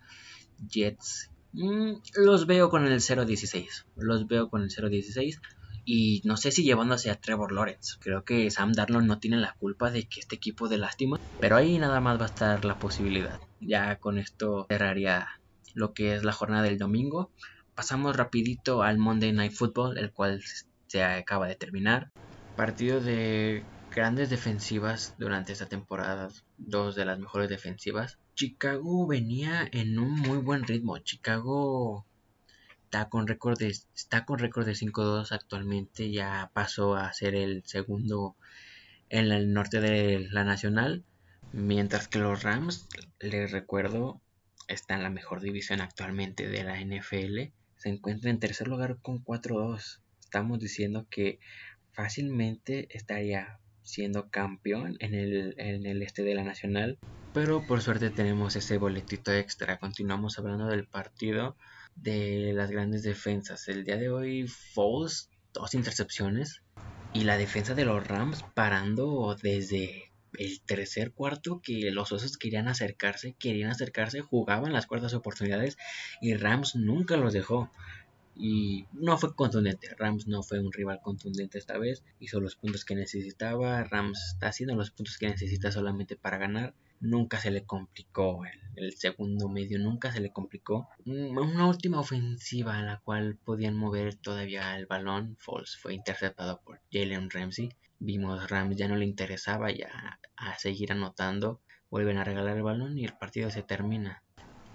Jets 0.68 1.30
mm, 1.53 1.93
los 2.16 2.47
veo 2.47 2.68
con 2.68 2.86
el 2.86 3.01
0-16. 3.01 3.84
Los 3.97 4.26
veo 4.28 4.51
con 4.51 4.62
el 4.62 4.68
0-16. 4.68 5.41
Y 5.85 6.22
no 6.24 6.37
sé 6.37 6.53
si 6.53 6.62
llevándose 6.62 7.11
a 7.11 7.20
Trevor 7.20 7.53
Lawrence. 7.53 7.97
Creo 8.01 8.24
que 8.24 8.51
Sam 8.51 8.72
Darnold 8.72 9.07
no 9.07 9.18
tiene 9.18 9.39
la 9.39 9.55
culpa 9.59 9.91
de 9.91 10.07
que 10.09 10.20
este 10.20 10.37
equipo 10.37 10.68
de 10.68 10.78
lástima. 10.78 11.18
Pero 11.41 11.57
ahí 11.57 11.78
nada 11.78 12.01
más 12.01 12.18
va 12.18 12.24
a 12.24 12.28
estar 12.28 12.64
la 12.64 12.78
posibilidad. 12.78 13.41
Ya 13.61 13.97
con 13.97 14.18
esto 14.18 14.66
cerraría 14.68 15.28
lo 15.74 15.93
que 15.93 16.14
es 16.14 16.24
la 16.24 16.33
jornada 16.33 16.62
del 16.64 16.78
domingo. 16.78 17.31
Pasamos 17.74 18.16
rapidito 18.16 18.83
al 18.83 18.99
Monday 18.99 19.33
Night 19.33 19.53
Football, 19.53 19.99
el 19.99 20.12
cual 20.12 20.43
se 20.87 21.03
acaba 21.03 21.47
de 21.49 21.55
terminar. 21.55 22.11
Partido 22.57 23.01
de 23.01 23.64
grandes 23.91 24.31
defensivas 24.31 25.14
durante 25.18 25.53
esta 25.53 25.66
temporada, 25.66 26.28
dos 26.59 26.95
de 26.95 27.05
las 27.05 27.18
mejores 27.18 27.49
defensivas. 27.49 28.18
Chicago 28.35 29.07
venía 29.07 29.68
en 29.72 29.99
un 29.99 30.12
muy 30.12 30.39
buen 30.39 30.64
ritmo. 30.64 30.99
Chicago 30.99 32.07
está 32.91 33.09
con 33.09 33.28
récord 33.28 33.57
de, 33.57 33.68
de 33.68 33.72
5-2 33.72 35.30
actualmente, 35.30 36.11
ya 36.11 36.51
pasó 36.53 36.97
a 36.97 37.12
ser 37.12 37.36
el 37.36 37.62
segundo 37.64 38.34
en 39.11 39.30
el 39.30 39.53
norte 39.53 39.80
de 39.80 40.26
la 40.28 40.43
nacional, 40.43 41.05
mientras 41.53 42.09
que 42.09 42.18
los 42.18 42.43
Rams, 42.43 42.88
les 43.20 43.53
recuerdo, 43.53 44.20
está 44.66 44.95
en 44.95 45.05
la 45.05 45.11
mejor 45.11 45.41
división 45.41 45.80
actualmente 45.80 46.49
de 46.49 46.64
la 46.64 46.80
NFL, 46.80 47.53
se 47.76 47.88
encuentra 47.91 48.28
en 48.28 48.41
tercer 48.41 48.66
lugar 48.66 48.99
con 49.01 49.24
4-2. 49.24 50.01
Estamos 50.18 50.59
diciendo 50.59 51.07
que 51.09 51.38
fácilmente 51.93 52.88
estaría 52.91 53.61
siendo 53.84 54.30
campeón 54.30 54.97
en 54.99 55.14
el, 55.14 55.55
en 55.59 55.86
el 55.86 56.03
este 56.03 56.24
de 56.24 56.34
la 56.34 56.43
nacional. 56.43 56.99
Pero 57.34 57.64
por 57.68 57.82
suerte 57.82 58.11
tenemos 58.11 58.57
ese 58.57 58.78
boletito 58.78 59.32
extra. 59.32 59.78
Continuamos 59.78 60.41
hablando 60.41 60.66
del 60.66 60.88
partido 60.88 61.57
de 62.03 62.53
las 62.55 62.71
grandes 62.71 63.03
defensas. 63.03 63.69
El 63.69 63.85
día 63.85 63.97
de 63.97 64.11
hoy, 64.11 64.47
Foles, 64.47 65.31
dos 65.53 65.75
intercepciones. 65.75 66.63
Y 67.13 67.25
la 67.25 67.37
defensa 67.37 67.75
de 67.75 67.85
los 67.85 68.07
Rams 68.07 68.45
parando 68.55 69.37
desde 69.43 70.11
el 70.39 70.61
tercer 70.61 71.13
cuarto 71.13 71.61
que 71.61 71.91
los 71.91 72.13
osos 72.13 72.39
querían 72.39 72.69
acercarse, 72.69 73.35
querían 73.39 73.71
acercarse, 73.71 74.21
jugaban 74.21 74.73
las 74.73 74.87
cuartas 74.87 75.15
oportunidades 75.15 75.77
y 76.21 76.35
Rams 76.35 76.77
nunca 76.77 77.17
los 77.17 77.33
dejó. 77.33 77.71
Y 78.37 78.87
no 78.93 79.19
fue 79.19 79.35
contundente, 79.35 79.89
Rams 79.99 80.27
no 80.29 80.43
fue 80.43 80.61
un 80.61 80.73
rival 80.73 81.01
contundente 81.03 81.59
esta 81.59 81.77
vez, 81.79 82.05
hizo 82.21 82.41
los 82.41 82.57
puntos 82.57 82.85
que 82.85 82.95
necesitaba, 82.95 83.83
Rams 83.85 84.19
está 84.35 84.49
haciendo 84.49 84.77
los 84.77 84.93
puntos 84.93 85.19
que 85.19 85.29
necesita 85.29 85.73
solamente 85.73 86.17
para 86.17 86.39
ganar, 86.39 86.75
nunca 87.01 87.39
se 87.39 87.51
le 87.51 87.65
complicó 87.65 88.43
el, 88.77 88.93
segundo 88.93 89.49
medio, 89.49 89.79
nunca 89.79 90.13
se 90.13 90.21
le 90.21 90.33
complicó. 90.33 90.89
Una 91.05 91.67
última 91.67 92.01
ofensiva 92.01 92.79
en 92.79 92.87
la 92.87 93.01
cual 93.01 93.37
podían 93.45 93.77
mover 93.77 94.15
todavía 94.15 94.77
el 94.77 94.87
balón, 94.87 95.37
Falls 95.39 95.77
fue 95.77 95.95
interceptado 95.95 96.61
por 96.63 96.81
Jalen 96.93 97.31
Ramsey 97.31 97.71
Vimos 98.03 98.49
Rams 98.49 98.77
ya 98.77 98.89
no 98.89 98.97
le 98.97 99.05
interesaba 99.05 99.71
ya 99.71 100.19
a 100.35 100.59
seguir 100.59 100.91
anotando. 100.91 101.61
Vuelven 101.91 102.17
a 102.17 102.25
regalar 102.25 102.57
el 102.57 102.63
balón 102.63 102.97
y 102.97 103.05
el 103.05 103.13
partido 103.13 103.51
se 103.51 103.63
termina. 103.63 104.23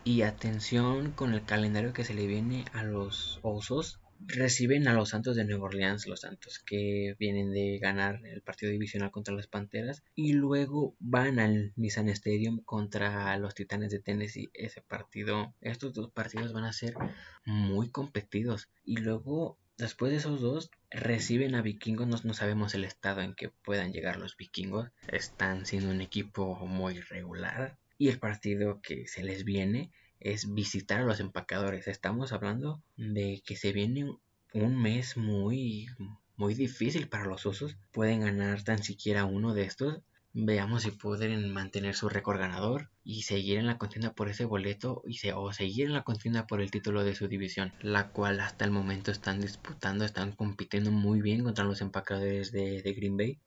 Y 0.04 0.22
atención 0.22 1.10
con 1.10 1.34
el 1.34 1.44
calendario 1.44 1.92
que 1.92 2.04
se 2.04 2.14
le 2.14 2.28
viene 2.28 2.66
a 2.72 2.84
los 2.84 3.40
Osos. 3.42 4.00
Reciben 4.20 4.88
a 4.88 4.94
los 4.94 5.10
Santos 5.10 5.36
de 5.36 5.46
Nueva 5.46 5.66
Orleans, 5.66 6.08
los 6.08 6.22
Santos 6.22 6.60
que 6.60 7.16
vienen 7.20 7.52
de 7.52 7.78
ganar 7.80 8.22
el 8.26 8.42
partido 8.42 8.72
divisional 8.72 9.12
contra 9.12 9.34
las 9.34 9.48
Panteras. 9.48 10.04
Y 10.16 10.34
luego 10.34 10.96
van 11.00 11.40
al 11.40 11.74
Nissan 11.76 12.10
Stadium 12.10 12.62
contra 12.64 13.38
los 13.38 13.56
Titanes 13.56 13.92
de 13.92 14.00
Tennessee. 14.00 14.50
Ese 14.54 14.82
partido, 14.82 15.54
estos 15.62 15.94
dos 15.94 16.12
partidos 16.12 16.54
van 16.54 16.66
a 16.66 16.74
ser 16.74 16.96
muy 17.46 17.90
competidos. 17.90 18.70
Y 18.84 18.98
luego 18.98 19.58
Después 19.78 20.12
de 20.12 20.20
esos 20.20 20.40
dos, 20.40 20.72
reciben 20.90 21.54
a 21.54 21.62
vikingos. 21.62 22.08
No, 22.08 22.18
no, 22.24 22.34
sabemos 22.34 22.74
el 22.76 22.86
estado 22.86 23.22
en 23.22 23.36
que 23.36 23.50
puedan 23.50 23.92
llegar 23.92 24.18
los 24.18 24.38
vikingos. 24.38 24.90
Están 25.10 25.66
siendo 25.66 25.90
un 25.90 26.00
equipo 26.00 26.56
muy 26.66 27.02
regular. 27.02 27.78
Y 27.98 28.08
el 28.08 28.18
partido 28.18 28.82
que 28.82 29.06
se 29.08 29.22
les 29.22 29.44
viene 29.44 29.92
es 30.26 30.54
visitar 30.54 31.02
a 31.02 31.06
los 31.06 31.20
empacadores. 31.20 31.88
Estamos 31.88 32.34
hablando 32.34 32.82
de 32.98 33.42
que 33.46 33.56
se 33.56 33.72
viene 33.72 34.18
un 34.54 34.82
mes 34.82 35.18
muy, 35.18 35.88
muy 36.36 36.54
difícil 36.54 37.08
para 37.08 37.26
los 37.26 37.46
osos. 37.46 37.78
Pueden 37.92 38.22
ganar 38.22 38.64
tan 38.64 38.84
siquiera 38.84 39.26
uno 39.26 39.54
de 39.54 39.64
estos 39.64 40.02
Veamos 40.38 40.84
si 40.84 40.92
pueden 40.92 41.54
mantener 41.54 41.96
su 41.96 42.10
récord 42.10 42.38
ganador 42.38 42.90
y 43.06 43.22
seguir 43.22 43.58
en 43.58 43.68
la 43.68 43.78
contienda 43.78 44.12
por 44.12 44.28
ese 44.28 44.44
boleto 44.44 45.02
y 45.08 45.18
o 45.30 45.54
seguir 45.54 45.86
en 45.86 45.94
la 45.94 46.04
contienda 46.04 46.46
por 46.46 46.60
el 46.60 46.72
título 46.72 47.06
de 47.06 47.16
su 47.16 47.30
división, 47.30 47.72
la 47.80 48.10
cual 48.10 48.42
hasta 48.42 48.66
el 48.66 48.72
momento 48.72 49.12
están 49.12 49.40
disputando, 49.40 50.04
están 50.04 50.34
compitiendo 50.34 50.92
muy 50.92 51.22
bien 51.22 51.42
contra 51.46 51.64
los 51.64 51.80
empacadores 51.80 52.52
de, 52.52 52.82
de 52.82 52.94
Green 52.94 53.16
Bay. 53.16 53.40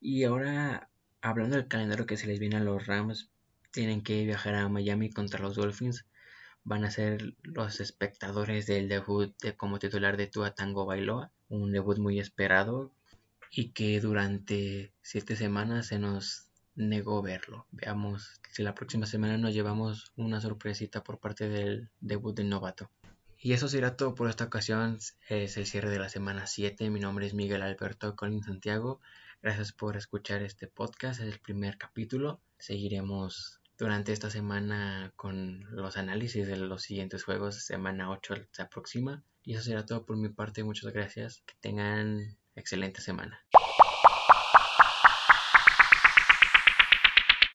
Y 0.00 0.22
ahora, 0.22 0.90
hablando 1.22 1.56
del 1.56 1.66
calendario 1.66 2.06
que 2.06 2.16
se 2.16 2.28
les 2.28 2.38
viene 2.38 2.58
a 2.58 2.60
los 2.60 2.86
Rams, 2.86 3.32
tienen 3.70 4.02
que 4.02 4.24
viajar 4.24 4.54
a 4.54 4.68
Miami 4.68 5.10
contra 5.10 5.40
los 5.40 5.56
Dolphins. 5.56 6.06
Van 6.64 6.84
a 6.84 6.90
ser 6.90 7.34
los 7.42 7.80
espectadores 7.80 8.66
del 8.66 8.88
debut 8.88 9.34
de, 9.42 9.56
como 9.56 9.78
titular 9.78 10.16
de 10.16 10.26
Tua 10.26 10.54
Tango 10.54 10.86
Bailoa, 10.86 11.32
un 11.48 11.72
debut 11.72 11.98
muy 11.98 12.20
esperado 12.20 12.92
y 13.50 13.70
que 13.70 14.00
durante 14.00 14.92
siete 15.02 15.36
semanas 15.36 15.86
se 15.88 15.98
nos 15.98 16.48
negó 16.74 17.22
verlo. 17.22 17.66
Veamos 17.70 18.40
si 18.50 18.62
la 18.62 18.74
próxima 18.74 19.06
semana 19.06 19.38
nos 19.38 19.54
llevamos 19.54 20.12
una 20.16 20.40
sorpresita 20.40 21.02
por 21.02 21.18
parte 21.18 21.48
del 21.48 21.90
debut 22.00 22.36
del 22.36 22.48
novato. 22.48 22.90
Y 23.38 23.54
eso 23.54 23.68
será 23.68 23.96
todo 23.96 24.14
por 24.14 24.28
esta 24.28 24.44
ocasión. 24.44 24.98
Es 25.28 25.56
el 25.56 25.66
cierre 25.66 25.90
de 25.90 25.98
la 25.98 26.10
semana 26.10 26.46
7. 26.46 26.90
Mi 26.90 27.00
nombre 27.00 27.26
es 27.26 27.32
Miguel 27.32 27.62
Alberto 27.62 28.14
Colín 28.14 28.42
Santiago. 28.42 29.00
Gracias 29.42 29.72
por 29.72 29.96
escuchar 29.96 30.42
este 30.42 30.68
podcast. 30.68 31.20
Es 31.20 31.32
el 31.32 31.40
primer 31.40 31.78
capítulo. 31.78 32.42
Seguiremos 32.58 33.59
durante 33.80 34.12
esta 34.12 34.28
semana 34.28 35.12
con 35.16 35.64
los 35.74 35.96
análisis 35.96 36.46
de 36.46 36.58
los 36.58 36.82
siguientes 36.82 37.24
juegos. 37.24 37.64
Semana 37.64 38.10
8 38.10 38.34
se 38.52 38.62
aproxima. 38.62 39.24
Y 39.42 39.54
eso 39.54 39.62
será 39.64 39.86
todo 39.86 40.04
por 40.04 40.18
mi 40.18 40.28
parte. 40.28 40.62
Muchas 40.62 40.92
gracias. 40.92 41.42
Que 41.46 41.54
tengan 41.60 42.36
excelente 42.54 43.00
semana. 43.00 43.40